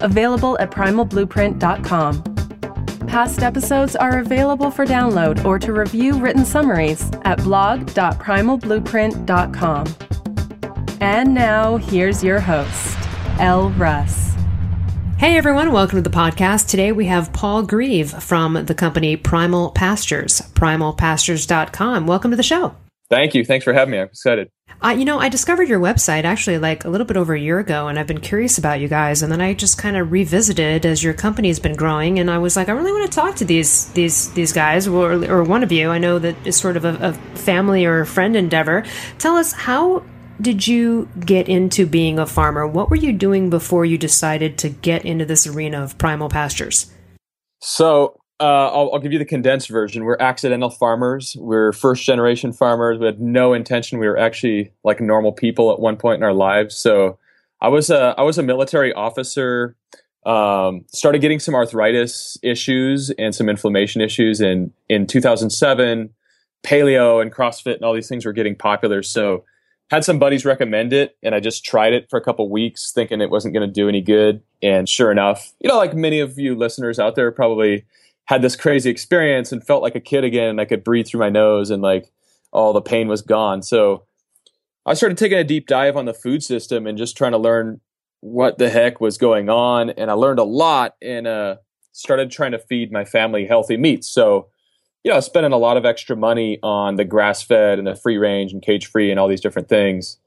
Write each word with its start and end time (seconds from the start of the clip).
available 0.00 0.58
at 0.58 0.70
primalblueprint.com. 0.70 2.22
Past 3.06 3.42
episodes 3.42 3.96
are 3.96 4.18
available 4.18 4.70
for 4.70 4.84
download 4.84 5.42
or 5.44 5.58
to 5.58 5.72
review 5.72 6.18
written 6.18 6.44
summaries 6.44 7.10
at 7.24 7.42
blog.primalblueprint.com. 7.42 9.96
And 11.00 11.34
now, 11.34 11.76
here's 11.76 12.24
your 12.24 12.40
host, 12.40 12.98
Elle 13.38 13.70
Russ. 13.70 14.26
Hey 15.18 15.38
everyone, 15.38 15.72
welcome 15.72 15.96
to 15.96 16.02
the 16.02 16.14
podcast. 16.14 16.68
Today 16.68 16.92
we 16.92 17.06
have 17.06 17.32
Paul 17.32 17.62
Greive 17.62 18.22
from 18.22 18.66
the 18.66 18.74
company 18.74 19.16
Primal 19.16 19.70
Pastures, 19.70 20.42
primalpastures.com. 20.52 22.06
Welcome 22.06 22.32
to 22.32 22.36
the 22.36 22.42
show. 22.42 22.74
Thank 23.08 23.34
you. 23.34 23.42
Thanks 23.42 23.64
for 23.64 23.72
having 23.72 23.92
me. 23.92 23.98
I'm 23.98 24.08
excited. 24.08 24.50
You 24.84 25.04
know, 25.04 25.18
I 25.18 25.28
discovered 25.28 25.68
your 25.68 25.80
website 25.80 26.24
actually 26.24 26.58
like 26.58 26.84
a 26.84 26.88
little 26.88 27.06
bit 27.06 27.16
over 27.16 27.34
a 27.34 27.40
year 27.40 27.58
ago, 27.58 27.88
and 27.88 27.98
I've 27.98 28.06
been 28.06 28.20
curious 28.20 28.56
about 28.56 28.80
you 28.80 28.88
guys. 28.88 29.22
And 29.22 29.32
then 29.32 29.40
I 29.40 29.52
just 29.52 29.78
kind 29.78 29.96
of 29.96 30.12
revisited 30.12 30.86
as 30.86 31.02
your 31.02 31.12
company's 31.12 31.58
been 31.58 31.74
growing, 31.74 32.18
and 32.18 32.30
I 32.30 32.38
was 32.38 32.56
like, 32.56 32.68
I 32.68 32.72
really 32.72 32.92
want 32.92 33.10
to 33.10 33.14
talk 33.14 33.36
to 33.36 33.44
these 33.44 33.86
these 33.92 34.32
these 34.32 34.52
guys 34.52 34.86
or, 34.86 35.24
or 35.24 35.42
one 35.42 35.62
of 35.62 35.72
you. 35.72 35.90
I 35.90 35.98
know 35.98 36.18
that 36.18 36.36
it's 36.44 36.60
sort 36.60 36.76
of 36.76 36.84
a, 36.84 36.94
a 37.00 37.12
family 37.38 37.84
or 37.84 38.00
a 38.00 38.06
friend 38.06 38.36
endeavor. 38.36 38.84
Tell 39.18 39.36
us 39.36 39.52
how 39.52 40.04
did 40.40 40.68
you 40.68 41.08
get 41.18 41.48
into 41.48 41.86
being 41.86 42.18
a 42.18 42.26
farmer? 42.26 42.66
What 42.66 42.90
were 42.90 42.96
you 42.96 43.12
doing 43.12 43.50
before 43.50 43.84
you 43.84 43.98
decided 43.98 44.58
to 44.58 44.68
get 44.68 45.04
into 45.04 45.24
this 45.24 45.46
arena 45.46 45.82
of 45.82 45.98
primal 45.98 46.28
pastures? 46.28 46.92
So, 47.60 48.16
uh, 48.38 48.44
I'll, 48.44 48.90
I'll, 48.92 48.98
give 48.98 49.12
you 49.12 49.18
the 49.18 49.24
condensed 49.24 49.68
version. 49.68 50.04
We're 50.04 50.18
accidental 50.20 50.68
farmers. 50.68 51.36
We're 51.38 51.72
first 51.72 52.04
generation 52.04 52.52
farmers. 52.52 52.98
We 52.98 53.06
had 53.06 53.20
no 53.20 53.54
intention. 53.54 53.98
We 53.98 54.06
were 54.06 54.18
actually 54.18 54.72
like 54.84 55.00
normal 55.00 55.32
people 55.32 55.72
at 55.72 55.80
one 55.80 55.96
point 55.96 56.18
in 56.18 56.22
our 56.22 56.34
lives. 56.34 56.76
So, 56.76 57.18
I 57.60 57.68
was 57.68 57.90
a 57.90 58.14
I 58.18 58.22
was 58.22 58.38
a 58.38 58.42
military 58.42 58.92
officer. 58.92 59.76
Um, 60.24 60.84
started 60.92 61.20
getting 61.20 61.38
some 61.38 61.54
arthritis 61.54 62.36
issues 62.42 63.10
and 63.10 63.34
some 63.34 63.48
inflammation 63.48 64.00
issues, 64.00 64.40
in 64.40 64.72
in 64.88 65.06
2007, 65.06 66.10
paleo 66.62 67.22
and 67.22 67.32
CrossFit 67.32 67.76
and 67.76 67.84
all 67.84 67.94
these 67.94 68.08
things 68.08 68.26
were 68.26 68.32
getting 68.32 68.56
popular. 68.56 69.02
So 69.02 69.44
had 69.90 70.04
some 70.04 70.18
buddies 70.18 70.44
recommend 70.44 70.92
it 70.92 71.16
and 71.22 71.34
I 71.34 71.40
just 71.40 71.64
tried 71.64 71.92
it 71.92 72.10
for 72.10 72.18
a 72.18 72.22
couple 72.22 72.50
weeks 72.50 72.90
thinking 72.92 73.20
it 73.20 73.30
wasn't 73.30 73.54
going 73.54 73.66
to 73.66 73.72
do 73.72 73.88
any 73.88 74.00
good. 74.00 74.42
And 74.62 74.88
sure 74.88 75.12
enough, 75.12 75.52
you 75.60 75.68
know, 75.68 75.76
like 75.76 75.94
many 75.94 76.18
of 76.18 76.38
you 76.38 76.56
listeners 76.56 76.98
out 76.98 77.14
there 77.14 77.30
probably 77.30 77.84
had 78.26 78.42
this 78.42 78.56
crazy 78.56 78.90
experience 78.90 79.52
and 79.52 79.64
felt 79.64 79.82
like 79.82 79.94
a 79.94 80.00
kid 80.00 80.24
again 80.24 80.50
and 80.50 80.60
I 80.60 80.64
could 80.64 80.84
breathe 80.84 81.06
through 81.06 81.20
my 81.20 81.30
nose 81.30 81.70
and 81.70 81.82
like 81.82 82.12
all 82.52 82.72
the 82.72 82.82
pain 82.82 83.08
was 83.08 83.22
gone. 83.22 83.62
So 83.62 84.04
I 84.84 84.94
started 84.94 85.18
taking 85.18 85.38
a 85.38 85.44
deep 85.44 85.66
dive 85.66 85.96
on 85.96 86.04
the 86.04 86.14
food 86.14 86.42
system 86.42 86.86
and 86.86 86.98
just 86.98 87.16
trying 87.16 87.32
to 87.32 87.38
learn 87.38 87.80
what 88.20 88.58
the 88.58 88.70
heck 88.70 89.00
was 89.00 89.18
going 89.18 89.48
on. 89.48 89.90
And 89.90 90.10
I 90.10 90.14
learned 90.14 90.38
a 90.38 90.44
lot 90.44 90.94
and 91.02 91.26
uh, 91.26 91.56
started 91.92 92.30
trying 92.30 92.52
to 92.52 92.58
feed 92.58 92.92
my 92.92 93.04
family 93.04 93.46
healthy 93.46 93.76
meats. 93.76 94.08
So 94.08 94.48
you 95.06 95.12
know, 95.12 95.20
spending 95.20 95.52
a 95.52 95.56
lot 95.56 95.76
of 95.76 95.84
extra 95.84 96.16
money 96.16 96.58
on 96.64 96.96
the 96.96 97.04
grass 97.04 97.40
fed 97.40 97.78
and 97.78 97.86
the 97.86 97.94
free 97.94 98.16
range 98.16 98.52
and 98.52 98.60
cage 98.60 98.86
free 98.86 99.12
and 99.12 99.20
all 99.20 99.28
these 99.28 99.40
different 99.40 99.68
things. 99.68 100.18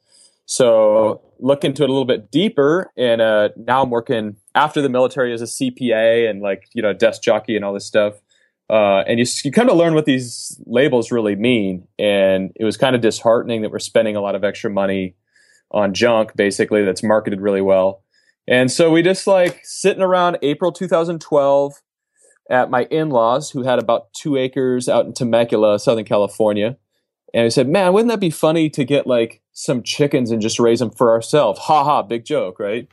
So 0.46 1.22
look 1.38 1.66
into 1.66 1.84
it 1.84 1.90
a 1.90 1.92
little 1.92 2.06
bit 2.06 2.32
deeper. 2.32 2.90
And 2.96 3.20
uh, 3.20 3.50
now 3.58 3.84
I'm 3.84 3.90
working 3.90 4.38
after 4.56 4.82
the 4.82 4.90
military 4.90 5.34
as 5.34 5.42
a 5.42 5.46
CPA 5.46 6.30
and 6.30 6.42
like, 6.42 6.68
you 6.74 6.82
know, 6.82 6.94
desk 6.94 7.22
jockey 7.22 7.56
and 7.56 7.64
all 7.64 7.74
this 7.74 7.86
stuff. 7.86 8.16
Uh, 8.70 9.04
and 9.08 9.20
you, 9.20 9.26
you 9.44 9.52
kind 9.52 9.70
of 9.70 9.78
learn 9.78 9.96
what 9.96 10.06
these 10.06 10.60
labels 10.66 11.12
really 11.12 11.36
mean. 11.36 11.88
And 11.98 12.52
it 12.56 12.66
was 12.66 12.78
kind 12.78 12.96
of 12.96 13.02
disheartening 13.02 13.62
that 13.64 13.72
we're 13.72 13.80
spending 13.80 14.16
a 14.16 14.22
lot 14.22 14.36
of 14.36 14.44
extra 14.44 14.70
money 14.70 15.16
on 15.72 15.94
junk, 15.94 16.36
basically, 16.36 16.84
that's 16.84 17.04
marketed 17.04 17.42
really 17.42 17.62
well. 17.62 18.04
And 18.48 18.72
so 18.72 18.90
we 18.90 19.04
just 19.04 19.28
like 19.28 19.62
sitting 19.64 20.02
around 20.02 20.40
April 20.42 20.72
2012 20.72 21.74
at 22.50 22.72
my 22.72 22.86
in-laws 22.86 23.52
who 23.52 23.64
had 23.64 23.78
about 23.78 24.12
two 24.14 24.36
acres 24.36 24.90
out 24.90 25.06
in 25.06 25.14
Temecula, 25.14 25.80
Southern 25.80 26.06
California. 26.06 26.78
And 27.34 27.46
I 27.46 27.50
said, 27.50 27.68
man, 27.68 27.94
wouldn't 27.94 28.10
that 28.10 28.20
be 28.20 28.32
funny 28.32 28.70
to 28.72 28.84
get 28.84 29.06
like 29.06 29.42
some 29.52 29.84
chickens 29.84 30.32
and 30.32 30.42
just 30.42 30.60
raise 30.60 30.80
them 30.80 30.90
for 30.90 31.12
ourselves? 31.12 31.60
Ha 31.60 31.84
ha, 31.84 32.02
big 32.02 32.26
joke, 32.26 32.60
right? 32.60 32.88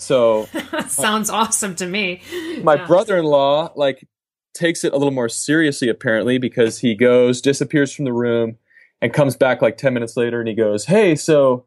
So 0.00 0.48
sounds 0.88 1.30
awesome 1.30 1.74
to 1.76 1.86
me. 1.86 2.22
My 2.62 2.74
yeah. 2.74 2.86
brother-in-law 2.86 3.72
like 3.76 4.06
takes 4.54 4.84
it 4.84 4.92
a 4.92 4.96
little 4.96 5.12
more 5.12 5.28
seriously 5.28 5.88
apparently 5.88 6.38
because 6.38 6.78
he 6.78 6.94
goes, 6.94 7.40
disappears 7.40 7.92
from 7.92 8.04
the 8.04 8.12
room 8.12 8.56
and 9.00 9.12
comes 9.12 9.36
back 9.36 9.62
like 9.62 9.76
10 9.76 9.94
minutes 9.94 10.16
later 10.16 10.40
and 10.40 10.48
he 10.48 10.54
goes, 10.54 10.86
"Hey, 10.86 11.14
so 11.14 11.66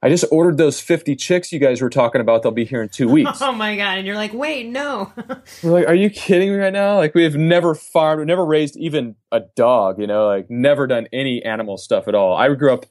I 0.00 0.08
just 0.08 0.24
ordered 0.30 0.58
those 0.58 0.80
50 0.80 1.16
chicks 1.16 1.50
you 1.50 1.58
guys 1.58 1.82
were 1.82 1.90
talking 1.90 2.20
about. 2.20 2.42
They'll 2.42 2.52
be 2.52 2.64
here 2.64 2.82
in 2.82 2.88
two 2.88 3.08
weeks. 3.12 3.42
Oh 3.42 3.52
my 3.52 3.76
God. 3.76 3.98
And 3.98 4.06
you're 4.06 4.16
like, 4.16 4.32
wait, 4.32 4.68
no. 4.68 5.12
we're 5.62 5.72
like, 5.72 5.88
are 5.88 5.94
you 5.94 6.08
kidding 6.08 6.50
me 6.50 6.56
right 6.56 6.72
now? 6.72 6.96
Like, 6.96 7.14
we 7.14 7.24
have 7.24 7.34
never 7.34 7.74
farmed, 7.74 8.26
never 8.26 8.44
raised 8.44 8.76
even 8.76 9.16
a 9.32 9.40
dog, 9.56 10.00
you 10.00 10.06
know, 10.06 10.26
like, 10.26 10.48
never 10.48 10.86
done 10.86 11.08
any 11.12 11.42
animal 11.42 11.76
stuff 11.76 12.06
at 12.06 12.14
all. 12.14 12.36
I 12.36 12.52
grew 12.54 12.72
up 12.72 12.86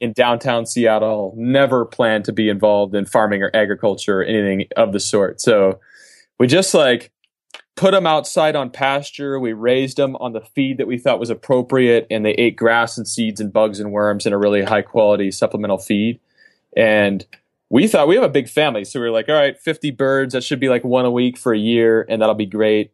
in 0.00 0.12
downtown 0.12 0.66
Seattle, 0.66 1.34
never 1.36 1.84
planned 1.84 2.24
to 2.24 2.32
be 2.32 2.48
involved 2.48 2.94
in 2.94 3.04
farming 3.04 3.42
or 3.42 3.50
agriculture 3.54 4.20
or 4.20 4.24
anything 4.24 4.66
of 4.76 4.92
the 4.92 5.00
sort. 5.00 5.40
So 5.40 5.78
we 6.38 6.46
just 6.46 6.72
like 6.72 7.12
put 7.76 7.92
them 7.92 8.06
outside 8.06 8.56
on 8.56 8.70
pasture. 8.70 9.38
We 9.38 9.52
raised 9.52 9.96
them 9.96 10.16
on 10.16 10.32
the 10.32 10.40
feed 10.40 10.78
that 10.78 10.86
we 10.86 10.98
thought 10.98 11.20
was 11.20 11.30
appropriate, 11.30 12.06
and 12.10 12.24
they 12.24 12.32
ate 12.32 12.56
grass 12.56 12.96
and 12.96 13.06
seeds 13.06 13.40
and 13.40 13.52
bugs 13.52 13.78
and 13.78 13.92
worms 13.92 14.26
in 14.26 14.32
a 14.32 14.38
really 14.38 14.62
high 14.62 14.82
quality 14.82 15.30
supplemental 15.30 15.78
feed 15.78 16.20
and 16.76 17.26
we 17.68 17.86
thought 17.86 18.08
we 18.08 18.16
have 18.16 18.24
a 18.24 18.28
big 18.28 18.48
family. 18.48 18.84
So 18.84 19.00
we 19.00 19.06
were 19.06 19.12
like, 19.12 19.28
all 19.28 19.34
right, 19.34 19.58
50 19.58 19.92
birds. 19.92 20.34
That 20.34 20.42
should 20.42 20.60
be 20.60 20.68
like 20.68 20.84
one 20.84 21.04
a 21.04 21.10
week 21.10 21.38
for 21.38 21.52
a 21.52 21.58
year, 21.58 22.04
and 22.08 22.20
that'll 22.20 22.34
be 22.34 22.46
great. 22.46 22.92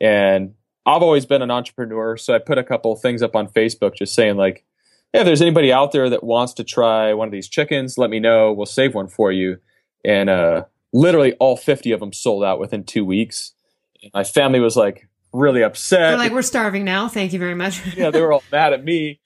And 0.00 0.54
I've 0.86 1.02
always 1.02 1.26
been 1.26 1.42
an 1.42 1.50
entrepreneur. 1.50 2.16
So 2.16 2.34
I 2.34 2.38
put 2.38 2.58
a 2.58 2.64
couple 2.64 2.94
things 2.96 3.22
up 3.22 3.34
on 3.34 3.48
Facebook 3.48 3.94
just 3.94 4.14
saying, 4.14 4.36
like, 4.36 4.64
if 5.12 5.24
there's 5.24 5.42
anybody 5.42 5.72
out 5.72 5.92
there 5.92 6.10
that 6.10 6.22
wants 6.22 6.52
to 6.54 6.64
try 6.64 7.14
one 7.14 7.28
of 7.28 7.32
these 7.32 7.48
chickens, 7.48 7.98
let 7.98 8.10
me 8.10 8.20
know. 8.20 8.52
We'll 8.52 8.66
save 8.66 8.94
one 8.94 9.08
for 9.08 9.32
you. 9.32 9.58
And 10.04 10.28
uh, 10.28 10.64
literally 10.92 11.34
all 11.34 11.56
50 11.56 11.92
of 11.92 12.00
them 12.00 12.12
sold 12.12 12.44
out 12.44 12.60
within 12.60 12.84
two 12.84 13.04
weeks. 13.04 13.54
My 14.14 14.24
family 14.24 14.60
was 14.60 14.76
like 14.76 15.08
really 15.32 15.62
upset. 15.62 16.00
They're 16.10 16.18
like, 16.18 16.32
we're 16.32 16.42
starving 16.42 16.84
now. 16.84 17.08
Thank 17.08 17.32
you 17.32 17.38
very 17.38 17.54
much. 17.54 17.80
yeah, 17.96 18.10
they 18.10 18.20
were 18.20 18.32
all 18.32 18.44
mad 18.52 18.72
at 18.72 18.84
me. 18.84 19.20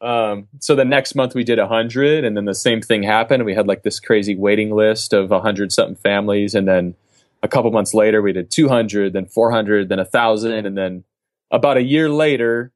Um, 0.00 0.46
so 0.60 0.76
the 0.76 0.84
next 0.84 1.14
month 1.14 1.34
we 1.34 1.42
did 1.42 1.58
hundred, 1.58 2.24
and 2.24 2.36
then 2.36 2.44
the 2.44 2.54
same 2.54 2.80
thing 2.80 3.02
happened. 3.02 3.44
We 3.44 3.54
had 3.54 3.66
like 3.66 3.82
this 3.82 3.98
crazy 3.98 4.36
waiting 4.36 4.70
list 4.70 5.12
of 5.12 5.30
hundred 5.30 5.72
something 5.72 5.96
families, 5.96 6.54
and 6.54 6.68
then 6.68 6.94
a 7.42 7.48
couple 7.48 7.70
months 7.72 7.94
later 7.94 8.22
we 8.22 8.32
did 8.32 8.50
200, 8.50 9.12
then 9.12 9.26
400, 9.26 9.88
then 9.88 9.98
a 9.98 10.04
thousand, 10.04 10.66
and 10.66 10.76
then 10.76 11.04
about 11.50 11.76
a 11.76 11.82
year 11.82 12.08
later, 12.10 12.72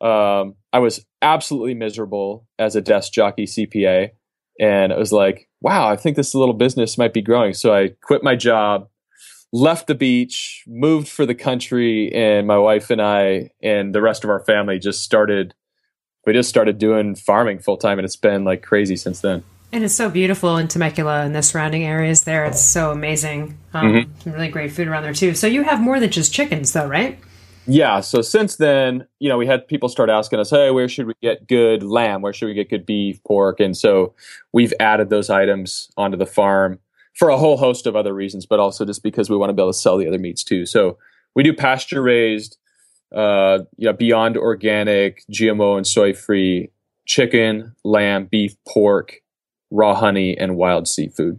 um, 0.00 0.54
I 0.74 0.80
was 0.80 1.06
absolutely 1.22 1.74
miserable 1.74 2.48
as 2.58 2.74
a 2.74 2.80
desk 2.80 3.12
jockey 3.12 3.44
CPA, 3.44 4.10
and 4.58 4.90
it 4.90 4.98
was 4.98 5.12
like, 5.12 5.48
wow, 5.60 5.88
I 5.88 5.94
think 5.94 6.16
this 6.16 6.34
little 6.34 6.52
business 6.52 6.98
might 6.98 7.14
be 7.14 7.22
growing. 7.22 7.54
So 7.54 7.72
I 7.72 7.90
quit 8.02 8.24
my 8.24 8.34
job, 8.34 8.88
left 9.52 9.86
the 9.86 9.94
beach, 9.94 10.64
moved 10.66 11.06
for 11.06 11.26
the 11.26 11.34
country, 11.36 12.12
and 12.12 12.48
my 12.48 12.58
wife 12.58 12.90
and 12.90 13.00
I 13.00 13.50
and 13.62 13.94
the 13.94 14.02
rest 14.02 14.24
of 14.24 14.30
our 14.30 14.40
family 14.40 14.80
just 14.80 15.04
started 15.04 15.54
we 16.26 16.32
just 16.32 16.48
started 16.48 16.78
doing 16.78 17.14
farming 17.14 17.60
full 17.60 17.76
time, 17.76 18.00
and 18.00 18.04
it's 18.04 18.16
been 18.16 18.42
like 18.42 18.62
crazy 18.62 18.96
since 18.96 19.20
then. 19.20 19.44
And 19.70 19.84
it's 19.84 19.94
so 19.94 20.10
beautiful 20.10 20.56
in 20.56 20.66
Temecula 20.66 21.22
and 21.22 21.36
the 21.36 21.42
surrounding 21.42 21.84
areas 21.84 22.24
there. 22.24 22.46
It's 22.46 22.60
so 22.60 22.90
amazing. 22.90 23.58
Um, 23.74 23.86
mm-hmm. 23.86 24.20
Some 24.22 24.32
really 24.32 24.48
great 24.48 24.72
food 24.72 24.88
around 24.88 25.04
there 25.04 25.14
too. 25.14 25.34
So 25.34 25.46
you 25.46 25.62
have 25.62 25.80
more 25.80 26.00
than 26.00 26.10
just 26.10 26.34
chickens, 26.34 26.72
though, 26.72 26.88
right? 26.88 27.18
Yeah. 27.66 28.00
So 28.00 28.20
since 28.20 28.56
then, 28.56 29.06
you 29.20 29.28
know, 29.28 29.38
we 29.38 29.46
had 29.46 29.66
people 29.66 29.88
start 29.88 30.10
asking 30.10 30.38
us, 30.38 30.50
"Hey, 30.50 30.70
where 30.70 30.88
should 30.88 31.06
we 31.06 31.14
get 31.22 31.46
good 31.46 31.82
lamb? 31.82 32.20
Where 32.20 32.32
should 32.32 32.46
we 32.46 32.54
get 32.54 32.68
good 32.68 32.84
beef, 32.84 33.22
pork?" 33.24 33.58
And 33.60 33.76
so 33.76 34.14
we've 34.52 34.74
added 34.80 35.08
those 35.08 35.30
items 35.30 35.90
onto 35.96 36.16
the 36.16 36.26
farm 36.26 36.78
for 37.14 37.30
a 37.30 37.38
whole 37.38 37.56
host 37.56 37.86
of 37.86 37.96
other 37.96 38.12
reasons, 38.12 38.44
but 38.44 38.60
also 38.60 38.84
just 38.84 39.02
because 39.02 39.30
we 39.30 39.36
want 39.36 39.50
to 39.50 39.54
be 39.54 39.62
able 39.62 39.72
to 39.72 39.78
sell 39.78 39.96
the 39.96 40.06
other 40.06 40.18
meats 40.18 40.44
too. 40.44 40.66
So 40.66 40.98
we 41.34 41.42
do 41.42 41.54
pasture 41.54 42.02
raised 42.02 42.58
uh, 43.14 43.60
you 43.76 43.86
know, 43.86 43.92
beyond 43.92 44.36
organic, 44.36 45.22
GMO 45.30 45.76
and 45.76 45.86
soy 45.86 46.12
free 46.12 46.70
chicken, 47.06 47.74
lamb, 47.84 48.26
beef, 48.30 48.56
pork, 48.66 49.20
raw 49.70 49.94
honey, 49.94 50.36
and 50.36 50.56
wild 50.56 50.88
seafood. 50.88 51.38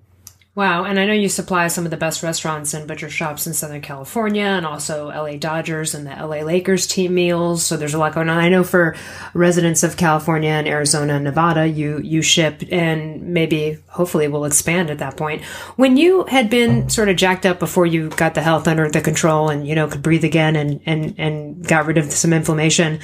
Wow, 0.56 0.86
and 0.86 0.98
I 0.98 1.06
know 1.06 1.12
you 1.12 1.28
supply 1.28 1.68
some 1.68 1.84
of 1.84 1.92
the 1.92 1.98
best 1.98 2.24
restaurants 2.24 2.74
and 2.74 2.88
butcher 2.88 3.10
shops 3.10 3.46
in 3.46 3.54
Southern 3.54 3.82
California 3.82 4.46
and 4.46 4.66
also 4.66 5.08
LA 5.08 5.36
Dodgers 5.36 5.94
and 5.94 6.08
the 6.08 6.12
LA 6.12 6.44
Lakers 6.44 6.88
team 6.88 7.14
meals. 7.14 7.66
So 7.66 7.76
there's 7.76 7.94
a 7.94 7.98
lot 7.98 8.16
going 8.16 8.30
on. 8.30 8.38
I 8.38 8.48
know 8.48 8.64
for 8.64 8.96
residents 9.34 9.84
of 9.84 9.98
California 9.98 10.52
and 10.52 10.66
Arizona 10.66 11.16
and 11.16 11.26
Nevada, 11.26 11.68
you 11.68 11.98
you 11.98 12.22
ship 12.22 12.64
and 12.72 13.22
maybe 13.22 13.80
hopefully 13.90 14.30
will 14.30 14.46
expand 14.46 14.90
at 14.90 15.00
that 15.00 15.18
point. 15.18 15.44
When 15.76 15.98
you 15.98 16.24
had 16.24 16.50
been 16.50 16.88
sort 16.88 17.10
of 17.10 17.18
jacked 17.18 17.46
up 17.46 17.60
before 17.60 17.86
you 17.86 18.08
got 18.12 18.34
the 18.34 18.42
health 18.42 18.66
under 18.66 18.90
the 18.90 19.02
control 19.02 19.50
and 19.50 19.68
you 19.68 19.76
know 19.76 19.90
could 19.90 20.04
breathe 20.04 20.24
again 20.24 20.56
and 20.56 20.80
and 20.86 21.16
and 21.18 21.68
got 21.68 21.86
rid 21.86 21.98
of 21.98 22.14
some 22.14 22.32
inflammation, 22.32 23.02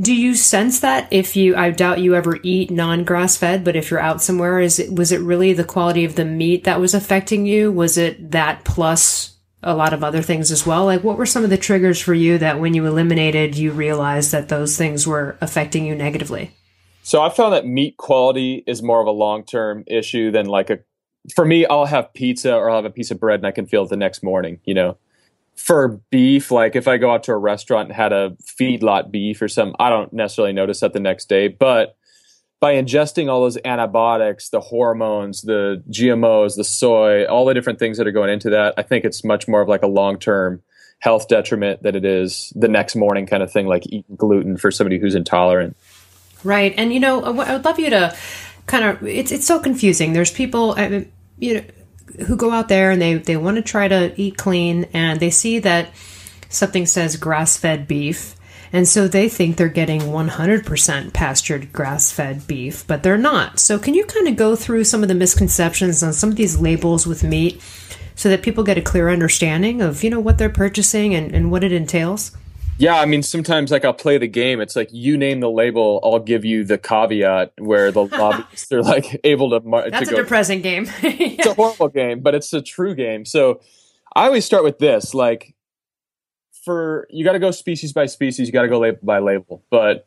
do 0.00 0.14
you 0.14 0.34
sense 0.34 0.80
that 0.80 1.08
if 1.10 1.34
you, 1.34 1.56
I 1.56 1.70
doubt 1.70 2.00
you 2.00 2.14
ever 2.14 2.38
eat 2.42 2.70
non 2.70 3.02
grass 3.04 3.36
fed, 3.36 3.64
but 3.64 3.74
if 3.74 3.90
you're 3.90 4.00
out 4.00 4.22
somewhere, 4.22 4.60
is 4.60 4.78
it, 4.78 4.92
was 4.92 5.10
it 5.10 5.20
really 5.20 5.52
the 5.52 5.64
quality 5.64 6.04
of 6.04 6.14
the 6.14 6.24
meat 6.24 6.64
that 6.64 6.80
was 6.80 6.94
affecting 6.94 7.46
you? 7.46 7.72
Was 7.72 7.98
it 7.98 8.30
that 8.30 8.64
plus 8.64 9.36
a 9.60 9.74
lot 9.74 9.92
of 9.92 10.04
other 10.04 10.22
things 10.22 10.52
as 10.52 10.64
well? 10.64 10.84
Like 10.84 11.02
what 11.02 11.18
were 11.18 11.26
some 11.26 11.42
of 11.42 11.50
the 11.50 11.56
triggers 11.56 12.00
for 12.00 12.14
you 12.14 12.38
that 12.38 12.60
when 12.60 12.74
you 12.74 12.86
eliminated, 12.86 13.56
you 13.56 13.72
realized 13.72 14.30
that 14.30 14.48
those 14.48 14.76
things 14.76 15.04
were 15.04 15.36
affecting 15.40 15.84
you 15.84 15.96
negatively? 15.96 16.52
So 17.02 17.20
I 17.20 17.30
found 17.30 17.54
that 17.54 17.66
meat 17.66 17.96
quality 17.96 18.62
is 18.66 18.82
more 18.82 19.00
of 19.00 19.08
a 19.08 19.12
long 19.12 19.44
term 19.44 19.82
issue 19.88 20.30
than 20.30 20.46
like 20.46 20.70
a, 20.70 20.78
for 21.34 21.44
me, 21.44 21.66
I'll 21.66 21.86
have 21.86 22.14
pizza 22.14 22.54
or 22.54 22.70
I'll 22.70 22.76
have 22.76 22.84
a 22.84 22.90
piece 22.90 23.10
of 23.10 23.18
bread 23.18 23.40
and 23.40 23.46
I 23.46 23.50
can 23.50 23.66
feel 23.66 23.82
it 23.82 23.88
the 23.88 23.96
next 23.96 24.22
morning, 24.22 24.60
you 24.64 24.74
know? 24.74 24.96
For 25.58 26.00
beef, 26.10 26.50
like 26.52 26.76
if 26.76 26.86
I 26.86 26.98
go 26.98 27.10
out 27.10 27.24
to 27.24 27.32
a 27.32 27.36
restaurant 27.36 27.88
and 27.88 27.96
had 27.96 28.12
a 28.12 28.36
feedlot 28.42 29.10
beef 29.10 29.42
or 29.42 29.48
something, 29.48 29.74
I 29.80 29.90
don't 29.90 30.12
necessarily 30.12 30.52
notice 30.52 30.80
that 30.80 30.92
the 30.92 31.00
next 31.00 31.28
day. 31.28 31.48
But 31.48 31.96
by 32.60 32.74
ingesting 32.74 33.28
all 33.28 33.42
those 33.42 33.58
antibiotics, 33.64 34.50
the 34.50 34.60
hormones, 34.60 35.42
the 35.42 35.82
GMOs, 35.90 36.56
the 36.56 36.64
soy, 36.64 37.24
all 37.24 37.44
the 37.44 37.54
different 37.54 37.80
things 37.80 37.98
that 37.98 38.06
are 38.06 38.12
going 38.12 38.30
into 38.30 38.50
that, 38.50 38.74
I 38.76 38.82
think 38.82 39.04
it's 39.04 39.24
much 39.24 39.48
more 39.48 39.60
of 39.60 39.68
like 39.68 39.82
a 39.82 39.88
long 39.88 40.18
term 40.18 40.62
health 41.00 41.28
detriment 41.28 41.82
than 41.82 41.96
it 41.96 42.04
is 42.04 42.52
the 42.56 42.68
next 42.68 42.94
morning 42.94 43.26
kind 43.26 43.42
of 43.42 43.52
thing, 43.52 43.66
like 43.66 43.84
eating 43.86 44.16
gluten 44.16 44.56
for 44.56 44.70
somebody 44.70 44.98
who's 44.98 45.16
intolerant. 45.16 45.76
Right. 46.44 46.72
And, 46.76 46.92
you 46.92 47.00
know, 47.00 47.22
I 47.24 47.54
would 47.54 47.64
love 47.64 47.80
you 47.80 47.90
to 47.90 48.16
kind 48.66 48.84
of, 48.84 49.02
it's, 49.04 49.32
it's 49.32 49.46
so 49.46 49.58
confusing. 49.58 50.12
There's 50.12 50.30
people, 50.30 50.74
I 50.76 50.88
mean, 50.88 51.12
you 51.38 51.54
know, 51.54 51.64
who 52.26 52.36
go 52.36 52.50
out 52.50 52.68
there 52.68 52.90
and 52.90 53.00
they, 53.00 53.14
they 53.14 53.36
want 53.36 53.56
to 53.56 53.62
try 53.62 53.88
to 53.88 54.12
eat 54.20 54.36
clean 54.36 54.86
and 54.92 55.20
they 55.20 55.30
see 55.30 55.58
that 55.60 55.90
something 56.48 56.86
says 56.86 57.16
grass 57.16 57.56
fed 57.56 57.86
beef. 57.86 58.34
And 58.72 58.86
so 58.86 59.08
they 59.08 59.28
think 59.28 59.56
they're 59.56 59.68
getting 59.68 60.02
100% 60.02 61.12
pastured 61.12 61.72
grass 61.72 62.12
fed 62.12 62.46
beef, 62.46 62.86
but 62.86 63.02
they're 63.02 63.16
not. 63.16 63.58
So, 63.58 63.78
can 63.78 63.94
you 63.94 64.04
kind 64.04 64.28
of 64.28 64.36
go 64.36 64.56
through 64.56 64.84
some 64.84 65.02
of 65.02 65.08
the 65.08 65.14
misconceptions 65.14 66.02
on 66.02 66.12
some 66.12 66.28
of 66.28 66.36
these 66.36 66.58
labels 66.58 67.06
with 67.06 67.24
meat 67.24 67.62
so 68.14 68.28
that 68.28 68.42
people 68.42 68.64
get 68.64 68.76
a 68.76 68.82
clear 68.82 69.08
understanding 69.08 69.80
of, 69.80 70.04
you 70.04 70.10
know, 70.10 70.20
what 70.20 70.36
they're 70.36 70.50
purchasing 70.50 71.14
and, 71.14 71.34
and 71.34 71.50
what 71.50 71.64
it 71.64 71.72
entails? 71.72 72.32
Yeah, 72.78 73.00
I 73.00 73.06
mean, 73.06 73.24
sometimes 73.24 73.72
like 73.72 73.84
I'll 73.84 73.92
play 73.92 74.18
the 74.18 74.28
game. 74.28 74.60
It's 74.60 74.76
like 74.76 74.88
you 74.92 75.16
name 75.16 75.40
the 75.40 75.50
label, 75.50 76.00
I'll 76.04 76.20
give 76.20 76.44
you 76.44 76.62
the 76.62 76.78
caveat 76.78 77.52
where 77.58 77.90
the 77.90 78.04
lobbyists 78.06 78.70
are 78.70 78.82
like 78.82 79.20
able 79.24 79.50
to. 79.50 79.90
That's 79.90 80.08
to 80.08 80.14
a 80.14 80.16
go. 80.16 80.22
depressing 80.22 80.62
game. 80.62 80.86
yeah. 81.02 81.10
It's 81.38 81.46
a 81.46 81.54
horrible 81.54 81.88
game, 81.88 82.20
but 82.20 82.34
it's 82.36 82.52
a 82.52 82.62
true 82.62 82.94
game. 82.94 83.24
So 83.24 83.60
I 84.14 84.26
always 84.26 84.44
start 84.44 84.62
with 84.62 84.78
this: 84.78 85.12
like, 85.12 85.56
for 86.64 87.08
you 87.10 87.24
got 87.24 87.32
to 87.32 87.40
go 87.40 87.50
species 87.50 87.92
by 87.92 88.06
species, 88.06 88.46
you 88.46 88.52
got 88.52 88.62
to 88.62 88.68
go 88.68 88.78
label 88.78 88.98
by 89.02 89.18
label, 89.18 89.64
but 89.70 90.06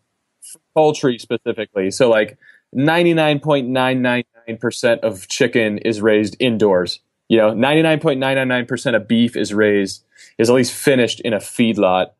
poultry 0.73 1.19
specifically. 1.19 1.91
So 1.91 2.09
like, 2.09 2.38
ninety 2.71 3.13
nine 3.13 3.41
point 3.41 3.68
nine 3.68 4.01
nine 4.01 4.23
nine 4.47 4.57
percent 4.57 5.01
of 5.01 5.27
chicken 5.27 5.77
is 5.79 6.01
raised 6.01 6.38
indoors. 6.39 7.01
You 7.27 7.38
know, 7.38 7.53
ninety 7.53 7.81
nine 7.81 8.00
point 8.00 8.21
nine 8.21 8.35
nine 8.35 8.47
nine 8.47 8.65
percent 8.65 8.95
of 8.95 9.09
beef 9.09 9.35
is 9.35 9.53
raised 9.53 10.06
is 10.38 10.50
at 10.50 10.56
least 10.56 10.73
finished 10.73 11.19
in 11.19 11.33
a 11.33 11.39
feedlot 11.39 12.12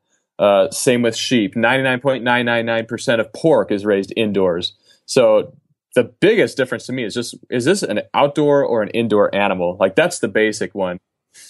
uh, 0.42 0.72
same 0.72 1.04
with 1.04 1.16
sheep. 1.16 1.54
99.999% 1.54 3.20
of 3.20 3.32
pork 3.32 3.72
is 3.72 3.86
raised 3.86 4.12
indoors. 4.18 4.74
So 5.06 5.56
the 5.94 6.04
biggest 6.04 6.58
difference 6.58 6.88
to 6.88 6.94
me 6.94 7.04
is 7.04 7.14
just 7.14 7.36
is 7.52 7.64
this 7.64 7.84
an 7.84 8.02
outdoor 8.14 8.66
or 8.66 8.82
an 8.82 8.90
indoor 8.90 9.34
animal? 9.36 9.78
Like 9.80 9.96
that's 9.96 10.18
the 10.18 10.28
basic 10.28 10.74
one. 10.74 10.98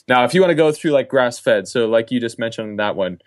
Now, 0.09 0.25
if 0.25 0.33
you 0.33 0.41
want 0.41 0.51
to 0.51 0.55
go 0.55 0.73
through 0.73 0.91
like 0.91 1.07
grass 1.07 1.39
fed, 1.39 1.69
so 1.69 1.87
like 1.87 2.11
you 2.11 2.19
just 2.19 2.37
mentioned 2.37 2.79
that 2.79 2.97
one, 2.97 3.19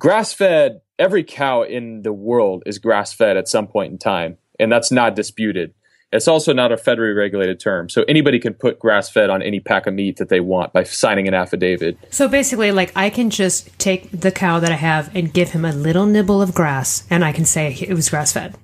grass 0.00 0.32
fed, 0.32 0.80
every 0.98 1.22
cow 1.22 1.62
in 1.62 2.02
the 2.02 2.12
world 2.12 2.64
is 2.66 2.78
grass 2.78 3.12
fed 3.12 3.36
at 3.36 3.48
some 3.48 3.68
point 3.68 3.92
in 3.92 3.98
time, 3.98 4.36
and 4.58 4.70
that's 4.70 4.90
not 4.90 5.14
disputed. 5.14 5.74
It's 6.10 6.26
also 6.26 6.54
not 6.54 6.72
a 6.72 6.76
federally 6.76 7.14
regulated 7.14 7.60
term. 7.60 7.90
So 7.90 8.02
anybody 8.08 8.38
can 8.38 8.54
put 8.54 8.78
grass 8.78 9.10
fed 9.10 9.28
on 9.28 9.42
any 9.42 9.60
pack 9.60 9.86
of 9.86 9.92
meat 9.92 10.16
that 10.16 10.30
they 10.30 10.40
want 10.40 10.72
by 10.72 10.84
signing 10.84 11.28
an 11.28 11.34
affidavit. 11.34 11.98
So 12.10 12.28
basically, 12.28 12.72
like 12.72 12.92
I 12.96 13.10
can 13.10 13.28
just 13.28 13.78
take 13.78 14.10
the 14.10 14.32
cow 14.32 14.58
that 14.60 14.72
I 14.72 14.76
have 14.76 15.14
and 15.14 15.32
give 15.32 15.50
him 15.50 15.66
a 15.66 15.72
little 15.72 16.06
nibble 16.06 16.40
of 16.40 16.54
grass, 16.54 17.06
and 17.10 17.24
I 17.24 17.32
can 17.32 17.44
say 17.44 17.74
it 17.74 17.94
was 17.94 18.08
grass 18.08 18.32
fed. 18.32 18.56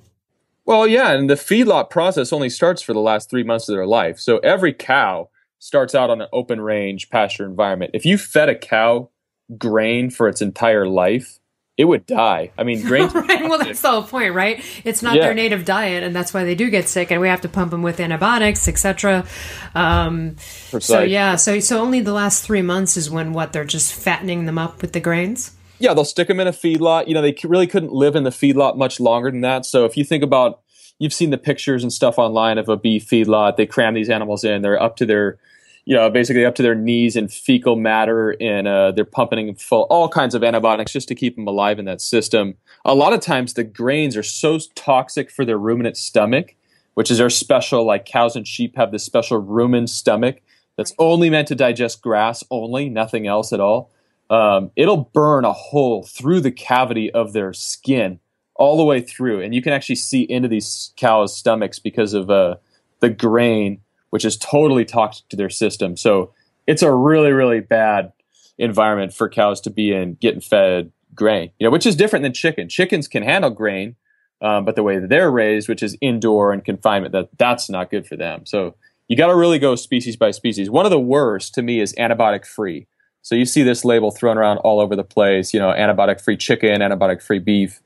Well, 0.64 0.86
yeah, 0.86 1.12
and 1.12 1.28
the 1.28 1.34
feedlot 1.34 1.90
process 1.90 2.32
only 2.32 2.48
starts 2.48 2.80
for 2.80 2.94
the 2.94 3.00
last 3.00 3.28
three 3.28 3.44
months 3.44 3.68
of 3.68 3.74
their 3.74 3.86
life. 3.86 4.18
So 4.18 4.38
every 4.38 4.72
cow 4.72 5.28
starts 5.58 5.94
out 5.94 6.08
on 6.08 6.22
an 6.22 6.28
open 6.32 6.62
range 6.62 7.10
pasture 7.10 7.44
environment. 7.44 7.90
If 7.92 8.06
you 8.06 8.16
fed 8.16 8.48
a 8.48 8.54
cow 8.54 9.10
grain 9.58 10.08
for 10.08 10.28
its 10.28 10.40
entire 10.40 10.86
life, 10.86 11.38
it 11.76 11.84
would 11.86 12.06
die. 12.06 12.52
I 12.56 12.64
mean, 12.64 12.82
grains. 12.86 13.14
right. 13.14 13.42
Well, 13.42 13.58
that's 13.58 13.80
the 13.80 13.90
whole 13.90 14.02
point, 14.02 14.34
right? 14.34 14.64
It's 14.84 15.02
not 15.02 15.16
yeah. 15.16 15.22
their 15.22 15.34
native 15.34 15.64
diet, 15.64 16.02
and 16.02 16.14
that's 16.14 16.32
why 16.32 16.44
they 16.44 16.54
do 16.54 16.70
get 16.70 16.88
sick, 16.88 17.10
and 17.10 17.20
we 17.20 17.28
have 17.28 17.40
to 17.42 17.48
pump 17.48 17.70
them 17.70 17.82
with 17.82 18.00
antibiotics, 18.00 18.68
etc. 18.68 19.26
Um, 19.74 20.36
so 20.38 21.02
yeah, 21.02 21.36
so 21.36 21.60
so 21.60 21.80
only 21.80 22.00
the 22.00 22.12
last 22.12 22.44
three 22.44 22.62
months 22.62 22.96
is 22.96 23.10
when 23.10 23.32
what 23.32 23.52
they're 23.52 23.64
just 23.64 23.94
fattening 23.94 24.46
them 24.46 24.58
up 24.58 24.82
with 24.82 24.92
the 24.92 25.00
grains. 25.00 25.52
Yeah, 25.78 25.92
they'll 25.92 26.04
stick 26.04 26.28
them 26.28 26.40
in 26.40 26.46
a 26.46 26.52
feedlot. 26.52 27.08
You 27.08 27.14
know, 27.14 27.22
they 27.22 27.34
really 27.42 27.66
couldn't 27.66 27.92
live 27.92 28.14
in 28.14 28.22
the 28.22 28.30
feedlot 28.30 28.76
much 28.76 29.00
longer 29.00 29.30
than 29.30 29.40
that. 29.40 29.66
So 29.66 29.84
if 29.84 29.96
you 29.96 30.04
think 30.04 30.22
about, 30.22 30.60
you've 30.98 31.12
seen 31.12 31.30
the 31.30 31.38
pictures 31.38 31.82
and 31.82 31.92
stuff 31.92 32.18
online 32.18 32.58
of 32.58 32.68
a 32.68 32.76
beef 32.76 33.06
feedlot. 33.06 33.56
They 33.56 33.66
cram 33.66 33.94
these 33.94 34.08
animals 34.08 34.44
in. 34.44 34.62
They're 34.62 34.80
up 34.80 34.96
to 34.96 35.06
their 35.06 35.38
you 35.86 35.94
know, 35.94 36.08
basically 36.08 36.44
up 36.44 36.54
to 36.54 36.62
their 36.62 36.74
knees 36.74 37.14
in 37.14 37.28
fecal 37.28 37.76
matter, 37.76 38.36
and 38.40 38.66
uh, 38.66 38.92
they're 38.92 39.04
pumping 39.04 39.54
full 39.54 39.82
all 39.90 40.08
kinds 40.08 40.34
of 40.34 40.42
antibiotics 40.42 40.92
just 40.92 41.08
to 41.08 41.14
keep 41.14 41.36
them 41.36 41.46
alive 41.46 41.78
in 41.78 41.84
that 41.84 42.00
system. 42.00 42.54
A 42.84 42.94
lot 42.94 43.12
of 43.12 43.20
times, 43.20 43.54
the 43.54 43.64
grains 43.64 44.16
are 44.16 44.22
so 44.22 44.58
toxic 44.74 45.30
for 45.30 45.44
their 45.44 45.58
ruminant 45.58 45.96
stomach, 45.96 46.54
which 46.94 47.10
is 47.10 47.18
their 47.18 47.30
special. 47.30 47.84
Like 47.84 48.06
cows 48.06 48.34
and 48.34 48.48
sheep 48.48 48.76
have 48.76 48.92
this 48.92 49.04
special 49.04 49.42
rumen 49.42 49.88
stomach 49.88 50.40
that's 50.76 50.94
only 50.98 51.28
meant 51.28 51.48
to 51.48 51.54
digest 51.54 52.02
grass 52.02 52.42
only, 52.50 52.88
nothing 52.88 53.26
else 53.26 53.52
at 53.52 53.60
all. 53.60 53.90
Um, 54.30 54.70
it'll 54.74 55.10
burn 55.12 55.44
a 55.44 55.52
hole 55.52 56.02
through 56.02 56.40
the 56.40 56.50
cavity 56.50 57.10
of 57.10 57.34
their 57.34 57.52
skin 57.52 58.20
all 58.56 58.76
the 58.76 58.84
way 58.84 59.00
through, 59.00 59.42
and 59.42 59.54
you 59.54 59.60
can 59.60 59.72
actually 59.72 59.96
see 59.96 60.22
into 60.22 60.48
these 60.48 60.92
cows' 60.96 61.36
stomachs 61.36 61.78
because 61.78 62.14
of 62.14 62.30
uh, 62.30 62.56
the 63.00 63.10
grain 63.10 63.80
which 64.14 64.24
is 64.24 64.36
totally 64.36 64.84
toxic 64.84 65.28
to 65.28 65.34
their 65.34 65.50
system. 65.50 65.96
So 65.96 66.32
it's 66.68 66.82
a 66.82 66.94
really, 66.94 67.32
really 67.32 67.58
bad 67.58 68.12
environment 68.58 69.12
for 69.12 69.28
cows 69.28 69.60
to 69.62 69.70
be 69.70 69.92
in 69.92 70.14
getting 70.20 70.40
fed 70.40 70.92
grain, 71.16 71.50
you 71.58 71.66
know, 71.66 71.72
which 71.72 71.84
is 71.84 71.96
different 71.96 72.22
than 72.22 72.32
chicken. 72.32 72.68
Chickens 72.68 73.08
can 73.08 73.24
handle 73.24 73.50
grain, 73.50 73.96
um, 74.40 74.64
but 74.64 74.76
the 74.76 74.84
way 74.84 75.00
that 75.00 75.08
they're 75.08 75.32
raised, 75.32 75.68
which 75.68 75.82
is 75.82 75.98
indoor 76.00 76.52
and 76.52 76.64
confinement, 76.64 77.10
that 77.10 77.28
that's 77.38 77.68
not 77.68 77.90
good 77.90 78.06
for 78.06 78.14
them. 78.14 78.46
So 78.46 78.76
you 79.08 79.16
got 79.16 79.26
to 79.26 79.34
really 79.34 79.58
go 79.58 79.74
species 79.74 80.14
by 80.14 80.30
species. 80.30 80.70
One 80.70 80.86
of 80.86 80.92
the 80.92 81.00
worst 81.00 81.52
to 81.54 81.62
me 81.62 81.80
is 81.80 81.92
antibiotic 81.94 82.46
free. 82.46 82.86
So 83.22 83.34
you 83.34 83.44
see 83.44 83.64
this 83.64 83.84
label 83.84 84.12
thrown 84.12 84.38
around 84.38 84.58
all 84.58 84.78
over 84.78 84.94
the 84.94 85.02
place, 85.02 85.52
you 85.52 85.58
know, 85.58 85.70
antibiotic 85.70 86.20
free 86.20 86.36
chicken, 86.36 86.82
antibiotic 86.82 87.20
free 87.20 87.40
beef. 87.40 87.82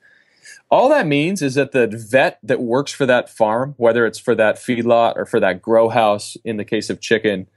All 0.71 0.89
that 0.89 1.07
means 1.07 1.41
is 1.41 1.55
that 1.55 1.71
the 1.71 1.87
vet 1.87 2.39
that 2.43 2.61
works 2.61 2.91
for 2.91 3.05
that 3.07 3.29
farm, 3.29 3.73
whether 3.77 4.05
it's 4.05 4.19
for 4.19 4.35
that 4.35 4.57
feedlot 4.57 5.15
or 5.15 5.25
for 5.25 5.39
that 5.39 5.61
grow 5.61 5.89
house 5.89 6.37
in 6.45 6.57
the 6.57 6.65
case 6.65 6.89
of 6.89 7.01
chicken, 7.01 7.47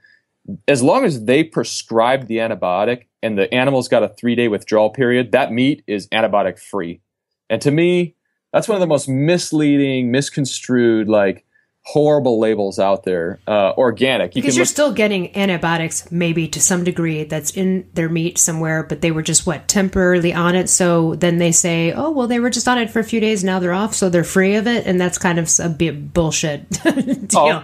as 0.67 0.81
long 0.81 1.05
as 1.05 1.25
they 1.25 1.43
prescribed 1.43 2.27
the 2.27 2.37
antibiotic 2.37 3.05
and 3.21 3.37
the 3.37 3.53
animal's 3.53 3.87
got 3.87 4.03
a 4.03 4.09
three 4.09 4.35
day 4.35 4.47
withdrawal 4.47 4.89
period, 4.89 5.31
that 5.31 5.51
meat 5.51 5.83
is 5.85 6.07
antibiotic 6.07 6.59
free. 6.59 7.01
And 7.49 7.61
to 7.61 7.71
me, 7.71 8.15
that's 8.51 8.67
one 8.67 8.75
of 8.75 8.81
the 8.81 8.87
most 8.87 9.07
misleading, 9.07 10.11
misconstrued, 10.11 11.07
like 11.07 11.45
horrible 11.85 12.39
labels 12.39 12.79
out 12.79 13.03
there. 13.03 13.39
Uh, 13.47 13.73
organic. 13.77 14.35
You 14.35 14.41
because 14.41 14.55
you're 14.55 14.63
look- 14.63 14.71
still 14.71 14.93
getting 14.93 15.35
antibiotics, 15.35 16.09
maybe 16.11 16.47
to 16.47 16.61
some 16.61 16.83
degree, 16.83 17.23
that's 17.23 17.51
in 17.51 17.87
their 17.93 18.09
meat 18.09 18.37
somewhere, 18.37 18.83
but 18.83 19.01
they 19.01 19.11
were 19.11 19.21
just 19.21 19.45
what 19.45 19.67
temporarily 19.67 20.33
on 20.33 20.55
it. 20.55 20.69
So 20.69 21.15
then 21.15 21.37
they 21.37 21.51
say, 21.51 21.91
oh 21.91 22.09
well, 22.11 22.27
they 22.27 22.39
were 22.39 22.49
just 22.49 22.67
on 22.67 22.77
it 22.77 22.89
for 22.89 22.99
a 22.99 23.03
few 23.03 23.19
days, 23.19 23.43
now 23.43 23.59
they're 23.59 23.73
off, 23.73 23.93
so 23.93 24.09
they're 24.09 24.23
free 24.23 24.55
of 24.55 24.65
it, 24.67 24.85
and 24.87 24.99
that's 24.99 25.17
kind 25.17 25.37
of 25.39 25.51
a 25.59 25.69
bit 25.69 26.13
bullshit 26.13 26.69
deal. 26.83 27.39
Oh, 27.39 27.63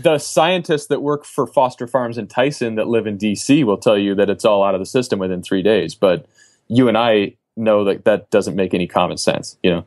the 0.00 0.18
scientists 0.18 0.86
that 0.86 1.02
work 1.02 1.24
for 1.24 1.46
Foster 1.46 1.88
Farms 1.88 2.18
and 2.18 2.30
Tyson 2.30 2.76
that 2.76 2.86
live 2.86 3.06
in 3.08 3.18
DC 3.18 3.64
will 3.64 3.78
tell 3.78 3.98
you 3.98 4.14
that 4.14 4.30
it's 4.30 4.44
all 4.44 4.62
out 4.62 4.74
of 4.74 4.80
the 4.80 4.86
system 4.86 5.18
within 5.18 5.42
three 5.42 5.62
days, 5.62 5.94
but 5.96 6.26
you 6.68 6.86
and 6.86 6.96
I 6.96 7.34
know 7.56 7.82
that 7.84 8.04
that 8.04 8.30
doesn't 8.30 8.54
make 8.54 8.72
any 8.72 8.86
common 8.86 9.16
sense, 9.16 9.56
you 9.64 9.70
know. 9.70 9.84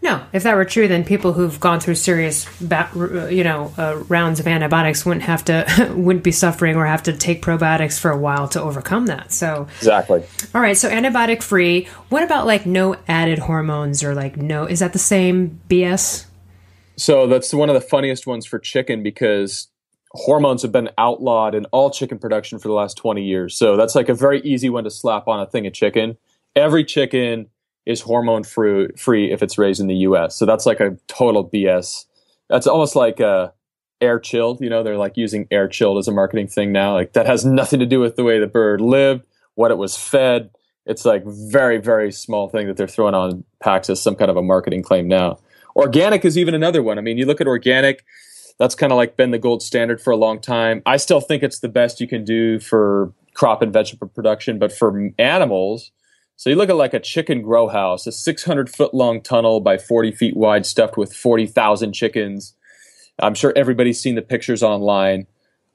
No, 0.00 0.24
if 0.32 0.44
that 0.44 0.54
were 0.54 0.64
true, 0.64 0.86
then 0.86 1.04
people 1.04 1.32
who've 1.32 1.58
gone 1.58 1.80
through 1.80 1.96
serious, 1.96 2.46
you 2.60 3.42
know, 3.42 3.72
uh, 3.76 3.96
rounds 4.08 4.38
of 4.38 4.46
antibiotics 4.46 5.04
wouldn't 5.04 5.24
have 5.24 5.44
to 5.46 5.92
wouldn't 5.96 6.24
be 6.24 6.30
suffering 6.30 6.76
or 6.76 6.86
have 6.86 7.02
to 7.04 7.12
take 7.12 7.42
probiotics 7.42 7.98
for 7.98 8.10
a 8.10 8.16
while 8.16 8.46
to 8.48 8.60
overcome 8.60 9.06
that. 9.06 9.32
So 9.32 9.66
exactly. 9.78 10.22
All 10.54 10.60
right, 10.60 10.76
so 10.76 10.88
antibiotic 10.88 11.42
free. 11.42 11.88
What 12.10 12.22
about 12.22 12.46
like 12.46 12.64
no 12.64 12.96
added 13.08 13.40
hormones 13.40 14.04
or 14.04 14.14
like 14.14 14.36
no? 14.36 14.66
Is 14.66 14.78
that 14.78 14.92
the 14.92 14.98
same 15.00 15.60
BS? 15.68 16.26
So 16.96 17.26
that's 17.26 17.52
one 17.52 17.68
of 17.68 17.74
the 17.74 17.80
funniest 17.80 18.26
ones 18.26 18.46
for 18.46 18.58
chicken 18.58 19.02
because 19.02 19.68
hormones 20.12 20.62
have 20.62 20.72
been 20.72 20.90
outlawed 20.96 21.54
in 21.54 21.64
all 21.66 21.90
chicken 21.90 22.18
production 22.18 22.58
for 22.58 22.68
the 22.68 22.74
last 22.74 22.96
20 22.96 23.22
years. 23.22 23.56
So 23.56 23.76
that's 23.76 23.94
like 23.94 24.08
a 24.08 24.14
very 24.14 24.40
easy 24.40 24.70
one 24.70 24.84
to 24.84 24.90
slap 24.90 25.28
on 25.28 25.40
a 25.40 25.46
thing 25.46 25.66
of 25.66 25.72
chicken. 25.72 26.16
Every 26.56 26.84
chicken 26.84 27.46
is 27.88 28.02
hormone 28.02 28.44
free, 28.44 28.88
free 28.96 29.32
if 29.32 29.42
it's 29.42 29.56
raised 29.56 29.80
in 29.80 29.86
the 29.86 29.96
U.S. 29.96 30.36
So 30.36 30.44
that's 30.44 30.66
like 30.66 30.78
a 30.78 30.98
total 31.08 31.48
BS. 31.48 32.04
That's 32.50 32.66
almost 32.66 32.94
like 32.94 33.18
uh, 33.18 33.48
air 34.02 34.20
chilled. 34.20 34.60
You 34.60 34.68
know, 34.68 34.82
they're 34.82 34.98
like 34.98 35.16
using 35.16 35.48
air 35.50 35.66
chilled 35.66 35.96
as 35.96 36.06
a 36.06 36.12
marketing 36.12 36.48
thing 36.48 36.70
now. 36.70 36.92
Like 36.92 37.14
that 37.14 37.26
has 37.26 37.46
nothing 37.46 37.80
to 37.80 37.86
do 37.86 37.98
with 37.98 38.16
the 38.16 38.24
way 38.24 38.38
the 38.38 38.46
bird 38.46 38.82
lived, 38.82 39.24
what 39.54 39.70
it 39.70 39.78
was 39.78 39.96
fed. 39.96 40.50
It's 40.84 41.06
like 41.06 41.24
very 41.24 41.78
very 41.78 42.12
small 42.12 42.48
thing 42.48 42.66
that 42.66 42.76
they're 42.76 42.86
throwing 42.86 43.14
on 43.14 43.44
packs 43.60 43.88
as 43.88 44.00
some 44.00 44.14
kind 44.14 44.30
of 44.30 44.36
a 44.36 44.42
marketing 44.42 44.82
claim 44.82 45.08
now. 45.08 45.38
Organic 45.74 46.26
is 46.26 46.36
even 46.36 46.54
another 46.54 46.82
one. 46.82 46.98
I 46.98 47.00
mean, 47.00 47.16
you 47.16 47.24
look 47.24 47.40
at 47.40 47.46
organic. 47.46 48.04
That's 48.58 48.74
kind 48.74 48.92
of 48.92 48.96
like 48.96 49.16
been 49.16 49.30
the 49.30 49.38
gold 49.38 49.62
standard 49.62 50.00
for 50.00 50.10
a 50.10 50.16
long 50.16 50.40
time. 50.40 50.82
I 50.84 50.98
still 50.98 51.20
think 51.20 51.42
it's 51.42 51.60
the 51.60 51.68
best 51.68 52.00
you 52.00 52.08
can 52.08 52.24
do 52.24 52.58
for 52.58 53.12
crop 53.32 53.62
and 53.62 53.72
vegetable 53.72 54.08
production, 54.08 54.58
but 54.58 54.72
for 54.72 55.10
animals, 55.18 55.92
so 56.38 56.48
you 56.48 56.54
look 56.54 56.70
at 56.70 56.76
like 56.76 56.94
a 56.94 57.00
chicken 57.00 57.42
grow 57.42 57.66
house, 57.66 58.06
a 58.06 58.12
600 58.12 58.70
foot 58.70 58.94
long 58.94 59.20
tunnel 59.20 59.58
by 59.58 59.76
40 59.76 60.12
feet 60.12 60.36
wide, 60.36 60.64
stuffed 60.64 60.96
with 60.96 61.12
40,000 61.12 61.92
chickens. 61.92 62.54
I'm 63.18 63.34
sure 63.34 63.52
everybody's 63.56 64.00
seen 64.00 64.14
the 64.14 64.22
pictures 64.22 64.62
online. 64.62 65.26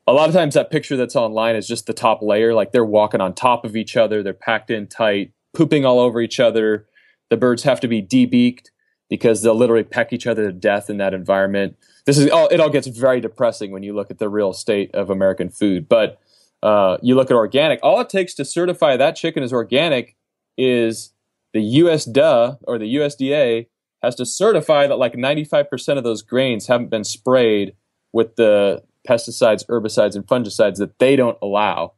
A 0.08 0.13
lot 0.13 0.29
of 0.29 0.36
times 0.36 0.53
that 0.53 0.72
picture 0.72 0.96
that's 0.96 1.17
online 1.17 1.58
is 1.58 1.67
just 1.67 1.86
the 1.86 1.91
top 1.91 2.22
layer, 2.22 2.53
like 2.53 2.72
they're 2.72 2.86
walking 2.86 3.20
on 3.20 3.34
top 3.34 3.65
of 3.65 3.75
each 3.75 3.98
other, 3.98 4.24
they're 4.24 4.34
packed 4.34 4.72
in 4.72 4.88
tight, 4.88 5.34
pooping 5.53 5.84
all 5.84 6.00
over 6.00 6.22
each 6.22 6.39
other. 6.39 6.88
The 7.29 7.36
birds 7.36 7.63
have 7.63 7.82
to 7.82 7.89
be 7.89 8.01
debeaked 8.01 8.67
because 9.10 9.41
they'll 9.41 9.53
literally 9.55 9.84
peck 9.84 10.13
each 10.13 10.25
other 10.25 10.46
to 10.46 10.53
death 10.53 10.89
in 10.89 10.96
that 10.96 11.13
environment. 11.13 11.75
This 12.05 12.17
is 12.17 12.29
all, 12.29 12.48
it 12.48 12.62
all 12.62 12.70
gets 12.70 12.88
very 12.88 13.20
depressing 13.20 13.72
when 13.72 13.84
you 13.84 13.93
look 13.93 14.10
at 14.10 14.17
the 14.17 14.29
real 14.29 14.53
state 14.53 14.96
of 14.96 15.10
American 15.10 15.50
food. 15.50 15.89
But 15.89 16.22
uh, 16.62 17.00
you 17.01 17.15
look 17.15 17.29
at 17.29 17.36
organic, 17.36 17.82
all 17.84 18.00
it 18.00 18.08
takes 18.08 18.34
to 18.36 18.46
certify 18.46 18.96
that 18.96 19.17
chicken 19.17 19.43
is 19.43 19.51
organic 19.51 20.15
is 20.57 21.13
the 21.53 21.60
USDA 21.60 22.57
or 22.63 22.77
the 22.77 22.95
USDA 22.95 23.67
has 24.01 24.15
to 24.15 24.25
certify 24.25 24.88
that 24.88 24.98
like 24.98 25.13
95% 25.13 25.98
of 25.98 26.03
those 26.03 26.22
grains 26.22 26.67
haven't 26.67 26.89
been 26.89 27.03
sprayed 27.03 27.75
with 28.12 28.36
the 28.36 28.83
pesticides, 29.07 29.65
herbicides, 29.67 30.15
and 30.15 30.25
fungicides 30.27 30.77
that 30.77 31.00
they 31.00 31.15
don't 31.15 31.38
allow. 31.41 31.93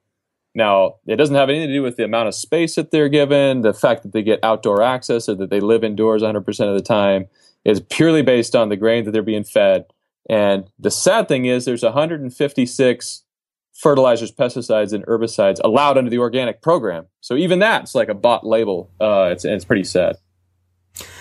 Now, 0.53 0.95
it 1.05 1.17
doesn't 1.17 1.35
have 1.35 1.50
anything 1.50 1.67
to 1.67 1.74
do 1.74 1.83
with 1.83 1.97
the 1.97 2.05
amount 2.05 2.29
of 2.29 2.35
space 2.35 2.75
that 2.75 2.91
they're 2.91 3.09
given, 3.09 3.62
the 3.62 3.74
fact 3.74 4.03
that 4.03 4.13
they 4.13 4.24
get 4.24 4.39
outdoor 4.41 4.81
access 4.81 5.27
or 5.27 5.35
that 5.35 5.50
they 5.50 5.59
live 5.59 5.83
indoors 5.83 6.21
100% 6.21 6.47
of 6.69 6.75
the 6.75 6.81
time. 6.81 7.27
It's 7.65 7.81
purely 7.89 8.21
based 8.21 8.55
on 8.55 8.69
the 8.69 8.77
grain 8.77 9.03
that 9.03 9.12
they're 9.12 9.21
being 9.21 9.43
fed. 9.43 9.85
And 10.29 10.69
the 10.79 10.91
sad 10.91 11.27
thing 11.27 11.45
is, 11.45 11.65
there's 11.65 11.83
156 11.83 13.24
fertilizers, 13.75 14.32
pesticides, 14.32 14.94
and 14.94 15.05
herbicides 15.05 15.60
allowed 15.63 15.98
under 15.98 16.10
the 16.10 16.17
organic 16.17 16.62
program. 16.62 17.05
So 17.22 17.36
even 17.36 17.60
that's 17.60 17.94
like 17.94 18.10
a 18.10 18.13
bot 18.13 18.46
label. 18.46 18.91
Uh, 19.00 19.29
it's 19.32 19.46
it's 19.46 19.65
pretty 19.65 19.84
sad. 19.84 20.15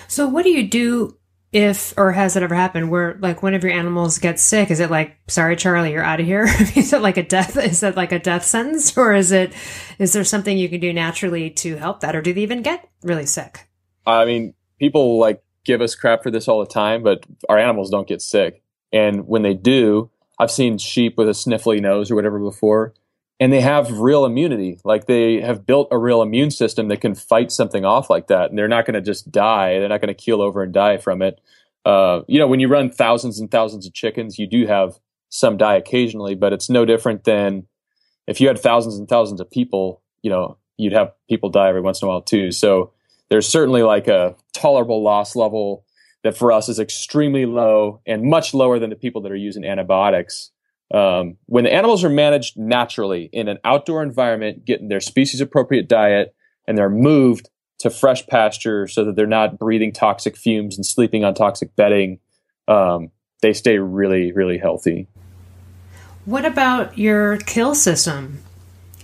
So 0.09 0.29
what 0.29 0.45
do 0.45 0.51
you 0.51 0.69
do 0.69 1.19
if 1.53 1.95
or 1.97 2.13
has 2.13 2.37
it 2.37 2.43
ever 2.43 2.55
happened 2.55 2.91
where 2.91 3.17
like 3.21 3.43
one 3.43 3.55
of 3.55 3.63
your 3.63 3.73
animals 3.73 4.19
gets 4.19 4.43
sick? 4.43 4.71
Is 4.71 4.81
it 4.81 4.91
like 4.91 5.17
sorry 5.29 5.57
Charlie, 5.57 5.93
you're 5.93 6.05
out 6.05 6.21
of 6.21 6.27
here? 6.27 6.45
is 6.77 6.93
it 6.93 7.03
like 7.03 7.17
a 7.17 7.23
death? 7.23 7.57
Is 7.57 7.83
it 7.83 7.97
like 7.97 8.13
a 8.13 8.19
death 8.19 8.45
sentence, 8.45 8.97
or 8.97 9.13
is 9.13 9.33
it 9.33 9.53
is 9.99 10.13
there 10.13 10.25
something 10.25 10.57
you 10.57 10.69
can 10.69 10.81
do 10.81 10.93
naturally 10.93 11.51
to 11.51 11.77
help 11.77 12.01
that, 12.01 12.15
or 12.15 12.23
do 12.23 12.33
they 12.33 12.43
even 12.43 12.63
get 12.63 12.89
really 13.03 13.27
sick? 13.27 13.69
I 14.07 14.25
mean, 14.25 14.55
people 14.79 15.19
like 15.19 15.43
give 15.65 15.81
us 15.81 15.95
crap 15.95 16.23
for 16.23 16.31
this 16.31 16.47
all 16.47 16.61
the 16.61 16.67
time, 16.67 17.03
but 17.03 17.25
our 17.49 17.59
animals 17.59 17.91
don't 17.91 18.07
get 18.07 18.23
sick, 18.23 18.63
and 18.93 19.27
when 19.27 19.43
they 19.43 19.55
do, 19.55 20.11
I've 20.39 20.51
seen 20.51 20.79
sheep 20.79 21.17
with 21.17 21.29
a 21.29 21.33
sniffly 21.33 21.81
nose 21.81 22.11
or 22.11 22.15
whatever 22.15 22.39
before, 22.39 22.95
and 23.41 23.53
they 23.53 23.61
have 23.61 23.99
real 23.99 24.25
immunity. 24.25 24.81
Like 24.85 25.07
they 25.07 25.41
have 25.41 25.67
built 25.67 25.89
a 25.91 25.99
real 25.99 26.23
immune 26.23 26.51
system 26.51 26.89
that 26.89 27.01
can 27.01 27.15
fight 27.15 27.53
something 27.53 27.85
off 27.85 28.11
like 28.11 28.29
that, 28.29 28.51
and 28.51 28.59
they're 28.59 28.69
not 28.69 28.87
going 28.87 28.95
to 28.95 29.01
just 29.01 29.31
die. 29.31 29.79
They're 29.79 29.89
not 29.89 30.01
going 30.01 30.15
to 30.15 30.23
keel 30.23 30.41
over 30.43 30.63
and 30.63 30.73
die 30.73 30.99
from 30.99 31.23
it. 31.23 31.41
Uh, 31.85 32.23
you 32.27 32.39
know, 32.39 32.47
when 32.47 32.61
you 32.61 32.69
run 32.69 32.91
thousands 32.91 33.39
and 33.39 33.51
thousands 33.51 33.87
of 33.87 33.93
chickens, 33.93 34.39
you 34.39 34.47
do 34.47 34.67
have 34.67 34.99
some 35.29 35.57
die 35.57 35.77
occasionally, 35.77 36.35
but 36.35 36.53
it's 36.53 36.71
no 36.71 36.85
different 36.85 37.25
than 37.25 37.67
if 38.27 38.41
you 38.41 38.49
had 38.49 38.59
thousands 38.59 38.97
and 38.99 39.09
thousands 39.09 39.41
of 39.41 39.51
people. 39.51 40.01
You 40.23 40.31
know, 40.31 40.57
you'd 40.77 40.95
have 40.95 41.13
people 41.29 41.51
die 41.51 41.69
every 41.69 41.83
once 41.83 42.01
in 42.01 42.07
a 42.07 42.09
while 42.09 42.23
too. 42.23 42.51
So 42.51 42.93
there's 43.29 43.47
certainly 43.47 43.83
like 43.83 44.09
a 44.09 44.35
tolerable 44.53 45.03
loss 45.03 45.37
level 45.37 45.84
that 46.25 46.37
for 46.37 46.51
us 46.51 46.69
is 46.69 46.81
extremely 46.81 47.47
low 47.47 48.01
and 48.07 48.23
much 48.23 48.55
lower 48.55 48.79
than 48.79 48.91
the 48.91 48.97
people 48.97 49.21
that 49.23 49.31
are 49.31 49.37
using 49.37 49.65
antibiotics. 49.65 50.51
Um, 50.93 51.37
when 51.47 51.65
the 51.65 51.73
animals 51.73 52.03
are 52.03 52.11
managed 52.11 52.59
naturally 52.59 53.29
in 53.33 53.47
an 53.47 53.59
outdoor 53.63 54.03
environment, 54.03 54.65
getting 54.65 54.89
their 54.89 55.01
species 55.01 55.41
appropriate 55.41 55.89
diet, 55.89 56.35
and 56.67 56.77
they're 56.77 56.91
moved 56.91 57.51
to 57.81 57.91
fresh 57.91 58.27
pasture 58.27 58.89
so 58.89 59.05
that 59.05 59.17
they're 59.17 59.27
not 59.27 59.59
breathing 59.59 59.93
toxic 59.93 60.37
fumes 60.37 60.77
and 60.77 60.87
sleeping 60.87 61.25
on 61.25 61.35
toxic 61.35 61.77
bedding, 61.77 62.19
um, 62.69 63.11
they 63.43 63.53
stay 63.53 63.79
really, 63.79 64.33
really 64.33 64.57
healthy. 64.57 65.07
What 66.25 66.47
about 66.47 66.97
your 66.97 67.37
kill 67.37 67.75
system? 67.75 68.43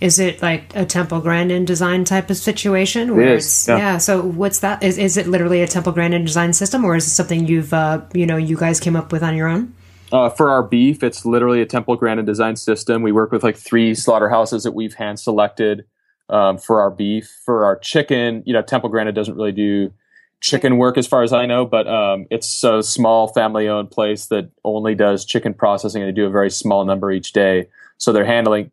Is 0.01 0.17
it 0.17 0.41
like 0.41 0.75
a 0.75 0.83
Temple 0.83 1.21
Grandin 1.21 1.63
design 1.63 2.03
type 2.03 2.31
of 2.31 2.37
situation? 2.37 3.15
Where 3.15 3.27
it 3.27 3.37
is, 3.37 3.45
it's, 3.45 3.67
yeah. 3.67 3.77
yeah. 3.77 3.97
So 3.99 4.21
what's 4.21 4.59
that? 4.59 4.81
Is, 4.81 4.97
is 4.97 5.15
it 5.15 5.27
literally 5.27 5.61
a 5.61 5.67
Temple 5.67 5.91
Grandin 5.91 6.25
design 6.25 6.53
system, 6.53 6.83
or 6.83 6.95
is 6.95 7.05
it 7.05 7.11
something 7.11 7.47
you've 7.47 7.71
uh, 7.73 8.01
you 8.13 8.25
know 8.25 8.35
you 8.35 8.57
guys 8.57 8.79
came 8.79 8.95
up 8.95 9.11
with 9.11 9.21
on 9.21 9.35
your 9.35 9.47
own? 9.47 9.75
Uh, 10.11 10.29
for 10.29 10.49
our 10.49 10.63
beef, 10.63 11.03
it's 11.03 11.23
literally 11.23 11.61
a 11.61 11.65
Temple 11.65 11.95
Grandin 11.95 12.25
design 12.25 12.55
system. 12.55 13.03
We 13.03 13.11
work 13.11 13.31
with 13.31 13.43
like 13.43 13.55
three 13.55 13.95
slaughterhouses 13.95 14.63
that 14.63 14.73
we've 14.73 14.95
hand 14.95 15.19
selected 15.19 15.85
um, 16.29 16.57
for 16.57 16.81
our 16.81 16.89
beef. 16.89 17.29
For 17.45 17.63
our 17.63 17.77
chicken, 17.77 18.43
you 18.45 18.53
know, 18.53 18.63
Temple 18.63 18.89
Grandin 18.89 19.13
doesn't 19.13 19.35
really 19.35 19.53
do 19.53 19.93
chicken 20.41 20.77
work 20.77 20.97
as 20.97 21.05
far 21.07 21.21
as 21.21 21.31
I 21.31 21.45
know, 21.45 21.65
but 21.65 21.87
um, 21.87 22.25
it's 22.31 22.63
a 22.63 22.81
small 22.81 23.27
family 23.27 23.69
owned 23.69 23.91
place 23.91 24.25
that 24.27 24.49
only 24.65 24.95
does 24.95 25.23
chicken 25.23 25.53
processing 25.53 26.01
and 26.01 26.09
they 26.09 26.15
do 26.15 26.25
a 26.25 26.31
very 26.31 26.49
small 26.49 26.83
number 26.83 27.11
each 27.11 27.31
day. 27.31 27.67
So 27.97 28.11
they're 28.11 28.25
handling 28.25 28.71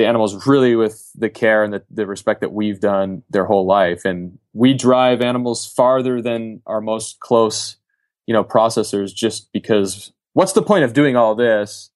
the 0.00 0.06
animals 0.06 0.46
really 0.46 0.74
with 0.76 1.10
the 1.14 1.28
care 1.28 1.62
and 1.62 1.74
the, 1.74 1.82
the 1.90 2.06
respect 2.06 2.40
that 2.40 2.52
we've 2.52 2.80
done 2.80 3.22
their 3.28 3.44
whole 3.44 3.66
life. 3.66 4.04
And 4.04 4.38
we 4.54 4.72
drive 4.72 5.20
animals 5.20 5.66
farther 5.66 6.22
than 6.22 6.62
our 6.66 6.80
most 6.80 7.20
close, 7.20 7.76
you 8.26 8.32
know, 8.32 8.42
processors 8.42 9.14
just 9.14 9.52
because 9.52 10.12
what's 10.32 10.54
the 10.54 10.62
point 10.62 10.84
of 10.84 10.94
doing 10.94 11.16
all 11.16 11.34
this, 11.34 11.90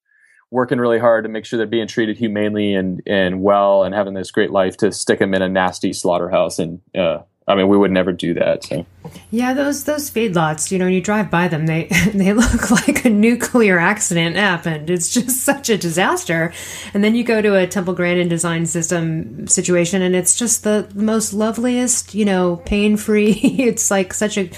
working 0.51 0.79
really 0.79 0.99
hard 0.99 1.25
to 1.25 1.31
make 1.31 1.47
sure 1.47 1.57
they're 1.57 1.67
being 1.67 1.89
treated 1.89 2.19
humanely 2.19 2.75
and, 2.75 3.03
and 3.07 3.43
well 3.43 3.85
and 3.85 3.95
having 3.95 4.13
this 4.13 4.31
great 4.31 4.51
life 4.51 4.77
to 4.77 4.93
stick 4.93 5.19
them 5.19 5.33
in 5.33 5.41
a 5.41 5.49
nasty 5.49 5.93
slaughterhouse 5.95 6.59
and, 6.59 6.81
uh, 6.95 7.21
I 7.47 7.55
mean, 7.55 7.69
we 7.69 7.77
would 7.77 7.91
never 7.91 8.11
do 8.11 8.33
that. 8.35 8.65
So. 8.65 8.87
Yeah, 9.31 9.53
those 9.53 9.85
those 9.85 10.11
feedlots, 10.11 10.71
you 10.71 10.79
know, 10.79 10.87
when 10.87 10.95
you 10.95 11.03
drive 11.03 11.31
by 11.31 11.47
them, 11.47 11.67
they 11.67 11.85
they 12.15 12.33
look 12.33 12.71
like 12.71 13.05
a 13.05 13.11
nuclear 13.11 13.79
accident 13.79 14.37
happened. 14.37 14.89
It's 14.89 15.13
just 15.13 15.31
such 15.45 15.69
a 15.69 15.77
disaster. 15.77 16.53
And 16.95 17.05
then 17.05 17.15
you 17.15 17.23
go 17.23 17.43
to 17.43 17.55
a 17.57 17.67
Temple 17.67 17.93
Grandin 17.95 18.29
design 18.29 18.65
system 18.65 19.47
situation, 19.47 20.01
and 20.01 20.17
it's 20.17 20.39
just 20.39 20.65
the 20.65 20.91
most 20.95 21.35
loveliest, 21.35 22.15
you 22.15 22.25
know, 22.25 22.57
pain 22.65 22.97
free. 22.97 23.33
it's 23.43 23.91
like 23.91 24.15
such 24.15 24.39
a, 24.39 24.49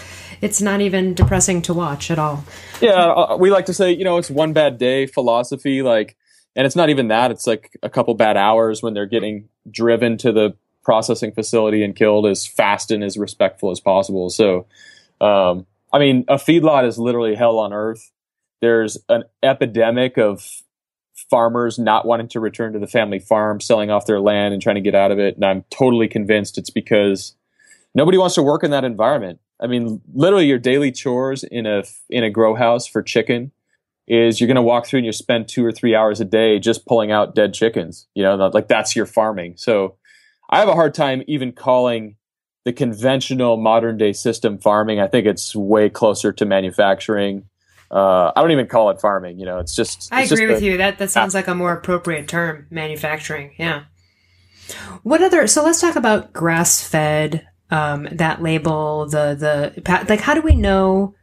it's 0.40 0.62
not 0.62 0.80
even 0.80 1.14
depressing 1.14 1.62
to 1.62 1.74
watch 1.74 2.10
at 2.12 2.20
all. 2.20 2.44
Yeah, 2.80 2.92
uh, 2.92 3.36
we 3.36 3.50
like 3.50 3.66
to 3.66 3.74
say, 3.74 3.90
you 3.90 4.04
know, 4.04 4.18
it's 4.18 4.30
one 4.30 4.52
bad 4.52 4.78
day 4.78 5.06
philosophy, 5.06 5.82
like, 5.82 6.16
and 6.54 6.64
it's 6.64 6.76
not 6.76 6.88
even 6.88 7.08
that. 7.08 7.32
It's 7.32 7.48
like 7.48 7.76
a 7.82 7.90
couple 7.90 8.14
bad 8.14 8.36
hours 8.36 8.80
when 8.80 8.94
they're 8.94 9.06
getting 9.06 9.48
driven 9.68 10.16
to 10.18 10.30
the 10.30 10.56
processing 10.86 11.32
facility 11.32 11.82
and 11.82 11.96
killed 11.96 12.26
as 12.26 12.46
fast 12.46 12.92
and 12.92 13.02
as 13.02 13.18
respectful 13.18 13.72
as 13.72 13.80
possible. 13.80 14.30
So, 14.30 14.66
um, 15.20 15.66
I 15.92 15.98
mean, 15.98 16.24
a 16.28 16.36
feedlot 16.36 16.86
is 16.86 16.96
literally 16.96 17.34
hell 17.34 17.58
on 17.58 17.72
earth. 17.72 18.12
There's 18.62 18.96
an 19.08 19.24
epidemic 19.42 20.16
of 20.16 20.62
farmers 21.28 21.76
not 21.76 22.06
wanting 22.06 22.28
to 22.28 22.40
return 22.40 22.72
to 22.72 22.78
the 22.78 22.86
family 22.86 23.18
farm, 23.18 23.60
selling 23.60 23.90
off 23.90 24.06
their 24.06 24.20
land 24.20 24.54
and 24.54 24.62
trying 24.62 24.76
to 24.76 24.80
get 24.80 24.94
out 24.94 25.10
of 25.10 25.18
it. 25.18 25.34
And 25.34 25.44
I'm 25.44 25.64
totally 25.70 26.06
convinced 26.06 26.56
it's 26.56 26.70
because 26.70 27.34
nobody 27.92 28.16
wants 28.16 28.36
to 28.36 28.42
work 28.44 28.62
in 28.62 28.70
that 28.70 28.84
environment. 28.84 29.40
I 29.60 29.66
mean, 29.66 30.00
literally 30.14 30.46
your 30.46 30.60
daily 30.60 30.92
chores 30.92 31.42
in 31.42 31.66
a 31.66 31.82
in 32.08 32.22
a 32.22 32.30
grow 32.30 32.54
house 32.54 32.86
for 32.86 33.02
chicken 33.02 33.50
is 34.06 34.40
you're 34.40 34.46
going 34.46 34.54
to 34.54 34.62
walk 34.62 34.86
through 34.86 34.98
and 34.98 35.06
you 35.06 35.12
spend 35.12 35.48
two 35.48 35.66
or 35.66 35.72
three 35.72 35.96
hours 35.96 36.20
a 36.20 36.24
day 36.24 36.60
just 36.60 36.86
pulling 36.86 37.10
out 37.10 37.34
dead 37.34 37.54
chickens. 37.54 38.06
You 38.14 38.22
know, 38.22 38.36
like 38.54 38.68
that's 38.68 38.94
your 38.94 39.06
farming. 39.06 39.54
So 39.56 39.96
I 40.48 40.58
have 40.60 40.68
a 40.68 40.74
hard 40.74 40.94
time 40.94 41.22
even 41.26 41.52
calling 41.52 42.16
the 42.64 42.72
conventional 42.72 43.56
modern 43.56 43.96
day 43.96 44.12
system 44.12 44.58
farming. 44.58 45.00
I 45.00 45.06
think 45.06 45.26
it's 45.26 45.54
way 45.54 45.88
closer 45.88 46.32
to 46.32 46.44
manufacturing. 46.44 47.48
Uh, 47.90 48.32
I 48.34 48.42
don't 48.42 48.50
even 48.50 48.66
call 48.66 48.90
it 48.90 49.00
farming. 49.00 49.38
You 49.38 49.46
know, 49.46 49.58
it's 49.58 49.74
just. 49.74 50.08
I 50.12 50.22
agree 50.22 50.28
just 50.28 50.48
with 50.48 50.62
a- 50.62 50.64
you. 50.64 50.76
That 50.78 50.98
that 50.98 51.10
sounds 51.10 51.34
like 51.34 51.46
a 51.46 51.54
more 51.54 51.72
appropriate 51.72 52.28
term, 52.28 52.66
manufacturing. 52.70 53.54
Yeah. 53.58 53.84
What 55.04 55.22
other? 55.22 55.46
So 55.46 55.62
let's 55.62 55.80
talk 55.80 55.96
about 55.96 56.32
grass 56.32 56.86
fed. 56.86 57.46
Um, 57.70 58.08
that 58.12 58.42
label, 58.42 59.06
the 59.06 59.34
the 59.34 60.04
like, 60.08 60.20
how 60.20 60.34
do 60.34 60.40
we 60.40 60.54
know? 60.54 61.14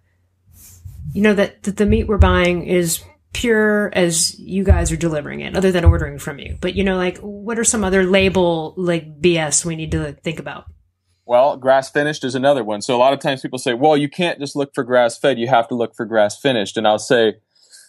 You 1.13 1.22
know 1.22 1.34
that, 1.34 1.63
that 1.63 1.77
the 1.77 1.86
meat 1.86 2.08
we're 2.08 2.18
buying 2.18 2.65
is 2.65 3.03
pure 3.34 3.92
as 3.94 4.40
you 4.40 4.63
guys 4.63 4.92
are 4.92 4.98
delivering 4.98 5.42
it, 5.42 5.56
other 5.56 5.72
than 5.72 5.84
ordering 5.84 6.20
from 6.20 6.40
you. 6.40 6.58
But 6.62 6.75
you 6.75 6.84
know, 6.84 6.98
like, 6.98 7.18
what 7.20 7.60
are 7.60 7.63
some 7.63 7.84
other 7.84 8.04
label 8.04 8.74
like 8.78 9.20
BS 9.20 9.66
we 9.66 9.75
need 9.75 9.92
to 9.92 10.13
think 10.13 10.40
about? 10.40 10.66
Well, 11.25 11.58
grass 11.58 11.90
finished 11.90 12.24
is 12.24 12.36
another 12.36 12.63
one. 12.63 12.82
So 12.82 12.96
a 12.96 13.00
lot 13.00 13.13
of 13.13 13.20
times 13.20 13.42
people 13.42 13.60
say, 13.60 13.74
well, 13.74 13.96
you 13.96 14.10
can't 14.10 14.40
just 14.40 14.56
look 14.56 14.74
for 14.74 14.84
grass 14.84 15.18
fed, 15.18 15.40
you 15.40 15.48
have 15.48 15.68
to 15.70 15.75
look 15.75 15.96
for 15.96 16.06
grass 16.06 16.38
finished. 16.38 16.78
And 16.78 16.86
I'll 16.86 17.00
say, 17.00 17.36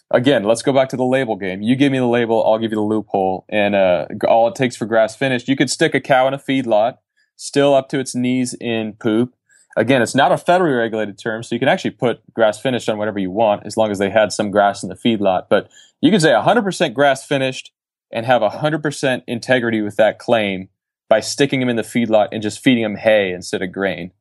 again, 0.09 0.43
let's 0.43 0.61
go 0.61 0.71
back 0.71 0.89
to 0.89 0.97
the 0.97 1.03
label 1.03 1.35
game. 1.35 1.61
You 1.61 1.75
give 1.75 1.91
me 1.91 1.99
the 1.99 2.07
label, 2.07 2.45
I'll 2.45 2.57
give 2.57 2.71
you 2.71 2.77
the 2.77 2.81
loophole. 2.81 3.45
And 3.49 3.75
uh, 3.75 4.07
all 4.27 4.47
it 4.47 4.55
takes 4.55 4.75
for 4.75 4.85
grass 4.85 5.15
finished, 5.15 5.49
you 5.49 5.55
could 5.55 5.69
stick 5.69 5.93
a 5.93 5.99
cow 5.99 6.27
in 6.27 6.33
a 6.33 6.37
feedlot, 6.37 6.97
still 7.35 7.73
up 7.73 7.89
to 7.89 7.99
its 7.99 8.15
knees 8.15 8.53
in 8.53 8.93
poop. 8.93 9.34
Again, 9.75 10.01
it's 10.01 10.15
not 10.15 10.31
a 10.31 10.35
federally 10.35 10.77
regulated 10.77 11.17
term, 11.17 11.43
so 11.43 11.53
you 11.53 11.59
can 11.59 11.67
actually 11.67 11.91
put 11.91 12.21
grass 12.33 12.59
finished 12.59 12.87
on 12.87 12.97
whatever 12.97 13.19
you 13.19 13.29
want 13.29 13.65
as 13.65 13.75
long 13.75 13.91
as 13.91 13.99
they 13.99 14.09
had 14.09 14.31
some 14.31 14.51
grass 14.51 14.83
in 14.83 14.89
the 14.89 14.95
feedlot. 14.95 15.47
But 15.49 15.69
you 16.01 16.11
can 16.11 16.19
say 16.19 16.29
100% 16.29 16.93
grass 16.93 17.25
finished 17.25 17.71
and 18.11 18.25
have 18.25 18.41
100% 18.41 19.23
integrity 19.27 19.81
with 19.81 19.97
that 19.97 20.17
claim 20.17 20.69
by 21.09 21.19
sticking 21.19 21.59
them 21.59 21.69
in 21.69 21.75
the 21.75 21.81
feedlot 21.81 22.29
and 22.31 22.41
just 22.41 22.59
feeding 22.59 22.83
them 22.83 22.95
hay 22.95 23.33
instead 23.33 23.61
of 23.61 23.71
grain. 23.71 24.11